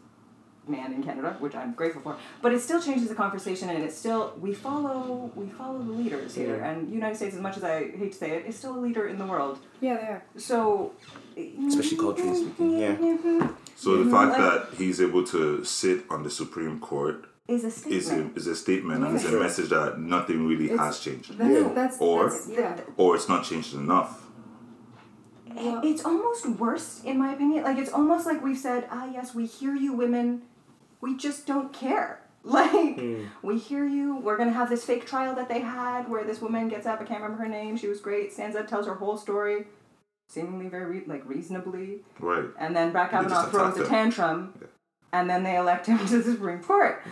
man 0.68 0.92
in 0.92 1.02
Canada, 1.02 1.36
which 1.40 1.54
I'm 1.54 1.72
grateful 1.74 2.00
for. 2.02 2.16
But 2.42 2.52
it 2.54 2.60
still 2.60 2.80
changes 2.80 3.08
the 3.08 3.14
conversation, 3.14 3.68
and 3.70 3.82
it's 3.82 3.96
still 3.96 4.34
we 4.40 4.54
follow 4.54 5.30
we 5.34 5.46
follow 5.48 5.78
the 5.82 5.92
leaders 5.92 6.34
here. 6.34 6.56
Yeah. 6.56 6.70
And 6.70 6.92
United 6.92 7.16
States, 7.16 7.34
as 7.34 7.40
much 7.42 7.56
as 7.56 7.64
I 7.64 7.90
hate 8.00 8.12
to 8.12 8.18
say 8.18 8.30
it, 8.36 8.46
is 8.46 8.56
still 8.56 8.74
a 8.78 8.80
leader 8.86 9.08
in 9.08 9.18
the 9.18 9.26
world. 9.26 9.58
Yeah, 9.80 9.96
they 9.96 10.06
are. 10.14 10.22
So, 10.36 10.92
Especially 11.68 11.96
culturally 11.96 12.34
speaking, 12.44 12.78
yeah. 12.78 13.48
So 13.76 14.02
the 14.04 14.10
fact 14.10 14.30
Like- 14.38 14.38
that 14.46 14.78
he's 14.78 15.00
able 15.00 15.24
to 15.34 15.64
sit 15.64 16.04
on 16.10 16.22
the 16.22 16.30
Supreme 16.30 16.78
Court 16.80 17.26
is 17.50 17.64
a 17.64 17.66
is 17.68 17.74
statement. 18.06 18.36
a, 18.36 18.38
is 18.38 18.46
a 18.46 18.56
statement 18.56 19.04
and 19.04 19.16
it's 19.16 19.24
a 19.24 19.32
message 19.32 19.70
that 19.70 19.98
nothing 19.98 20.46
really 20.46 20.66
It's- 20.66 20.78
has 20.80 21.00
changed, 21.00 21.36
That's, 21.38 21.50
Yeah. 21.60 21.68
that's, 21.74 21.96
Or- 22.00 22.30
that's, 22.30 22.48
yeah. 22.48 22.76
or 22.96 23.16
it's 23.16 23.28
not 23.28 23.44
changed 23.44 23.74
enough. 23.74 24.26
Well- 25.54 25.80
it's 25.84 26.04
almost 26.04 26.46
worse 26.46 27.02
in 27.04 27.18
my 27.18 27.32
opinion 27.32 27.64
like 27.64 27.76
it's 27.78 27.92
almost 27.92 28.24
like 28.24 28.42
we've 28.42 28.58
said 28.58 28.86
ah 28.90 29.06
yes 29.12 29.34
we 29.34 29.46
hear 29.46 29.74
you 29.74 29.92
women 29.92 30.42
we 31.00 31.16
just 31.16 31.44
don't 31.46 31.72
care 31.72 32.20
like 32.44 32.98
we 33.42 33.58
hear 33.58 33.84
you 33.84 34.16
we're 34.24 34.36
gonna 34.36 34.52
have 34.52 34.70
this 34.70 34.84
fake 34.84 35.04
trial 35.06 35.34
that 35.34 35.48
they 35.48 35.58
had 35.60 36.08
where 36.08 36.24
this 36.24 36.40
woman 36.40 36.68
gets 36.68 36.86
up 36.86 37.00
i 37.00 37.04
can't 37.04 37.20
remember 37.20 37.42
her 37.42 37.48
name 37.50 37.76
she 37.76 37.88
was 37.88 38.00
great 38.00 38.32
stands 38.32 38.54
up 38.56 38.66
tells 38.68 38.86
her 38.86 38.94
whole 38.94 39.16
story 39.18 39.66
seemingly 40.28 40.68
very 40.68 40.86
re- 40.98 41.04
like 41.06 41.22
reasonably 41.28 41.98
Right. 42.20 42.44
and 42.58 42.74
then 42.76 42.92
Brett 42.92 43.10
They 43.10 43.16
just 43.18 43.28
Kavanaugh 43.34 43.50
throws 43.50 43.76
a 43.76 43.80
her. 43.80 43.86
tantrum, 43.86 44.54
and 45.12 45.28
then 45.28 45.42
they 45.42 45.56
elect 45.56 45.86
him 45.86 45.98
to 46.06 46.18
the 46.22 46.32
Supreme 46.32 46.62
Court. 46.62 47.02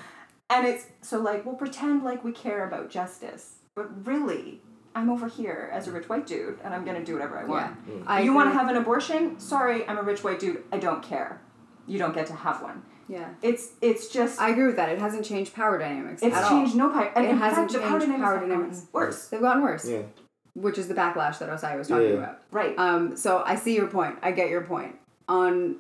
And 0.51 0.66
it's 0.66 0.86
so 1.03 1.20
like 1.20 1.44
we'll 1.44 1.55
pretend 1.57 2.05
like 2.05 2.24
we 2.24 2.32
care 2.32 2.66
about 2.66 2.90
justice, 2.90 3.57
but 3.74 4.07
really, 4.07 4.61
I'm 4.94 5.11
over 5.11 5.28
here 5.28 5.70
as 5.72 5.86
a 5.88 5.92
rich 5.92 6.09
white 6.09 6.26
dude, 6.26 6.59
and 6.64 6.72
I'm 6.74 6.84
gonna 6.84 7.05
do 7.05 7.14
whatever 7.14 7.38
I 7.38 7.44
want. 7.44 7.76
Yeah. 7.86 7.94
I 8.07 8.20
you 8.22 8.32
want 8.32 8.51
to 8.51 8.59
have 8.59 8.68
an 8.68 8.76
abortion? 8.76 9.38
Sorry, 9.38 9.86
I'm 9.86 9.99
a 9.99 10.03
rich 10.03 10.24
white 10.24 10.40
dude. 10.40 10.64
I 10.72 10.78
don't 10.78 11.03
care. 11.03 11.40
You 11.86 11.99
don't 11.99 12.14
get 12.14 12.26
to 12.28 12.34
have 12.34 12.62
one. 12.62 12.82
Yeah. 13.09 13.28
It's 13.42 13.70
it's 13.82 14.09
just 14.09 14.40
I 14.40 14.51
agree 14.51 14.66
with 14.66 14.76
that. 14.76 14.88
It 14.88 14.99
hasn't 14.99 15.24
changed 15.24 15.55
power 15.55 15.78
dynamics 15.78 16.22
it's 16.22 16.34
at 16.36 16.49
changed 16.49 16.72
all. 16.72 16.88
no 16.88 16.92
power. 16.94 17.12
And 17.14 17.26
It 17.26 17.30
in 17.30 17.38
hasn't 17.38 17.70
fact, 17.70 17.72
the 17.72 17.78
power 17.88 18.01
changed 18.01 18.07
dynamics 18.07 18.24
power 18.28 18.40
dynamics. 18.40 18.86
worse. 18.92 19.28
They've 19.28 19.40
gotten 19.40 19.62
worse, 19.62 19.88
Yeah. 19.88 20.03
which 20.55 20.76
is 20.78 20.88
the 20.88 20.94
backlash 20.94 21.38
that 21.38 21.49
Osai 21.51 21.76
was 21.78 21.88
talking 21.88 22.09
Yeah. 22.09 22.14
about. 22.14 22.38
Right. 22.51 22.74
Um, 22.78 23.16
so 23.16 23.42
I 23.44 23.57
see 23.57 23.74
your 23.76 23.86
point. 23.86 24.18
I 24.22 24.32
get 24.32 24.49
your 24.51 24.62
point. 24.62 24.96
On 25.28 25.76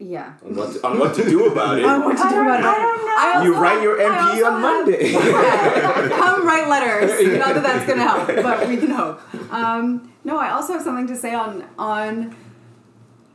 yeah. 0.00 0.32
On 0.44 0.56
what 0.56 0.72
to, 0.72 0.86
on 0.86 0.98
what 0.98 1.14
to 1.14 1.24
do 1.28 1.46
about 1.52 1.78
it. 1.78 1.84
On 1.92 2.04
what 2.04 2.16
to 2.16 2.22
I 2.24 2.28
do 2.30 2.34
don't- 2.36 2.46
about 2.46 2.60
it. 2.60 2.66
I 2.66 2.74
don't 2.82 3.06
know. 3.06 3.14
I 3.18 3.44
you 3.44 3.54
write 3.56 3.82
your 3.82 4.00
have- 4.00 4.12
I 4.12 4.38
MP 4.40 4.46
on 4.46 4.52
have- 4.52 4.62
Monday. 4.62 5.12
Yeah. 5.12 6.08
Come 6.18 6.46
write 6.46 6.68
letters. 6.68 7.38
Not 7.38 7.54
that 7.54 7.62
that's 7.62 7.86
gonna 7.86 8.02
help, 8.02 8.26
but 8.26 8.66
we 8.68 8.76
can 8.78 8.90
hope. 8.90 9.20
Um, 9.52 10.12
no, 10.24 10.38
I 10.38 10.50
also 10.50 10.72
have 10.72 10.82
something 10.82 11.06
to 11.08 11.16
say 11.16 11.34
on 11.34 11.64
on 11.78 12.34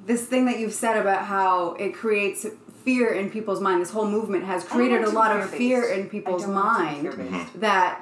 this 0.06 0.26
thing 0.26 0.46
that 0.46 0.60
you've 0.60 0.74
said 0.74 0.98
about 0.98 1.26
how 1.26 1.74
it 1.74 1.94
creates 1.94 2.46
fear 2.84 3.14
in 3.14 3.30
people's 3.30 3.60
mind. 3.62 3.82
This 3.82 3.92
whole 3.92 4.08
movement 4.08 4.44
has 4.46 4.64
created 4.64 5.04
a 5.04 5.10
lot 5.10 5.36
of 5.40 5.50
fear-based. 5.50 6.00
in 6.00 6.10
people's 6.10 6.44
don't 6.44 6.54
want 6.54 7.02
to 7.02 7.18
be 7.18 7.30
mind 7.30 7.50
that 7.56 8.02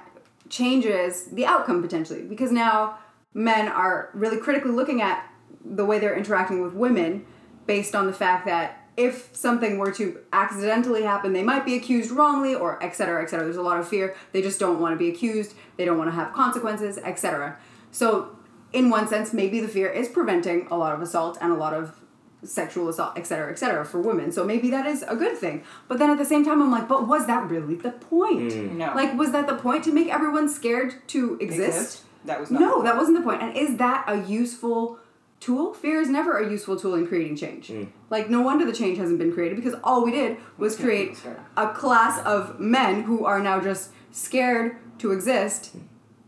changes 0.49 1.26
the 1.26 1.45
outcome 1.45 1.82
potentially 1.82 2.22
because 2.24 2.51
now 2.51 2.97
men 3.34 3.68
are 3.68 4.09
really 4.14 4.38
critically 4.38 4.72
looking 4.72 5.01
at 5.01 5.26
the 5.66 5.86
way 5.86 5.97
they're 5.99 6.16
interacting 6.18 6.61
with 6.61 6.74
women 6.74 7.26
based 7.66 7.95
on 7.95 8.07
the 8.07 8.14
fact 8.14 8.45
that 8.45 8.80
if 8.95 9.36
something 9.36 9.80
were 9.80 9.91
to 9.91 10.20
accidentally 10.32 11.03
happen 11.03 11.34
they 11.34 11.43
might 11.43 11.66
be 11.66 11.76
accused 11.76 12.11
wrongly 12.11 12.53
or 12.53 12.82
etc 12.84 12.93
cetera, 12.95 13.24
etc 13.24 13.30
cetera. 13.30 13.45
there's 13.45 13.57
a 13.57 13.61
lot 13.61 13.80
of 13.80 13.88
fear. 13.88 14.16
They 14.32 14.41
just 14.41 14.59
don't 14.59 14.80
want 14.80 14.93
to 14.93 14.97
be 14.97 15.09
accused. 15.09 15.55
They 15.78 15.86
don't 15.86 15.97
want 15.97 16.09
to 16.09 16.16
have 16.16 16.34
consequences 16.34 16.97
etc 16.97 17.57
so 17.91 18.36
in 18.74 18.89
one 18.89 19.07
sense 19.07 19.34
maybe 19.34 19.59
the 19.59 19.68
fear 19.68 19.89
is 19.89 20.07
preventing 20.09 20.68
a 20.70 20.76
lot 20.76 20.93
of 20.93 21.01
assault 21.01 21.38
and 21.41 21.51
a 21.51 21.55
lot 21.55 21.74
of 21.74 21.95
sexual 22.43 22.89
assault 22.89 23.18
etc 23.18 23.26
cetera, 23.28 23.51
etc 23.51 23.57
cetera, 23.57 23.86
for 23.86 24.01
women. 24.01 24.32
So 24.32 24.43
maybe 24.43 24.70
that 24.72 24.86
is 24.86 25.03
a 25.03 25.16
good 25.16 25.38
thing. 25.38 25.64
But 25.88 25.97
then 25.99 26.09
at 26.09 26.18
the 26.18 26.26
same 26.26 26.43
time 26.43 26.61
i'm 26.61 26.72
like 26.72 26.88
but 26.89 27.07
was 27.07 27.26
that 27.28 27.49
really 27.49 27.76
the 27.76 27.91
point? 27.91 28.51
Mm. 28.51 28.72
No. 28.74 28.93
like 28.93 29.18
was 29.18 29.32
that 29.32 29.47
the 29.47 29.55
point 29.55 29.84
to 29.86 29.91
make 29.93 30.09
everyone 30.09 30.49
scared 30.49 30.95
to 31.07 31.38
exist, 31.39 31.78
Exist? 31.78 32.01
That 32.26 32.39
was 32.39 32.51
not 32.51 32.61
no 32.61 32.78
the 32.78 32.84
that 32.84 32.97
wasn't 32.97 33.18
the 33.18 33.24
point. 33.24 33.39
point. 33.39 33.55
And 33.55 33.68
is 33.70 33.78
that 33.78 34.03
a 34.07 34.22
useful 34.24 34.99
tool? 35.43 35.73
Fear 35.73 36.01
is 36.01 36.09
never 36.09 36.37
a 36.37 36.49
useful 36.49 36.79
tool 36.79 36.95
in 36.95 37.05
creating 37.07 37.35
change. 37.35 37.67
Mm. 37.67 37.89
Like 38.09 38.29
no 38.29 38.41
wonder 38.41 38.65
the 38.65 38.73
change 38.73 38.97
hasn't 38.97 39.19
been 39.19 39.33
created 39.33 39.55
because 39.55 39.75
all 39.83 40.03
we 40.03 40.11
did 40.11 40.37
was 40.57 40.75
create 40.75 41.17
a 41.57 41.69
class 41.69 42.23
of 42.25 42.59
men 42.59 43.03
who 43.03 43.25
are 43.25 43.39
now 43.39 43.59
just 43.59 43.91
scared 44.11 44.77
to 44.99 45.11
exist 45.11 45.75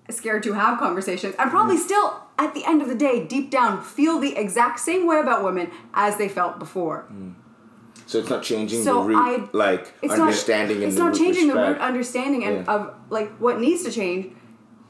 scared 0.09 0.43
to 0.43 0.53
have 0.53 0.78
conversations 0.78 1.34
and 1.39 1.49
probably 1.49 1.78
mm. 1.78 1.80
still 1.80 2.22
at 2.38 2.53
the 2.53 2.63
end 2.66 2.80
of 2.82 2.88
the 2.88 2.93
day 2.95 3.26
deep 3.26 3.49
down 3.49 3.82
feel 3.82 4.20
the 4.20 4.36
exact 4.36 4.80
same 4.80 5.07
way 5.07 5.20
about 5.20 5.43
women 5.43 5.72
as 5.95 6.18
they 6.18 6.30
felt 6.30 6.59
before. 6.59 7.07
Mm. 7.11 7.34
So 8.05 8.20
it's 8.20 8.30
not 8.30 8.43
changing 8.43 8.84
So 8.84 9.01
the 9.01 9.09
root, 9.09 9.18
I- 9.18 9.49
like 9.51 9.93
it's 10.01 10.13
understanding 10.13 10.78
not, 10.78 10.84
and 10.84 10.91
it's 10.91 10.95
the 10.95 11.03
not 11.03 11.13
root 11.13 11.18
changing 11.18 11.47
the 11.47 11.55
respect. 11.55 11.80
root 11.80 11.88
understanding 11.88 12.43
and 12.43 12.66
Yeah. 12.66 12.74
of 12.74 12.93
like 13.09 13.32
what 13.38 13.59
needs 13.59 13.84
to 13.84 13.91
change 13.91 14.36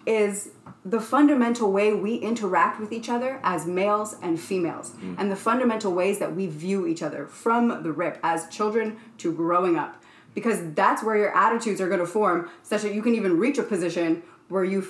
is 0.05 0.49
the 0.83 0.99
fundamental 1.01 1.71
way 1.71 1.93
we 1.93 2.15
interact 2.15 2.79
with 2.79 2.91
each 2.91 3.09
other 3.09 3.39
as 3.43 3.65
males 3.65 4.15
and 4.21 4.39
females 4.39 4.91
Mm. 5.01 5.15
and 5.17 5.31
the 5.31 5.35
fundamental 5.35 5.93
ways 5.93 6.19
that 6.19 6.35
we 6.35 6.45
view 6.47 6.85
each 6.85 7.01
other 7.01 7.25
from 7.27 7.81
the 7.83 7.91
rip 7.91 8.19
as 8.23 8.47
children 8.49 8.97
to 9.17 9.31
growing 9.33 9.75
up 9.77 10.01
because 10.35 10.59
that's 10.73 11.01
where 11.01 11.15
your 11.17 11.35
attitudes 11.35 11.79
are 11.81 11.87
going 11.87 11.99
to 11.99 12.05
form 12.05 12.49
such 12.61 12.81
that 12.83 12.93
you 12.93 13.01
can 13.01 13.15
even 13.15 13.39
reach 13.39 13.57
a 13.57 13.63
position 13.63 14.21
where 14.49 14.63
you 14.63 14.81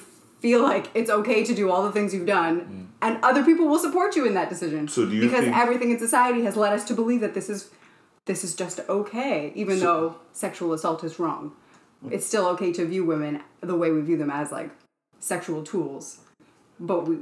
feel 0.41 0.61
like 0.61 0.89
it's 0.93 1.09
okay 1.09 1.43
to 1.45 1.53
do 1.55 1.71
all 1.71 1.83
the 1.83 1.91
things 1.93 2.13
you've 2.13 2.25
done 2.27 2.89
and 3.01 3.17
other 3.23 3.43
people 3.43 3.65
will 3.67 3.79
support 3.79 4.15
you 4.17 4.25
in 4.25 4.33
that 4.33 4.49
decision 4.49 4.87
So 4.89 5.05
do 5.05 5.15
you 5.15 5.21
because 5.21 5.45
think- 5.45 5.55
everything 5.55 5.91
in 5.91 5.99
society 5.99 6.43
has 6.43 6.57
led 6.57 6.73
us 6.73 6.83
to 6.85 6.93
believe 6.93 7.21
that 7.21 7.33
this 7.33 7.49
is 7.49 7.69
this 8.25 8.43
is 8.43 8.55
just 8.55 8.79
okay, 8.89 9.51
even 9.53 9.79
though 9.79 10.15
sexual 10.33 10.73
assault 10.73 11.03
is 11.03 11.19
wrong. 11.19 11.51
It's 12.09 12.25
still 12.25 12.47
okay 12.47 12.71
to 12.73 12.83
view 12.83 13.05
women 13.05 13.41
the 13.61 13.75
way 13.75 13.91
we 13.91 14.01
view 14.01 14.17
them 14.17 14.31
as 14.31 14.51
like 14.51 14.71
sexual 15.25 15.63
tools. 15.63 16.19
But 16.79 17.07
we 17.07 17.17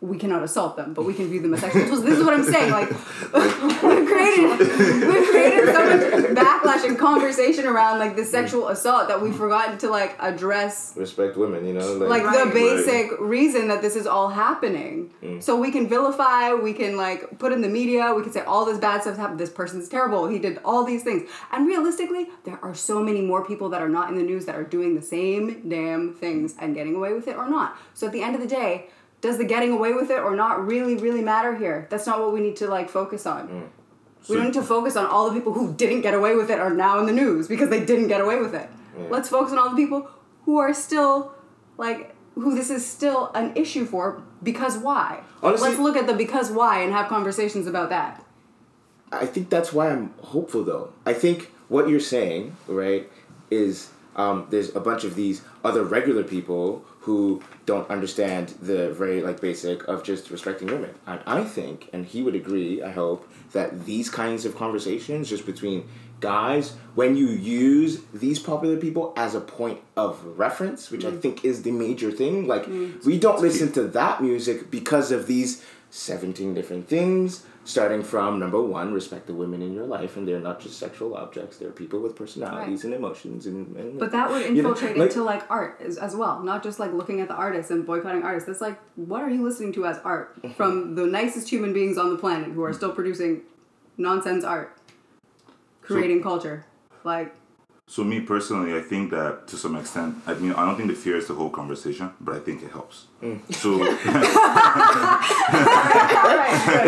we 0.00 0.18
cannot 0.18 0.42
assault 0.42 0.76
them, 0.76 0.92
but 0.92 1.04
we 1.04 1.14
can 1.14 1.28
view 1.28 1.40
them 1.40 1.54
as 1.54 1.60
sexual 1.60 1.86
tools. 1.86 2.04
This 2.04 2.18
is 2.18 2.24
what 2.24 2.34
I'm 2.34 2.44
saying. 2.44 2.70
Like 2.70 2.90
we've 3.82 4.06
created 4.06 4.58
we've 4.60 5.28
created 5.30 5.74
so 5.74 5.84
much 5.86 6.36
backlash 6.36 6.84
and 6.86 6.98
conversation 6.98 7.66
around 7.66 7.98
like 7.98 8.14
the 8.14 8.24
sexual 8.24 8.68
assault 8.68 9.08
that 9.08 9.20
we've 9.20 9.34
forgotten 9.34 9.78
to 9.78 9.88
like 9.88 10.14
address 10.20 10.92
respect 10.96 11.36
women, 11.36 11.66
you 11.66 11.72
know, 11.72 11.94
like 11.94 12.22
Right. 12.22 12.46
the 12.46 12.52
basic 12.52 13.18
reason 13.18 13.66
that 13.68 13.82
this 13.82 13.96
is 13.96 14.06
all 14.06 14.28
happening. 14.28 15.10
Mm. 15.22 15.42
So 15.42 15.56
we 15.58 15.70
can 15.72 15.88
vilify, 15.88 16.52
we 16.52 16.72
can 16.72 16.96
like 16.96 17.38
put 17.38 17.50
in 17.52 17.60
the 17.62 17.68
media, 17.68 18.12
we 18.14 18.22
can 18.22 18.32
say 18.32 18.42
all 18.42 18.64
this 18.64 18.78
bad 18.78 19.02
stuff 19.02 19.16
happened. 19.16 19.40
This 19.40 19.50
person's 19.50 19.88
terrible. 19.88 20.28
He 20.28 20.38
did 20.38 20.60
all 20.64 20.84
these 20.84 21.02
things. 21.02 21.28
And 21.50 21.66
realistically, 21.66 22.28
there 22.44 22.58
are 22.62 22.74
so 22.74 23.02
many 23.02 23.22
more 23.22 23.44
people 23.44 23.68
that 23.70 23.82
are 23.82 23.88
not 23.88 24.08
in 24.10 24.14
the 24.16 24.22
news 24.22 24.44
that 24.46 24.54
are 24.54 24.64
doing 24.64 24.94
the 24.94 25.02
same 25.02 25.68
damn 25.68 26.14
things 26.14 26.54
and 26.60 26.74
getting 26.74 26.94
away 26.94 27.12
with 27.12 27.26
it 27.26 27.36
or 27.36 27.48
not. 27.48 27.76
So 27.94 28.06
at 28.06 28.12
the 28.12 28.22
end 28.22 28.34
of 28.34 28.40
the 28.40 28.46
day, 28.48 28.83
does 29.24 29.38
the 29.38 29.44
getting 29.44 29.72
away 29.72 29.94
with 29.94 30.10
it 30.10 30.18
or 30.18 30.36
not 30.36 30.66
really, 30.66 30.96
really 30.96 31.22
matter 31.22 31.56
here? 31.56 31.86
That's 31.90 32.06
not 32.06 32.20
what 32.20 32.34
we 32.34 32.40
need 32.40 32.56
to 32.56 32.66
like 32.68 32.90
focus 32.90 33.24
on. 33.24 33.70
We 34.28 34.36
don't 34.36 34.44
need 34.46 34.54
to 34.54 34.62
focus 34.62 34.96
on 34.96 35.06
all 35.06 35.28
the 35.30 35.34
people 35.34 35.54
who 35.54 35.72
didn't 35.74 36.02
get 36.02 36.12
away 36.12 36.34
with 36.34 36.50
it 36.50 36.58
are 36.58 36.68
now 36.86 36.98
in 37.00 37.06
the 37.06 37.12
news 37.12 37.48
because 37.48 37.70
they 37.70 37.82
didn't 37.84 38.08
get 38.08 38.20
away 38.20 38.38
with 38.38 38.54
it. 38.54 38.68
Let's 39.08 39.30
focus 39.30 39.52
on 39.52 39.58
all 39.58 39.70
the 39.70 39.76
people 39.76 40.08
who 40.44 40.58
are 40.58 40.74
still 40.74 41.32
like 41.78 42.14
who 42.34 42.54
this 42.54 42.68
is 42.68 42.84
still 42.84 43.30
an 43.34 43.56
issue 43.56 43.86
for 43.86 44.22
because 44.42 44.76
why? 44.76 45.22
Honestly- 45.42 45.68
Let's 45.70 45.80
look 45.80 45.96
at 45.96 46.06
the 46.06 46.14
because 46.14 46.50
why 46.50 46.82
and 46.82 46.92
have 46.92 47.08
conversations 47.08 47.66
about 47.66 47.88
that. 47.88 48.22
I 49.10 49.24
think 49.26 49.48
that's 49.48 49.72
why 49.72 49.88
I'm 49.90 50.12
hopeful 50.20 50.64
though. 50.64 50.92
I 51.06 51.14
think 51.14 51.50
what 51.68 51.88
you're 51.88 52.00
saying, 52.16 52.56
right, 52.68 53.10
is 53.50 53.88
um, 54.16 54.46
there's 54.50 54.74
a 54.76 54.80
bunch 54.80 55.04
of 55.04 55.14
these 55.14 55.40
other 55.64 55.82
regular 55.82 56.22
people 56.24 56.84
who 57.00 57.42
don't 57.66 57.88
understand 57.90 58.48
the 58.60 58.92
very 58.92 59.22
like 59.22 59.40
basic 59.40 59.86
of 59.88 60.02
just 60.02 60.30
respecting 60.30 60.68
women. 60.68 60.94
And 61.06 61.20
I 61.26 61.44
think, 61.44 61.88
and 61.92 62.04
he 62.04 62.22
would 62.22 62.34
agree, 62.34 62.82
I 62.82 62.90
hope, 62.90 63.28
that 63.52 63.86
these 63.86 64.10
kinds 64.10 64.44
of 64.44 64.56
conversations 64.56 65.30
just 65.30 65.46
between 65.46 65.88
guys, 66.20 66.76
when 66.94 67.16
you 67.16 67.26
use 67.28 68.02
these 68.12 68.38
popular 68.38 68.76
people 68.76 69.12
as 69.16 69.34
a 69.34 69.40
point 69.40 69.80
of 69.96 70.22
reference, 70.38 70.90
which 70.90 71.04
I 71.04 71.10
mm. 71.10 71.20
think 71.20 71.44
is 71.44 71.62
the 71.62 71.70
major 71.70 72.10
thing, 72.10 72.46
like 72.46 72.64
mm. 72.64 73.04
we 73.04 73.18
don't 73.18 73.40
listen 73.40 73.72
to 73.72 73.82
that 73.88 74.22
music 74.22 74.70
because 74.70 75.10
of 75.10 75.26
these 75.26 75.64
17 75.94 76.54
different 76.54 76.88
things 76.88 77.44
starting 77.62 78.02
from 78.02 78.40
number 78.40 78.60
one 78.60 78.92
respect 78.92 79.28
the 79.28 79.32
women 79.32 79.62
in 79.62 79.72
your 79.72 79.86
life 79.86 80.16
and 80.16 80.26
they're 80.26 80.40
not 80.40 80.58
just 80.58 80.76
sexual 80.76 81.14
objects 81.16 81.56
they're 81.56 81.70
people 81.70 82.00
with 82.00 82.16
personalities 82.16 82.78
Right. 82.82 82.84
and 82.86 82.94
emotions 82.94 83.46
and, 83.46 83.76
and 83.76 84.00
But 84.00 84.10
that 84.10 84.28
would 84.28 84.42
you 84.42 84.60
know, 84.62 84.70
infiltrate 84.70 84.96
like- 84.98 85.10
into 85.10 85.22
like 85.22 85.48
art 85.48 85.80
as, 85.80 85.96
as 85.96 86.16
well, 86.16 86.42
not 86.42 86.64
just 86.64 86.80
like 86.80 86.92
looking 86.92 87.20
at 87.20 87.28
the 87.28 87.34
artists 87.34 87.70
and 87.70 87.86
boycotting 87.86 88.24
artists. 88.24 88.48
That's 88.48 88.60
like, 88.60 88.76
what 88.96 89.22
are 89.22 89.30
you 89.30 89.44
listening 89.44 89.72
to 89.74 89.86
as 89.86 89.98
art 90.04 90.36
from 90.56 90.96
the 90.96 91.06
nicest 91.06 91.48
human 91.48 91.72
beings 91.72 91.96
on 91.96 92.10
the 92.10 92.18
planet 92.18 92.50
who 92.50 92.64
are 92.64 92.72
still 92.72 92.90
producing 92.92 93.42
nonsense 93.96 94.42
art, 94.44 94.76
creating 95.80 96.24
culture? 96.24 96.66
Like, 97.04 97.32
So 97.86 98.02
me 98.02 98.20
personally, 98.20 98.74
I 98.74 98.80
think 98.80 99.10
that 99.10 99.46
to 99.48 99.56
some 99.58 99.76
extent, 99.76 100.16
I 100.26 100.32
mean, 100.34 100.52
I 100.52 100.64
don't 100.64 100.76
think 100.76 100.88
the 100.88 100.94
fear 100.96 101.18
is 101.18 101.26
the 101.28 101.34
whole 101.34 101.50
conversation, 101.50 102.10
but 102.18 102.34
I 102.34 102.38
think 102.40 102.62
it 102.62 102.70
helps. 102.72 103.06
Mm. 103.22 103.40
So 103.54 103.74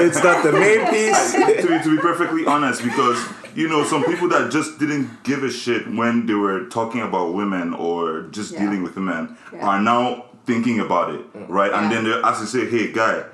it's 0.01 0.23
not 0.25 0.43
the 0.43 0.53
main 0.53 0.87
piece 0.91 1.33
to, 1.33 1.47
be, 1.47 1.83
to 1.85 1.97
be 1.97 2.01
perfectly 2.01 2.47
honest, 2.47 2.83
because 2.83 3.23
you 3.55 3.69
know, 3.69 3.85
some 3.85 4.05
people 4.05 4.29
that 4.31 4.51
just 4.51 4.79
didn't 4.79 5.23
give 5.23 5.45
a 5.45 5.51
shit 5.51 5.87
when 5.95 6.27
they 6.27 6.35
were 6.35 6.65
talking 6.67 7.03
about 7.03 7.35
women 7.35 7.75
or 7.75 8.23
just 8.31 8.53
Yeah. 8.53 8.61
dealing 8.61 8.83
with 8.83 8.97
men 8.97 9.37
Yeah. 9.53 9.67
are 9.67 9.81
now 9.81 10.25
thinking 10.47 10.81
about 10.81 11.15
it, 11.15 11.31
mm. 11.35 11.47
right? 11.49 11.73
And 11.73 11.93
then 11.93 12.05
they're 12.05 12.25
asked 12.25 12.41
to 12.41 12.47
say, 12.47 12.67
"Hey, 12.69 12.91
guy, 12.91 13.25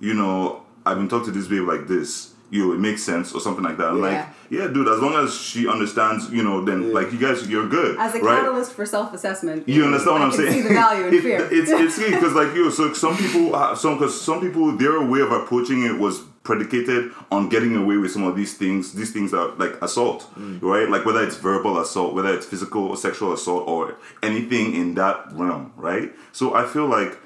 you 0.00 0.12
know, 0.12 0.62
I've 0.84 0.98
been 0.98 1.08
talking 1.08 1.32
to 1.32 1.38
this 1.38 1.48
babe 1.48 1.66
like 1.66 1.88
this." 1.88 2.34
You, 2.50 2.66
know, 2.66 2.72
it 2.74 2.78
makes 2.78 3.02
sense 3.02 3.32
or 3.32 3.40
something 3.40 3.64
like 3.64 3.76
that. 3.78 3.94
Yeah. 3.94 4.00
like, 4.00 4.26
yeah, 4.50 4.66
dude. 4.68 4.88
As 4.88 5.00
long 5.00 5.14
as 5.14 5.34
she 5.34 5.66
understands, 5.68 6.30
you 6.30 6.42
know, 6.42 6.64
then 6.64 6.92
like 6.92 7.12
you 7.12 7.18
guys, 7.18 7.48
you're 7.48 7.68
good, 7.68 7.98
as 7.98 8.14
a 8.14 8.20
right? 8.20 8.38
catalyst 8.38 8.72
for 8.72 8.86
self-assessment, 8.86 9.68
You 9.68 9.84
understand 9.84 10.20
what 10.20 10.22
I 10.22 10.30
can 10.30 10.38
saying? 10.38 10.52
see 10.52 10.62
the 10.62 10.74
value 10.74 11.06
in 11.06 11.14
It- 11.18 11.22
fear. 11.22 11.48
It's 11.50 11.70
it's 11.84 11.98
because 11.98 12.34
like 12.34 12.54
you, 12.54 12.70
so 12.70 12.92
some 12.92 13.16
people, 13.16 13.54
uh, 13.54 13.68
have, 13.70 13.78
some 13.78 13.94
because 13.94 14.20
some 14.20 14.40
people, 14.40 14.76
their 14.76 15.02
way 15.02 15.20
of 15.20 15.32
approaching 15.32 15.82
it 15.84 15.98
was 15.98 16.22
predicated 16.46 17.10
on 17.32 17.48
getting 17.48 17.74
away 17.76 17.96
with 17.96 18.12
some 18.12 18.22
of 18.22 18.36
these 18.36 18.54
things. 18.54 18.92
These 18.92 19.12
things 19.12 19.34
are 19.34 19.48
like 19.56 19.82
assault, 19.82 20.32
mm. 20.38 20.62
right? 20.62 20.88
Like 20.88 21.04
whether 21.04 21.22
it's 21.22 21.36
verbal 21.36 21.80
assault, 21.80 22.14
whether 22.14 22.32
it's 22.32 22.46
physical 22.46 22.84
or 22.84 22.96
sexual 22.96 23.32
assault, 23.32 23.68
or 23.68 23.96
anything 24.22 24.74
in 24.74 24.94
that 24.94 25.32
realm, 25.32 25.72
right? 25.76 26.12
So 26.32 26.54
I 26.54 26.64
feel 26.64 26.86
like 26.86 27.18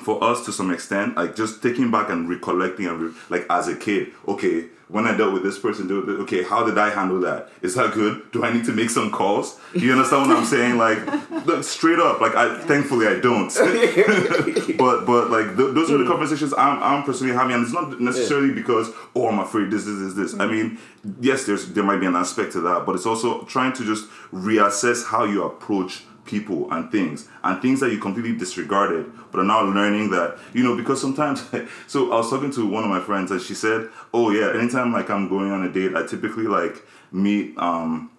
for 0.00 0.22
us 0.22 0.44
to 0.46 0.52
some 0.52 0.70
extent, 0.70 1.16
like 1.16 1.36
just 1.36 1.62
taking 1.62 1.90
back 1.90 2.08
and 2.10 2.28
recollecting 2.28 2.86
and 2.86 3.00
re- 3.00 3.14
like 3.28 3.46
as 3.50 3.68
a 3.68 3.76
kid, 3.76 4.12
okay, 4.26 4.66
when 4.88 5.04
I 5.04 5.16
dealt 5.16 5.32
with 5.32 5.42
this 5.42 5.58
person, 5.58 5.88
do 5.88 6.18
okay, 6.22 6.44
how 6.44 6.64
did 6.64 6.78
I 6.78 6.90
handle 6.90 7.20
that? 7.20 7.48
Is 7.60 7.74
that 7.74 7.92
good? 7.92 8.30
Do 8.30 8.44
I 8.44 8.52
need 8.52 8.64
to 8.66 8.72
make 8.72 8.90
some 8.90 9.10
calls? 9.10 9.58
Do 9.72 9.80
You 9.80 9.92
understand 9.92 10.28
what 10.28 10.36
I'm 10.36 10.44
saying? 10.56 10.78
Like, 10.78 10.98
look, 11.44 11.64
straight 11.64 11.98
up, 11.98 12.20
like 12.20 12.36
I 12.36 12.56
thankfully 12.60 13.08
I 13.08 13.18
don't. 13.18 13.48
but 14.78 15.04
but 15.04 15.30
like 15.30 15.56
th- 15.56 15.74
those 15.74 15.90
are 15.90 15.98
the 15.98 16.04
mm. 16.04 16.08
conversations 16.08 16.54
I'm 16.56 16.80
I'm 16.82 17.02
personally 17.02 17.34
having, 17.34 17.56
and 17.56 17.64
it's 17.64 17.72
not 17.72 18.00
necessarily 18.00 18.54
because 18.54 18.90
oh 19.16 19.28
I'm 19.28 19.40
afraid 19.40 19.70
this 19.72 19.84
this 19.84 19.98
this 19.98 20.14
this. 20.14 20.34
I 20.34 20.46
mm. 20.46 20.50
mean, 20.50 20.78
yes, 21.20 21.46
there's 21.46 21.66
there 21.72 21.84
might 21.84 21.98
be 21.98 22.06
an 22.06 22.14
aspect 22.16 22.52
to 22.52 22.60
that, 22.60 22.86
but 22.86 22.94
it's 22.94 23.06
also 23.06 23.42
trying 23.42 23.72
to 23.74 23.84
just 23.84 24.08
reassess 24.32 25.04
how 25.04 25.24
you 25.24 25.42
approach 25.42 26.04
people 26.26 26.70
and 26.72 26.90
things 26.90 27.28
and 27.44 27.62
things 27.62 27.80
that 27.80 27.90
you 27.92 27.98
completely 27.98 28.36
disregarded 28.36 29.10
but 29.30 29.40
are 29.40 29.44
now 29.44 29.62
learning 29.62 30.10
that 30.10 30.38
you 30.52 30.62
know 30.62 30.76
because 30.76 31.00
sometimes 31.00 31.44
so 31.86 32.12
i 32.12 32.16
was 32.16 32.28
talking 32.30 32.50
to 32.50 32.66
one 32.66 32.84
of 32.84 32.90
my 32.90 33.00
friends 33.00 33.30
and 33.30 33.40
she 33.40 33.54
said 33.54 33.88
oh 34.12 34.30
yeah 34.30 34.52
anytime 34.58 34.92
like 34.92 35.08
i'm 35.10 35.28
going 35.28 35.50
on 35.50 35.64
a 35.64 35.72
date 35.72 35.94
i 35.94 36.04
typically 36.06 36.44
like 36.44 36.84
meet 37.12 37.56
um 37.58 38.10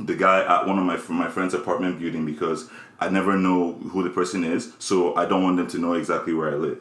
the 0.00 0.14
guy 0.14 0.40
at 0.44 0.66
one 0.66 0.78
of 0.78 0.84
my 0.84 0.96
my 1.14 1.28
friend's 1.28 1.54
apartment 1.54 1.98
building 1.98 2.26
because 2.26 2.68
i 3.00 3.08
never 3.08 3.36
know 3.36 3.72
who 3.90 4.02
the 4.02 4.10
person 4.10 4.44
is 4.44 4.72
so 4.78 5.14
i 5.16 5.24
don't 5.24 5.42
want 5.42 5.56
them 5.56 5.66
to 5.66 5.78
know 5.78 5.94
exactly 5.94 6.34
where 6.34 6.50
i 6.50 6.54
live. 6.54 6.80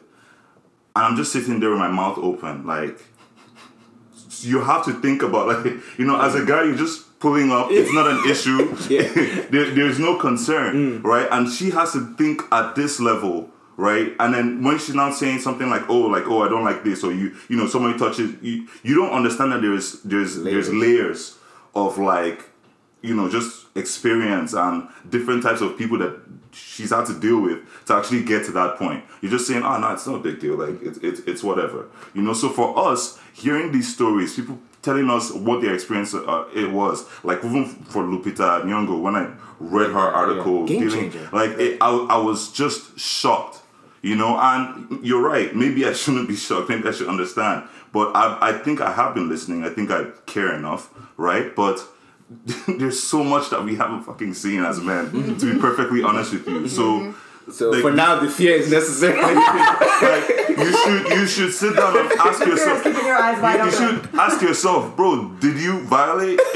And 0.96 1.06
i'm 1.06 1.16
just 1.16 1.32
sitting 1.32 1.60
there 1.60 1.70
with 1.70 1.80
my 1.80 1.90
mouth 1.90 2.18
open 2.18 2.66
like 2.66 3.00
you 4.42 4.62
have 4.62 4.84
to 4.86 4.94
think 4.94 5.22
about 5.22 5.48
like 5.66 5.74
you 5.98 6.06
know 6.06 6.20
as 6.20 6.36
a 6.36 6.46
guy 6.46 6.64
you're 6.64 6.76
just 6.76 7.15
pulling 7.26 7.52
up 7.52 7.72
it's 7.72 7.92
not 7.92 8.08
an 8.08 8.30
issue. 8.30 8.60
There, 9.52 9.72
there's 9.72 10.00
no 10.00 10.16
concern 10.18 10.76
mm. 10.76 11.04
right? 11.04 11.28
And 11.32 11.50
she 11.50 11.72
has 11.72 11.94
to 11.94 12.14
think 12.16 12.44
at 12.52 12.76
this 12.76 13.00
level 13.00 13.50
right? 13.78 14.14
And 14.20 14.34
then 14.34 14.64
when 14.64 14.78
she's 14.78 14.96
now 14.96 15.12
saying 15.12 15.40
something 15.40 15.70
like 15.70 15.90
oh 15.90 16.02
like 16.16 16.28
oh 16.28 16.44
i 16.44 16.48
don't 16.48 16.64
like 16.64 16.84
this 16.84 17.04
or 17.04 17.12
you 17.12 17.36
you 17.50 17.58
know 17.58 17.68
somebody 17.68 17.98
touches 17.98 18.32
you 18.42 18.68
you 18.84 18.96
don't 18.96 19.12
understand 19.12 19.52
that 19.52 19.62
there's 19.62 20.02
there's 20.04 20.44
there's 20.44 20.72
layers. 20.72 21.38
of 21.74 21.98
like 21.98 22.40
you 23.02 23.14
know 23.14 23.28
just 23.30 23.66
experience 23.76 24.54
and 24.54 24.88
different 25.10 25.44
types 25.44 25.62
of 25.62 25.78
people 25.78 25.98
that 25.98 26.14
she's 26.54 26.92
had 26.92 27.06
to 27.06 27.20
deal 27.20 27.40
with 27.42 27.60
to 27.86 27.94
actually 27.94 28.24
get 28.24 28.46
to 28.46 28.52
that 28.52 28.78
point. 28.78 29.04
You're 29.22 29.32
just 29.32 29.48
saying 29.48 29.64
oh 29.64 29.78
no 29.80 29.92
it's 29.94 30.08
not 30.08 30.16
a 30.16 30.24
big 30.30 30.40
deal. 30.40 30.56
Like 30.56 30.82
it's 30.82 31.00
it's, 31.00 31.20
it's 31.32 31.44
whatever. 31.44 31.88
You 32.14 32.22
know 32.22 32.34
so 32.34 32.50
for 32.50 32.68
us 32.88 33.20
hearing 33.34 33.72
these 33.72 33.94
stories 33.94 34.36
people 34.36 34.58
telling 34.86 35.10
us 35.10 35.32
what 35.34 35.62
their 35.62 35.74
experience 35.74 36.14
uh, 36.14 36.46
it 36.56 36.72
was. 36.72 37.06
Like 37.24 37.40
even 37.44 37.66
for 37.66 38.04
lupita 38.04 38.64
nyong'o 38.64 39.02
when 39.02 39.16
i 39.16 39.26
read 39.60 39.90
her 39.92 40.08
article 40.22 40.66
Game 40.66 40.88
dealing- 40.88 41.12
like 41.32 41.52
it, 41.66 41.78
I, 41.82 41.90
I 42.16 42.18
was 42.18 42.52
just 42.52 42.98
shocked 43.00 43.56
you 44.02 44.16
know? 44.16 44.38
And 44.38 45.04
you're 45.04 45.22
right 45.34 45.56
maybe 45.56 45.86
i 45.86 45.94
shouldn't 46.02 46.28
be 46.30 46.36
shocked. 46.36 46.70
Maybe 46.70 46.88
i 46.88 46.92
should 46.92 47.10
understand. 47.10 47.68
But 47.92 48.16
i, 48.16 48.24
I 48.50 48.52
think 48.64 48.80
i 48.80 48.92
have 48.92 49.12
been 49.18 49.28
listening. 49.28 49.64
I 49.66 49.70
think 49.76 49.90
i 49.92 50.06
care 50.26 50.54
enough 50.56 50.84
right? 51.18 51.56
But 51.56 51.78
there's 52.68 53.02
so 53.02 53.24
much 53.24 53.50
that 53.52 53.64
we 53.64 53.76
haven't 53.76 54.04
fucking 54.04 54.34
seen 54.34 54.64
as 54.64 54.80
men 54.80 55.12
to 55.40 55.54
be 55.54 55.60
perfectly 55.68 56.04
honest 56.04 56.34
with 56.34 56.48
you. 56.48 56.68
So 56.68 57.14
so 57.52 57.70
like, 57.70 57.82
for 57.82 57.92
now 57.92 58.20
the 58.20 58.30
fear 58.30 58.54
is 58.62 58.70
necessary. 58.72 59.16
Like, 59.22 60.28
you 60.45 60.45
should 60.86 61.10
you 61.18 61.26
should 61.28 61.54
sit 61.54 61.76
down 61.76 61.98
and 61.98 62.12
ask 62.14 62.40
Fear 62.40 62.50
yourself 62.50 62.84
keeping 62.84 63.06
your 63.06 63.16
eyes 63.18 63.42
wide 63.42 63.60
you, 63.60 63.66
you 63.66 63.72
should 63.72 64.10
ask 64.16 64.42
yourself, 64.42 64.96
bro, 64.96 65.30
did 65.40 65.58
you 65.60 65.80
violate? 65.82 66.40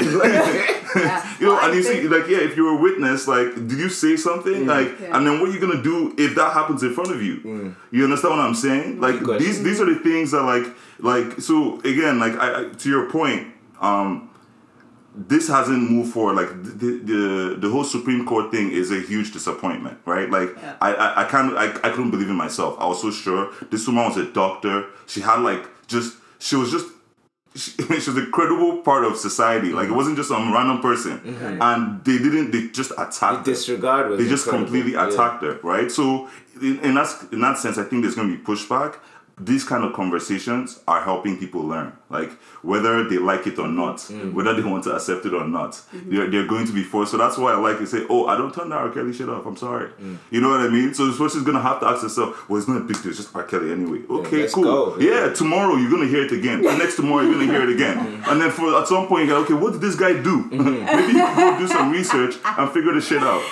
Yeah. 0.92 1.36
you 1.38 1.46
know, 1.46 1.52
Well, 1.54 1.64
and 1.64 1.72
I 1.72 1.76
you 1.76 1.82
see, 1.84 2.08
like, 2.08 2.26
yeah, 2.26 2.38
if 2.38 2.56
you're 2.56 2.76
a 2.76 2.80
witness, 2.80 3.28
like, 3.28 3.54
did 3.54 3.78
you 3.78 3.88
say 3.88 4.16
something? 4.16 4.66
Like, 4.66 4.98
Yeah. 5.00 5.16
and 5.16 5.24
then 5.26 5.38
what 5.40 5.48
are 5.48 5.52
you 5.52 5.60
gonna 5.60 5.82
do 5.82 6.12
if 6.18 6.34
that 6.34 6.52
happens 6.52 6.82
in 6.82 6.92
front 6.94 7.12
of 7.12 7.22
you? 7.22 7.74
You 7.92 8.04
understand 8.04 8.34
what 8.36 8.40
I'm 8.44 8.56
saying? 8.56 9.00
Like, 9.00 9.20
these 9.38 9.62
these 9.62 9.80
are 9.80 9.84
the 9.86 10.00
things 10.00 10.32
that, 10.32 10.42
like, 10.42 10.66
like, 10.98 11.40
so 11.40 11.78
again, 11.80 12.18
like, 12.18 12.34
I, 12.38 12.60
I 12.60 12.64
to 12.70 12.88
your 12.88 13.08
point, 13.08 13.46
um, 13.80 14.29
this 15.28 15.48
hasn't 15.48 15.90
moved 15.90 16.12
forward. 16.12 16.36
Like 16.36 16.50
the, 16.62 17.00
the 17.10 17.56
the 17.58 17.70
whole 17.70 17.84
Supreme 17.84 18.24
Court 18.26 18.50
thing 18.50 18.70
is 18.70 18.90
a 18.90 19.00
huge 19.00 19.32
disappointment, 19.32 19.98
right? 20.04 20.30
Like 20.30 20.50
Yeah. 20.56 20.76
I, 20.80 20.94
I 20.94 21.22
I 21.22 21.24
can't 21.28 21.56
I, 21.56 21.66
I 21.86 21.90
couldn't 21.90 22.10
believe 22.10 22.30
in 22.30 22.36
myself. 22.36 22.76
I 22.78 22.86
was 22.86 23.00
so 23.00 23.10
sure 23.10 23.52
this 23.70 23.86
woman 23.86 24.04
was 24.04 24.16
a 24.16 24.30
doctor. 24.32 24.86
She 25.06 25.20
had 25.20 25.40
like 25.40 25.62
just 25.86 26.16
she 26.38 26.56
was 26.56 26.70
just 26.70 26.86
she, 27.54 27.70
she 28.00 28.10
was 28.10 28.16
a 28.16 28.26
credible 28.26 28.78
part 28.78 29.04
of 29.04 29.16
society. 29.16 29.70
Like 29.72 29.84
it 29.84 29.88
mm-hmm. 29.88 29.96
wasn't 29.96 30.16
just 30.16 30.28
some 30.28 30.52
random 30.52 30.80
person, 30.80 31.18
mm-hmm. 31.18 31.62
and 31.62 32.04
they 32.04 32.18
didn't. 32.18 32.50
They 32.52 32.68
just 32.68 32.92
attacked. 32.92 33.38
her. 33.38 33.42
disregard 33.52 34.10
was 34.10 34.18
They 34.18 34.28
just 34.28 34.46
incredible. 34.46 34.66
completely 34.66 34.92
Yeah. 34.92 35.08
attacked 35.08 35.42
her, 35.42 35.58
right? 35.62 35.90
So 35.90 36.28
in, 36.62 36.78
in 36.80 36.94
that 36.94 37.08
in 37.32 37.40
that 37.40 37.58
sense, 37.58 37.78
I 37.78 37.84
think 37.84 38.02
there's 38.02 38.14
going 38.14 38.30
to 38.30 38.36
be 38.36 38.42
pushback. 38.42 38.98
These 39.42 39.64
kind 39.64 39.84
of 39.84 39.94
conversations 39.94 40.80
are 40.86 41.02
helping 41.02 41.38
people 41.38 41.62
learn, 41.62 41.92
like 42.10 42.30
whether 42.62 43.08
they 43.08 43.16
like 43.16 43.46
it 43.46 43.58
or 43.58 43.68
not, 43.68 43.96
Mm. 43.98 44.34
whether 44.34 44.52
they 44.52 44.62
want 44.62 44.84
to 44.84 44.94
accept 44.94 45.24
it 45.24 45.32
or 45.32 45.46
not. 45.48 45.80
They're, 45.92 46.28
they're 46.30 46.46
going 46.46 46.66
to 46.66 46.72
be 46.72 46.82
forced. 46.82 47.12
So 47.12 47.16
that's 47.16 47.38
why 47.38 47.52
I 47.52 47.56
like 47.56 47.78
to 47.78 47.86
say, 47.86 48.04
"Oh, 48.10 48.26
I 48.26 48.36
don't 48.36 48.52
turn 48.54 48.68
that 48.68 48.76
R. 48.76 48.90
Kelly 48.90 49.12
shit 49.14 49.28
off. 49.30 49.46
I'm 49.46 49.56
sorry." 49.56 49.88
Mm. 50.02 50.18
You 50.30 50.40
know 50.42 50.50
what 50.50 50.60
I 50.60 50.68
mean? 50.68 50.92
So 50.92 51.06
this 51.06 51.16
person's 51.16 51.44
gonna 51.44 51.62
have 51.62 51.80
to 51.80 51.86
ask 51.86 52.02
herself, 52.02 52.48
"Well, 52.48 52.58
it's 52.58 52.68
not 52.68 52.76
a 52.78 52.84
big 52.84 53.00
deal. 53.02 53.08
It's 53.12 53.18
just 53.22 53.34
R. 53.34 53.44
Kelly 53.44 53.72
anyway." 53.72 54.00
Okay, 54.10 54.42
let's 54.42 54.52
cool. 54.54 54.64
go. 54.64 54.98
Yeah, 54.98 55.32
tomorrow 55.32 55.76
you're 55.76 55.90
gonna 55.90 56.06
hear 56.14 56.22
it 56.24 56.32
again. 56.32 56.64
And 56.66 56.78
next 56.78 56.96
tomorrow 56.96 57.22
you're 57.22 57.32
gonna 57.34 57.46
hear 57.52 57.62
it 57.62 57.70
again. 57.70 58.22
And 58.28 58.40
then 58.40 58.50
for 58.50 58.78
at 58.78 58.88
some 58.88 59.06
point 59.06 59.26
you're 59.26 59.38
like, 59.38 59.50
okay, 59.50 59.54
what 59.62 59.72
did 59.72 59.80
this 59.80 59.94
guy 59.96 60.12
do? 60.20 60.44
Maybe 60.50 61.12
you 61.14 61.24
can 61.24 61.36
go 61.54 61.58
do 61.58 61.66
some 61.66 61.90
research 61.90 62.34
and 62.44 62.70
figure 62.70 62.92
the 62.92 63.00
shit 63.00 63.22
out. 63.22 63.42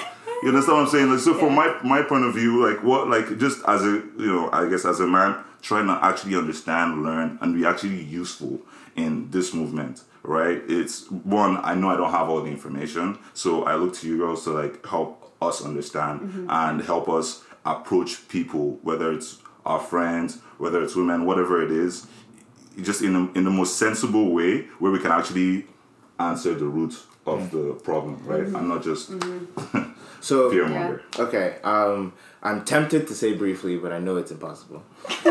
You 0.42 0.50
understand 0.50 0.76
what 0.78 0.84
I'm 0.84 0.90
saying? 0.90 1.10
Like, 1.10 1.18
so 1.20 1.34
from 1.34 1.54
my 1.54 1.74
my 1.82 2.02
point 2.02 2.24
of 2.24 2.34
view, 2.34 2.64
like 2.64 2.82
what, 2.84 3.08
like 3.08 3.38
just 3.38 3.58
as 3.66 3.82
a 3.82 3.92
you 4.18 4.26
know, 4.34 4.50
I 4.52 4.68
guess 4.68 4.84
as 4.84 5.00
a 5.00 5.06
man 5.06 5.34
trying 5.62 5.86
to 5.86 5.98
actually 6.04 6.36
understand, 6.36 7.02
learn, 7.02 7.38
and 7.40 7.54
be 7.54 7.66
actually 7.66 8.02
useful 8.02 8.60
in 8.96 9.30
this 9.30 9.54
movement, 9.54 10.02
right? 10.22 10.62
It's 10.68 11.10
one. 11.10 11.58
I 11.58 11.74
know 11.74 11.90
I 11.90 11.96
don't 11.96 12.10
have 12.10 12.28
all 12.28 12.42
the 12.42 12.50
information, 12.50 13.18
so 13.34 13.64
I 13.64 13.76
look 13.76 13.94
to 13.94 14.08
you 14.08 14.18
girls 14.18 14.44
to 14.44 14.50
like 14.50 14.84
help 14.86 15.32
us 15.40 15.64
understand 15.64 16.20
mm-hmm. 16.20 16.46
and 16.50 16.82
help 16.82 17.08
us 17.08 17.44
approach 17.64 18.28
people, 18.28 18.78
whether 18.82 19.12
it's 19.12 19.38
our 19.64 19.80
friends, 19.80 20.38
whether 20.58 20.82
it's 20.82 20.96
women, 20.96 21.26
whatever 21.26 21.62
it 21.62 21.70
is, 21.70 22.06
just 22.82 23.02
in 23.02 23.14
a, 23.14 23.32
in 23.32 23.44
the 23.44 23.50
most 23.50 23.78
sensible 23.78 24.32
way 24.32 24.62
where 24.78 24.90
we 24.90 24.98
can 24.98 25.12
actually 25.12 25.66
answer 26.18 26.54
the 26.54 26.66
root 26.66 26.94
of 27.26 27.50
the 27.50 27.74
problem, 27.84 28.20
right? 28.26 28.46
And 28.46 28.68
not 28.68 28.82
just 28.82 29.10
So 30.20 30.50
fear 30.50 30.66
monger. 30.68 31.02
okay, 31.18 31.58
um, 31.62 32.12
I'm 32.42 32.64
tempted 32.64 33.06
to 33.06 33.14
say 33.14 33.34
briefly, 33.34 33.76
but 33.76 33.92
I 33.92 33.98
know 34.00 34.16
it's 34.16 34.30
impossible. 34.30 34.82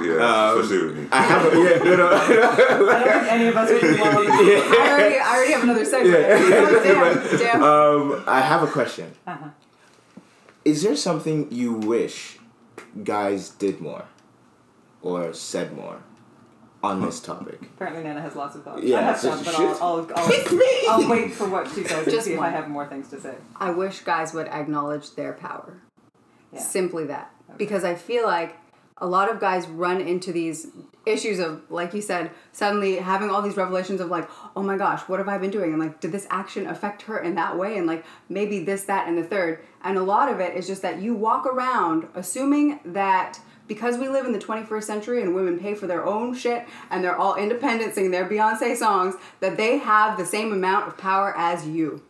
Yeah, 0.00 0.58
especially 0.58 0.86
with 0.86 0.96
me. 0.96 1.08
I 1.12 1.20
have 1.22 1.52
a, 1.52 1.56
yeah, 1.56 1.76
no, 1.84 1.96
no, 1.96 2.08
I 2.12 2.26
don't 2.28 3.20
think 3.20 3.32
any 3.32 3.46
of 3.48 3.56
us 3.56 3.68
would 3.70 4.00
want 4.00 4.26
to 4.26 4.32
I 4.32 4.88
already, 4.90 5.18
I 5.18 5.34
already 5.36 5.52
have 5.52 5.62
another 5.64 5.84
segment. 5.84 6.16
Oh, 6.16 6.82
damn, 6.82 7.38
damn. 7.38 7.62
um, 7.62 8.24
I 8.26 8.40
have 8.40 8.62
a 8.62 8.66
question. 8.68 9.12
Uh-huh. 9.26 9.48
Is 10.64 10.82
there 10.82 10.96
something 10.96 11.52
you 11.52 11.74
wish 11.74 12.38
guys 13.04 13.50
did 13.50 13.80
more 13.82 14.06
or 15.02 15.34
said 15.34 15.76
more 15.76 15.98
on 16.82 17.00
this 17.00 17.20
topic? 17.20 17.60
Apparently, 17.62 18.02
Nana 18.02 18.20
has 18.20 18.34
lots 18.34 18.56
of 18.56 18.64
thoughts. 18.64 18.82
Yeah, 18.82 18.98
I 18.98 19.02
have 19.02 19.18
so 19.18 19.34
some, 19.34 19.44
but. 19.44 19.54
I'll, 19.54 19.82
I'll, 19.82 20.10
I'll, 20.16 20.28
Pick 20.30 20.52
me! 20.52 20.86
I'll 20.88 21.08
wait 21.08 21.32
for 21.32 21.48
what 21.48 21.68
she 21.68 21.84
says 21.84 22.04
and 22.04 22.10
Just 22.10 22.26
see 22.26 22.34
if 22.34 22.40
I 22.40 22.50
have 22.50 22.68
more 22.68 22.86
things 22.86 23.08
to 23.10 23.20
say. 23.20 23.34
I 23.56 23.70
wish 23.70 24.00
guys 24.00 24.34
would 24.34 24.48
acknowledge 24.48 25.14
their 25.14 25.32
power. 25.32 25.80
Yeah. 26.52 26.60
Simply 26.60 27.06
that. 27.06 27.30
Because 27.56 27.84
I 27.84 27.94
feel 27.94 28.26
like 28.26 28.56
a 28.98 29.06
lot 29.06 29.30
of 29.30 29.40
guys 29.40 29.66
run 29.66 30.00
into 30.00 30.32
these 30.32 30.68
issues 31.04 31.38
of, 31.40 31.62
like 31.70 31.92
you 31.92 32.00
said, 32.00 32.30
suddenly 32.52 32.96
having 32.96 33.30
all 33.30 33.42
these 33.42 33.56
revelations 33.56 34.00
of 34.00 34.08
like, 34.08 34.28
oh 34.54 34.62
my 34.62 34.76
gosh, 34.76 35.00
what 35.08 35.18
have 35.18 35.28
I 35.28 35.38
been 35.38 35.50
doing? 35.50 35.72
And 35.72 35.80
like, 35.80 36.00
did 36.00 36.12
this 36.12 36.26
action 36.30 36.66
affect 36.66 37.02
her 37.02 37.18
in 37.18 37.34
that 37.34 37.58
way? 37.58 37.76
And 37.76 37.86
like, 37.86 38.04
maybe 38.28 38.64
this, 38.64 38.84
that, 38.84 39.08
and 39.08 39.18
the 39.18 39.24
third. 39.24 39.64
And 39.82 39.98
a 39.98 40.02
lot 40.02 40.30
of 40.30 40.38
it 40.38 40.56
is 40.56 40.66
just 40.66 40.82
that 40.82 41.02
you 41.02 41.14
walk 41.14 41.46
around 41.46 42.06
assuming 42.14 42.78
that 42.84 43.40
because 43.68 43.96
we 43.98 44.08
live 44.08 44.26
in 44.26 44.32
the 44.32 44.38
21st 44.38 44.82
century 44.82 45.22
and 45.22 45.34
women 45.34 45.58
pay 45.58 45.74
for 45.74 45.86
their 45.86 46.04
own 46.04 46.34
shit 46.34 46.66
and 46.90 47.02
they're 47.02 47.16
all 47.16 47.36
independent 47.36 47.94
singing 47.94 48.10
their 48.10 48.28
Beyonce 48.28 48.76
songs, 48.76 49.14
that 49.40 49.56
they 49.56 49.78
have 49.78 50.18
the 50.18 50.26
same 50.26 50.52
amount 50.52 50.88
of 50.88 50.98
power 50.98 51.34
as 51.36 51.66
you. 51.66 52.02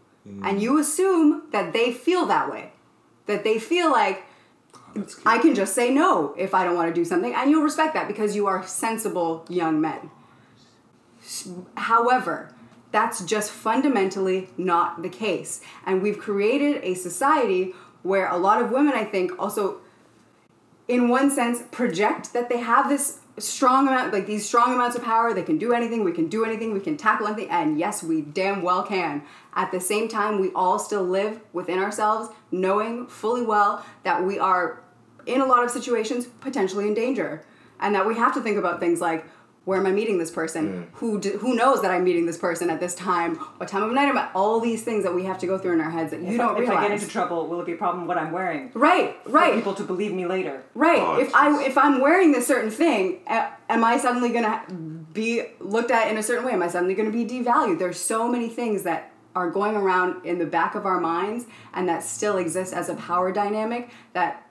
And 0.42 0.62
you 0.62 0.78
assume 0.78 1.42
that 1.50 1.72
they 1.72 1.92
feel 1.92 2.26
that 2.26 2.50
way. 2.50 2.72
That 3.26 3.42
they 3.42 3.58
feel 3.58 3.90
like, 3.90 4.24
I 5.26 5.38
can 5.38 5.54
just 5.54 5.74
say 5.74 5.90
no 5.90 6.34
if 6.38 6.54
I 6.54 6.64
don't 6.64 6.76
want 6.76 6.88
to 6.88 6.94
do 6.94 7.04
something, 7.04 7.34
and 7.34 7.50
you'll 7.50 7.62
respect 7.62 7.94
that 7.94 8.06
because 8.06 8.36
you 8.36 8.46
are 8.46 8.64
sensible 8.66 9.44
young 9.48 9.80
men. 9.80 10.10
However, 11.76 12.54
that's 12.92 13.24
just 13.24 13.50
fundamentally 13.50 14.50
not 14.56 15.02
the 15.02 15.08
case. 15.08 15.60
And 15.86 16.02
we've 16.02 16.18
created 16.18 16.80
a 16.84 16.94
society 16.94 17.74
where 18.02 18.28
a 18.28 18.36
lot 18.36 18.60
of 18.60 18.70
women, 18.70 18.92
I 18.94 19.04
think, 19.04 19.32
also, 19.40 19.80
in 20.92 21.08
one 21.08 21.30
sense, 21.30 21.62
project 21.70 22.34
that 22.34 22.50
they 22.50 22.58
have 22.58 22.86
this 22.86 23.20
strong 23.38 23.88
amount, 23.88 24.12
like 24.12 24.26
these 24.26 24.44
strong 24.44 24.74
amounts 24.74 24.94
of 24.94 25.02
power. 25.02 25.32
They 25.32 25.42
can 25.42 25.56
do 25.56 25.72
anything, 25.72 26.04
we 26.04 26.12
can 26.12 26.28
do 26.28 26.44
anything, 26.44 26.74
we 26.74 26.80
can 26.80 26.98
tackle 26.98 27.26
anything, 27.26 27.48
and 27.48 27.78
yes, 27.78 28.02
we 28.02 28.20
damn 28.20 28.60
well 28.60 28.82
can. 28.82 29.22
At 29.54 29.72
the 29.72 29.80
same 29.80 30.06
time, 30.06 30.38
we 30.38 30.50
all 30.52 30.78
still 30.78 31.02
live 31.02 31.40
within 31.54 31.78
ourselves, 31.78 32.28
knowing 32.50 33.06
fully 33.06 33.40
well 33.40 33.82
that 34.02 34.22
we 34.22 34.38
are, 34.38 34.82
in 35.24 35.40
a 35.40 35.46
lot 35.46 35.64
of 35.64 35.70
situations, 35.70 36.26
potentially 36.40 36.86
in 36.86 36.92
danger. 36.92 37.42
And 37.80 37.94
that 37.94 38.06
we 38.06 38.14
have 38.16 38.34
to 38.34 38.42
think 38.42 38.58
about 38.58 38.78
things 38.78 39.00
like, 39.00 39.24
where 39.64 39.78
am 39.78 39.86
I 39.86 39.92
meeting 39.92 40.18
this 40.18 40.30
person? 40.30 40.68
Mm. 40.68 40.88
Who 40.94 41.20
do, 41.20 41.38
who 41.38 41.54
knows 41.54 41.82
that 41.82 41.92
I'm 41.92 42.02
meeting 42.02 42.26
this 42.26 42.36
person 42.36 42.68
at 42.68 42.80
this 42.80 42.94
time? 42.94 43.36
What 43.36 43.68
time 43.68 43.84
of 43.84 43.92
night 43.92 44.08
am 44.08 44.18
I? 44.18 44.28
All 44.34 44.58
these 44.58 44.82
things 44.82 45.04
that 45.04 45.14
we 45.14 45.24
have 45.24 45.38
to 45.38 45.46
go 45.46 45.56
through 45.56 45.74
in 45.74 45.80
our 45.80 45.90
heads 45.90 46.10
that 46.10 46.20
you 46.20 46.30
if, 46.30 46.36
don't 46.36 46.56
I, 46.56 46.62
if. 46.62 46.68
I 46.68 46.82
get 46.82 46.90
into 46.92 47.06
trouble, 47.06 47.46
will 47.46 47.60
it 47.60 47.66
be 47.66 47.72
a 47.72 47.76
problem 47.76 48.06
what 48.06 48.18
I'm 48.18 48.32
wearing? 48.32 48.70
right, 48.74 48.92
right. 49.02 49.22
For 49.24 49.30
right. 49.30 49.54
people 49.54 49.74
to 49.74 49.84
believe 49.84 50.12
me 50.12 50.26
later. 50.26 50.64
Right. 50.74 51.00
Oh, 51.00 51.20
if 51.20 51.34
I 51.34 51.62
if 51.62 51.78
I'm 51.78 52.00
wearing 52.00 52.32
this 52.32 52.46
certain 52.46 52.70
thing, 52.70 53.20
am 53.26 53.84
I 53.84 53.98
suddenly 53.98 54.30
gonna 54.30 54.64
be 55.12 55.44
looked 55.60 55.90
at 55.90 56.10
in 56.10 56.16
a 56.16 56.22
certain 56.22 56.44
way? 56.44 56.52
Am 56.52 56.62
I 56.62 56.68
suddenly 56.68 56.94
gonna 56.94 57.10
be 57.10 57.24
devalued? 57.24 57.78
There's 57.78 58.00
so 58.00 58.28
many 58.28 58.48
things 58.48 58.82
that 58.82 59.12
are 59.34 59.50
going 59.50 59.76
around 59.76 60.26
in 60.26 60.38
the 60.38 60.46
back 60.46 60.74
of 60.74 60.86
our 60.86 61.00
minds 61.00 61.46
and 61.72 61.88
that 61.88 62.02
still 62.02 62.36
exist 62.36 62.74
as 62.74 62.88
a 62.88 62.94
power 62.94 63.32
dynamic 63.32 63.90
that 64.12 64.46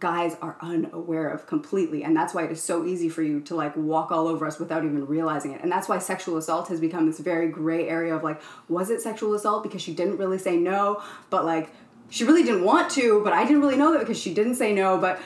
guys 0.00 0.36
are 0.42 0.56
unaware 0.60 1.28
of 1.28 1.46
completely 1.46 2.02
and 2.02 2.16
that's 2.16 2.34
why 2.34 2.44
it 2.44 2.50
is 2.50 2.62
so 2.62 2.84
easy 2.84 3.08
for 3.08 3.22
you 3.22 3.40
to 3.40 3.54
like 3.54 3.76
walk 3.76 4.10
all 4.10 4.26
over 4.26 4.46
us 4.46 4.58
without 4.58 4.84
even 4.84 5.06
realizing 5.06 5.52
it. 5.52 5.60
And 5.62 5.70
that's 5.70 5.88
why 5.88 5.98
sexual 5.98 6.36
assault 6.36 6.68
has 6.68 6.80
become 6.80 7.06
this 7.06 7.20
very 7.20 7.48
gray 7.48 7.88
area 7.88 8.16
of 8.16 8.24
like 8.24 8.40
was 8.68 8.90
it 8.90 9.00
sexual 9.00 9.34
assault? 9.34 9.62
Because 9.62 9.82
she 9.82 9.94
didn't 9.94 10.16
really 10.16 10.38
say 10.38 10.56
no 10.56 11.02
but 11.28 11.44
like 11.44 11.70
she 12.08 12.24
really 12.24 12.42
didn't 12.42 12.64
want 12.64 12.90
to 12.90 13.22
but 13.22 13.32
i 13.32 13.44
didn't 13.44 13.60
really 13.60 13.76
know 13.76 13.92
that 13.92 14.00
because 14.00 14.18
she 14.18 14.34
didn't 14.34 14.56
say 14.56 14.72
no. 14.74 14.98
But 14.98 15.20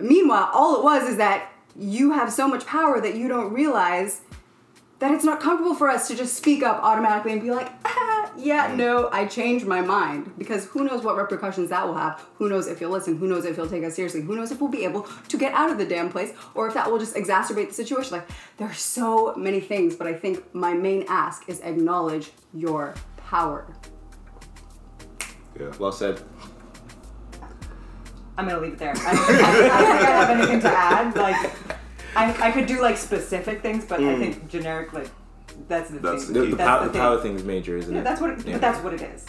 Meanwhile, 0.00 0.50
all 0.52 0.76
it 0.76 0.84
was 0.84 1.08
is 1.08 1.16
that 1.16 1.50
you 1.76 2.12
have 2.12 2.32
so 2.32 2.48
much 2.48 2.66
power 2.66 3.00
that 3.00 3.14
you 3.14 3.28
don't 3.28 3.52
realize 3.52 4.20
that 5.00 5.12
it's 5.12 5.24
not 5.24 5.40
comfortable 5.40 5.74
for 5.74 5.88
us 5.88 6.08
to 6.08 6.16
just 6.16 6.36
speak 6.36 6.62
up 6.62 6.82
automatically 6.82 7.32
and 7.32 7.42
be 7.42 7.50
like, 7.50 7.70
ah, 7.84 8.04
yeah, 8.38 8.70
mm. 8.70 8.76
no, 8.76 9.08
I 9.12 9.26
changed 9.26 9.66
my 9.66 9.80
mind. 9.80 10.32
Because 10.38 10.64
who 10.66 10.84
knows 10.84 11.02
what 11.02 11.16
repercussions 11.16 11.70
that 11.70 11.86
will 11.86 11.94
have? 11.94 12.24
Who 12.36 12.48
knows 12.48 12.66
if 12.66 12.80
you'll 12.80 12.90
listen? 12.90 13.16
Who 13.18 13.26
knows 13.26 13.44
if 13.44 13.56
you'll 13.56 13.68
take 13.68 13.84
us 13.84 13.94
seriously? 13.94 14.22
Who 14.22 14.36
knows 14.36 14.52
if 14.52 14.60
we'll 14.60 14.70
be 14.70 14.84
able 14.84 15.02
to 15.28 15.38
get 15.38 15.52
out 15.54 15.70
of 15.70 15.78
the 15.78 15.84
damn 15.84 16.10
place 16.10 16.32
or 16.54 16.68
if 16.68 16.74
that 16.74 16.90
will 16.90 16.98
just 16.98 17.14
exacerbate 17.14 17.68
the 17.68 17.74
situation? 17.74 18.12
Like, 18.12 18.28
there 18.56 18.68
are 18.68 18.74
so 18.74 19.34
many 19.36 19.60
things, 19.60 19.96
but 19.96 20.06
I 20.06 20.14
think 20.14 20.54
my 20.54 20.72
main 20.72 21.04
ask 21.08 21.48
is 21.48 21.60
acknowledge 21.60 22.30
your 22.54 22.94
power. 23.16 23.66
Yeah. 25.58 25.72
Well 25.78 25.92
said. 25.92 26.22
I'm 28.36 28.46
gonna 28.46 28.60
leave 28.60 28.74
it 28.74 28.78
there. 28.78 28.94
I, 28.96 29.10
I, 29.10 29.10
I 29.10 29.82
don't 29.82 29.98
think 29.98 30.08
I 30.08 30.10
have 30.10 30.30
anything 30.30 30.60
to 30.60 30.68
add. 30.68 31.16
Like, 31.16 31.52
I, 32.14 32.48
I 32.48 32.50
could 32.52 32.66
do 32.66 32.80
like 32.80 32.96
specific 32.96 33.62
things, 33.62 33.84
but 33.84 33.98
I 33.98 34.04
mm. 34.04 34.18
think 34.18 34.48
generic 34.48 34.92
like 34.92 35.10
that's 35.68 35.90
the 35.90 35.98
That's 36.00 36.24
thing. 36.24 36.32
The, 36.34 36.40
the, 36.40 36.56
that's 36.56 36.68
pow- 36.68 36.78
the 36.80 36.86
the 36.86 36.92
thing. 36.92 37.00
power 37.00 37.18
thing 37.20 37.34
is 37.36 37.44
major, 37.44 37.76
isn't 37.76 37.92
Yeah, 37.92 38.00
it? 38.00 38.04
that's 38.04 38.20
what. 38.20 38.30
It, 38.30 38.46
Yeah. 38.46 38.52
But 38.54 38.60
that's 38.60 38.82
what 38.84 38.94
it 38.94 39.02
is. 39.02 39.26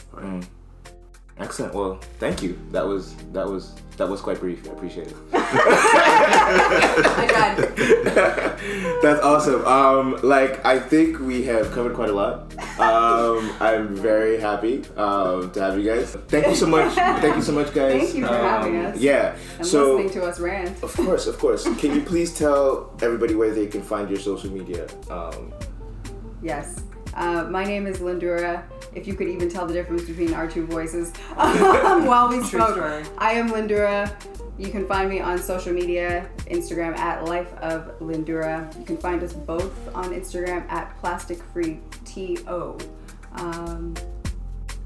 Excellent. 1.38 1.74
Well, 1.74 2.00
thank 2.20 2.44
you. 2.44 2.60
That 2.72 2.86
was 2.86 3.16
that 3.32 3.48
was 3.48 3.74
that 3.96 4.10
was 4.10 4.20
quite 4.20 4.42
brief. 4.42 4.68
I 4.68 4.72
appreciate 4.74 5.08
it. 5.08 5.16
I 5.34 7.26
tried. 7.30 7.58
That's 9.02 9.22
awesome. 9.24 9.64
Um, 9.66 10.20
like 10.22 10.66
I 10.66 10.78
think 10.80 11.20
we 11.20 11.44
have 11.44 11.72
covered 11.72 11.94
quite 11.96 12.10
a 12.10 12.14
lot. 12.14 12.54
Um, 12.78 13.54
I'm 13.62 13.96
very 13.96 14.38
happy 14.40 14.84
um, 14.98 15.50
to 15.52 15.62
have 15.62 15.78
you 15.80 15.86
guys. 15.90 16.12
Thank 16.28 16.48
you 16.48 16.56
so 16.56 16.68
much. 16.68 16.94
Thank 16.94 17.36
you 17.38 17.42
so 17.42 17.54
much, 17.54 17.74
guys. 17.74 18.02
Thank 18.02 18.16
you 18.16 18.26
for 18.28 18.34
Um, 18.34 18.42
having 18.42 18.76
us. 18.78 18.98
Yeah. 19.00 19.36
And 19.58 19.66
so 19.66 19.96
listening 19.96 20.14
to 20.22 20.28
us 20.28 20.40
rant. 20.42 20.84
of 20.84 20.94
course, 20.94 21.26
of 21.28 21.38
course. 21.40 21.64
Can 21.78 21.96
you 21.96 22.02
please 22.02 22.34
tell 22.38 22.92
everybody 23.02 23.34
where 23.36 23.52
they 23.52 23.68
can 23.68 23.82
find 23.82 24.10
your 24.10 24.20
social 24.20 24.52
media? 24.52 24.88
Um, 25.10 25.54
Yes. 26.42 26.84
Uh, 27.14 27.44
my 27.50 27.64
name 27.64 27.88
is 27.88 27.98
Lindura. 28.00 28.64
If 28.94 29.08
you 29.08 29.14
could 29.14 29.28
even 29.28 29.50
tell 29.50 29.66
the 29.66 29.74
difference 29.74 30.04
between 30.06 30.34
our 30.34 30.48
two 30.48 30.66
voices 30.66 31.12
while 31.36 32.30
we 32.30 32.44
spoke. 32.44 32.78
I 33.18 33.34
am 33.34 33.50
Lindura. 33.50 34.16
You 34.58 34.70
can 34.70 34.86
find 34.88 35.10
me 35.10 35.20
on 35.22 35.38
social 35.38 35.74
media, 35.74 36.30
Instagram 36.48 36.98
at 36.98 37.24
Life 37.26 37.54
of 37.56 37.98
Lindura. 38.00 38.78
You 38.78 38.86
can 38.86 38.98
find 38.98 39.24
us 39.24 39.32
both 39.34 39.74
on 39.96 40.12
Instagram 40.14 40.70
at 40.70 40.98
Plastic 41.00 41.42
Free 41.54 41.80
TO. 42.06 42.78
Um, 43.36 43.94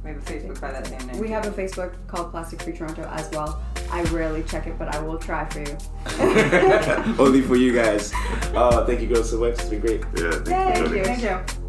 We 0.04 0.12
have 0.12 0.18
a 0.18 0.32
Facebook 0.32 0.62
by 0.62 0.72
that 0.72 0.86
same 0.88 1.08
name. 1.08 1.18
we 1.18 1.30
have 1.30 1.46
a 1.48 1.52
Facebook 1.52 1.94
called 2.08 2.30
Plastic 2.32 2.62
Free 2.62 2.74
Toronto 2.74 3.04
as 3.14 3.32
well. 3.32 3.64
I 3.92 4.04
rarely 4.04 4.44
check 4.44 4.68
it, 4.68 4.78
but 4.78 4.94
I 4.94 5.00
will 5.02 5.18
try 5.18 5.46
for 5.50 5.60
you. 5.60 5.78
only 7.20 7.42
for 7.42 7.56
you 7.56 7.74
guys. 7.74 8.12
Uh, 8.54 8.86
thank 8.86 9.02
you, 9.02 9.08
girls, 9.08 9.30
so 9.30 9.40
much. 9.40 9.54
It's 9.54 9.70
been 9.70 9.80
great. 9.82 10.02
Yeah. 10.16 10.32
Thank, 10.32 10.46
Thank 10.46 10.78
for 10.78 10.84
joining 10.84 10.98
you. 10.98 11.04
Thank 11.06 11.22
you. 11.24 11.64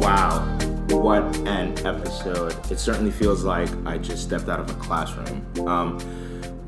Wow, 0.00 0.40
what 0.90 1.22
an 1.46 1.74
episode. 1.86 2.54
It 2.70 2.78
certainly 2.78 3.10
feels 3.10 3.44
like 3.44 3.68
I 3.86 3.98
just 3.98 4.22
stepped 4.22 4.48
out 4.48 4.60
of 4.60 4.70
a 4.70 4.74
classroom. 4.74 5.46
Um, 5.66 5.98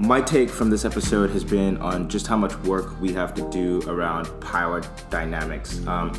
my 0.03 0.20
take 0.20 0.50
from 0.50 0.68
this 0.68 0.84
episode 0.84 1.30
has 1.30 1.44
been 1.44 1.76
on 1.76 2.09
just 2.09 2.26
how 2.26 2.36
much 2.36 2.57
work 2.64 3.00
we 3.00 3.12
have 3.12 3.32
to 3.32 3.48
do 3.50 3.80
around 3.88 4.26
power 4.40 4.82
dynamics. 5.11 5.86
Um, 5.86 6.12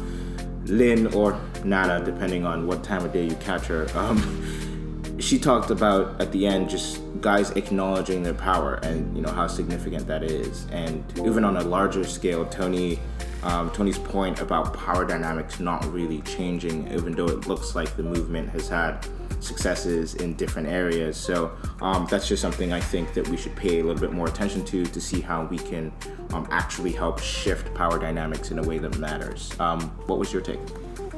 Lynn 0.67 1.13
or 1.13 1.37
Nana, 1.65 2.01
depending 2.05 2.45
on 2.45 2.65
what 2.65 2.81
time 2.81 3.03
of 3.03 3.11
day 3.11 3.25
you 3.25 3.35
catch 3.35 3.65
her, 3.65 3.85
um, 3.95 5.19
she 5.19 5.37
talked 5.37 5.69
about 5.69 6.21
at 6.21 6.31
the 6.31 6.47
end 6.47 6.69
just 6.69 7.01
guys 7.23 7.51
acknowledging 7.51 8.21
their 8.21 8.33
power 8.33 8.75
and 8.83 9.15
you 9.15 9.23
know 9.23 9.31
how 9.31 9.47
significant 9.47 10.05
that 10.05 10.23
is. 10.23 10.67
And 10.71 11.03
even 11.19 11.43
on 11.43 11.57
a 11.57 11.63
larger 11.63 12.03
scale, 12.03 12.45
Tony 12.45 12.99
um, 13.43 13.71
Tony's 13.71 13.97
point 13.97 14.39
about 14.41 14.73
power 14.73 15.05
dynamics 15.05 15.59
not 15.59 15.83
really 15.91 16.21
changing, 16.21 16.91
even 16.93 17.13
though 17.13 17.27
it 17.27 17.47
looks 17.47 17.75
like 17.75 17.95
the 17.97 18.03
movement 18.03 18.49
has 18.49 18.69
had 18.69 19.05
successes 19.39 20.15
in 20.15 20.35
different 20.35 20.67
areas. 20.67 21.17
So 21.17 21.51
um, 21.81 22.07
that's 22.09 22.27
just 22.27 22.41
something 22.41 22.71
I 22.71 22.79
think 22.79 23.13
that 23.13 23.27
we 23.27 23.35
should 23.35 23.55
pay 23.55 23.79
a 23.79 23.83
little 23.83 23.99
bit 23.99 24.13
more 24.13 24.27
attention 24.27 24.63
to 24.65 24.85
to 24.85 25.01
see 25.01 25.19
how 25.19 25.45
we 25.45 25.57
can 25.57 25.91
um, 26.33 26.47
actually 26.51 26.91
help 26.91 27.19
shift 27.19 27.73
power 27.73 27.99
dynamics 27.99 28.51
in 28.51 28.59
a 28.59 28.63
way 28.63 28.77
that 28.79 28.97
matters. 28.97 29.57
Um, 29.59 29.81
what 30.07 30.19
was 30.19 30.31
your 30.31 30.41
take? 30.41 30.59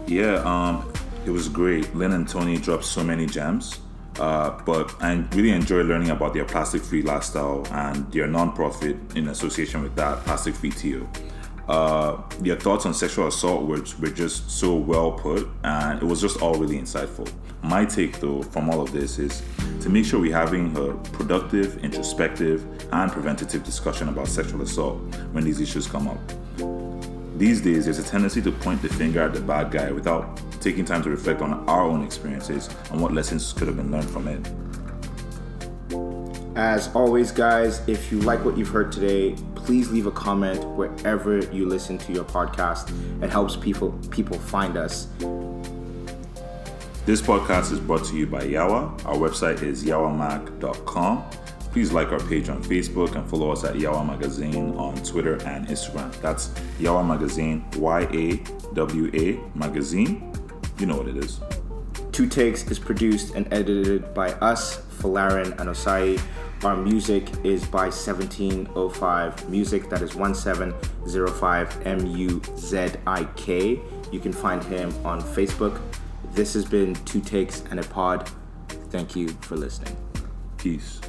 Yeah, 0.07 0.35
um, 0.45 0.91
it 1.25 1.31
was 1.31 1.49
great. 1.49 1.95
Lynn 1.95 2.13
and 2.13 2.27
Tony 2.27 2.57
dropped 2.57 2.85
so 2.85 3.03
many 3.03 3.25
gems. 3.25 3.79
Uh, 4.19 4.57
but 4.65 4.95
I 5.01 5.13
really 5.33 5.51
enjoy 5.51 5.83
learning 5.83 6.09
about 6.09 6.33
their 6.33 6.45
plastic 6.45 6.81
free 6.81 7.01
lifestyle 7.01 7.65
and 7.71 8.11
their 8.11 8.27
non-profit 8.27 8.95
in 9.15 9.27
association 9.27 9.81
with 9.83 9.95
that, 9.95 10.23
Plastic 10.23 10.55
Free 10.55 10.71
TO. 10.71 11.07
Uh, 11.67 12.21
their 12.39 12.55
thoughts 12.55 12.85
on 12.85 12.93
sexual 12.93 13.27
assault 13.27 13.63
were, 13.63 13.83
were 13.99 14.13
just 14.13 14.49
so 14.51 14.75
well 14.75 15.11
put 15.11 15.47
and 15.63 16.01
it 16.01 16.05
was 16.05 16.21
just 16.21 16.41
all 16.41 16.55
really 16.55 16.77
insightful. 16.77 17.29
My 17.63 17.83
take 17.85 18.19
though 18.19 18.43
from 18.43 18.69
all 18.69 18.81
of 18.81 18.91
this 18.91 19.17
is 19.17 19.41
to 19.81 19.89
make 19.89 20.05
sure 20.05 20.19
we're 20.19 20.35
having 20.35 20.77
a 20.77 20.93
productive, 21.09 21.83
introspective, 21.83 22.63
and 22.91 23.11
preventative 23.11 23.63
discussion 23.63 24.09
about 24.09 24.27
sexual 24.27 24.61
assault 24.61 24.97
when 25.31 25.43
these 25.43 25.59
issues 25.59 25.87
come 25.87 26.07
up. 26.07 26.74
These 27.37 27.61
days, 27.61 27.83
there's 27.83 27.99
a 27.99 28.03
tendency 28.03 28.41
to 28.43 28.51
point 28.51 28.81
the 28.81 28.87
finger 28.87 29.21
at 29.21 29.33
the 29.33 29.41
bad 29.41 29.69
guy 29.69 29.91
without 29.91 30.39
taking 30.61 30.85
time 30.85 31.03
to 31.03 31.09
reflect 31.09 31.41
on 31.41 31.67
our 31.67 31.81
own 31.81 32.01
experiences 32.01 32.69
and 32.91 33.01
what 33.01 33.13
lessons 33.13 33.51
could 33.51 33.67
have 33.67 33.75
been 33.75 33.91
learned 33.91 34.09
from 34.09 34.27
it. 34.29 34.47
As 36.55 36.87
always, 36.95 37.33
guys, 37.33 37.85
if 37.89 38.09
you 38.09 38.21
like 38.21 38.45
what 38.45 38.57
you've 38.57 38.69
heard 38.69 38.89
today, 38.89 39.35
please 39.55 39.91
leave 39.91 40.07
a 40.07 40.11
comment 40.11 40.63
wherever 40.77 41.39
you 41.39 41.67
listen 41.67 41.97
to 41.97 42.13
your 42.13 42.23
podcast. 42.23 42.89
It 43.21 43.29
helps 43.29 43.57
people 43.57 43.91
people 44.11 44.39
find 44.39 44.77
us. 44.77 45.07
This 47.05 47.21
podcast 47.21 47.73
is 47.73 47.79
brought 47.81 48.05
to 48.05 48.15
you 48.15 48.25
by 48.25 48.43
Yawa. 48.43 49.05
Our 49.05 49.15
website 49.15 49.61
is 49.61 49.83
yawamag.com. 49.83 51.25
Please 51.75 51.91
like 51.91 52.13
our 52.13 52.21
page 52.21 52.47
on 52.47 52.63
Facebook 52.63 53.17
and 53.17 53.29
follow 53.29 53.51
us 53.51 53.65
at 53.65 53.75
Yawa 53.75 54.07
Magazine 54.07 54.73
on 54.77 54.95
Twitter 55.03 55.33
and 55.45 55.67
Instagram. 55.67 56.09
That's 56.21 56.47
Yawa 56.79 57.05
Magazine, 57.05 57.65
Y 57.75 58.01
A 58.13 58.37
W 58.73 59.11
A 59.13 59.57
Magazine. 59.57 60.31
You 60.79 60.85
know 60.85 60.95
what 60.95 61.09
it 61.09 61.17
is. 61.17 61.41
Two 62.13 62.29
Takes 62.29 62.63
is 62.71 62.79
produced 62.79 63.35
and 63.35 63.45
edited 63.53 64.13
by 64.13 64.29
us, 64.35 64.77
Falarin 64.99 65.47
and 65.59 65.69
Osai. 65.69 66.17
Our 66.63 66.77
music 66.77 67.27
is 67.43 67.65
by 67.65 67.87
1705 67.87 69.49
Muzik, 69.49 69.89
that 69.89 70.01
is 70.01 70.15
1705 70.15 71.85
M 71.85 72.07
U 72.07 72.41
Z 72.55 72.91
I 73.05 73.25
K. 73.35 73.81
You 74.13 74.21
can 74.21 74.31
find 74.31 74.63
him 74.63 74.93
on 75.05 75.21
Facebook. 75.21 75.81
This 76.31 76.53
has 76.53 76.63
been 76.63 76.95
Two 77.03 77.19
Takes 77.19 77.65
and 77.69 77.81
a 77.81 77.83
Pod. 77.83 78.29
Thank 78.91 79.13
you 79.17 79.27
for 79.41 79.57
listening. 79.57 79.97
Peace. 80.57 81.01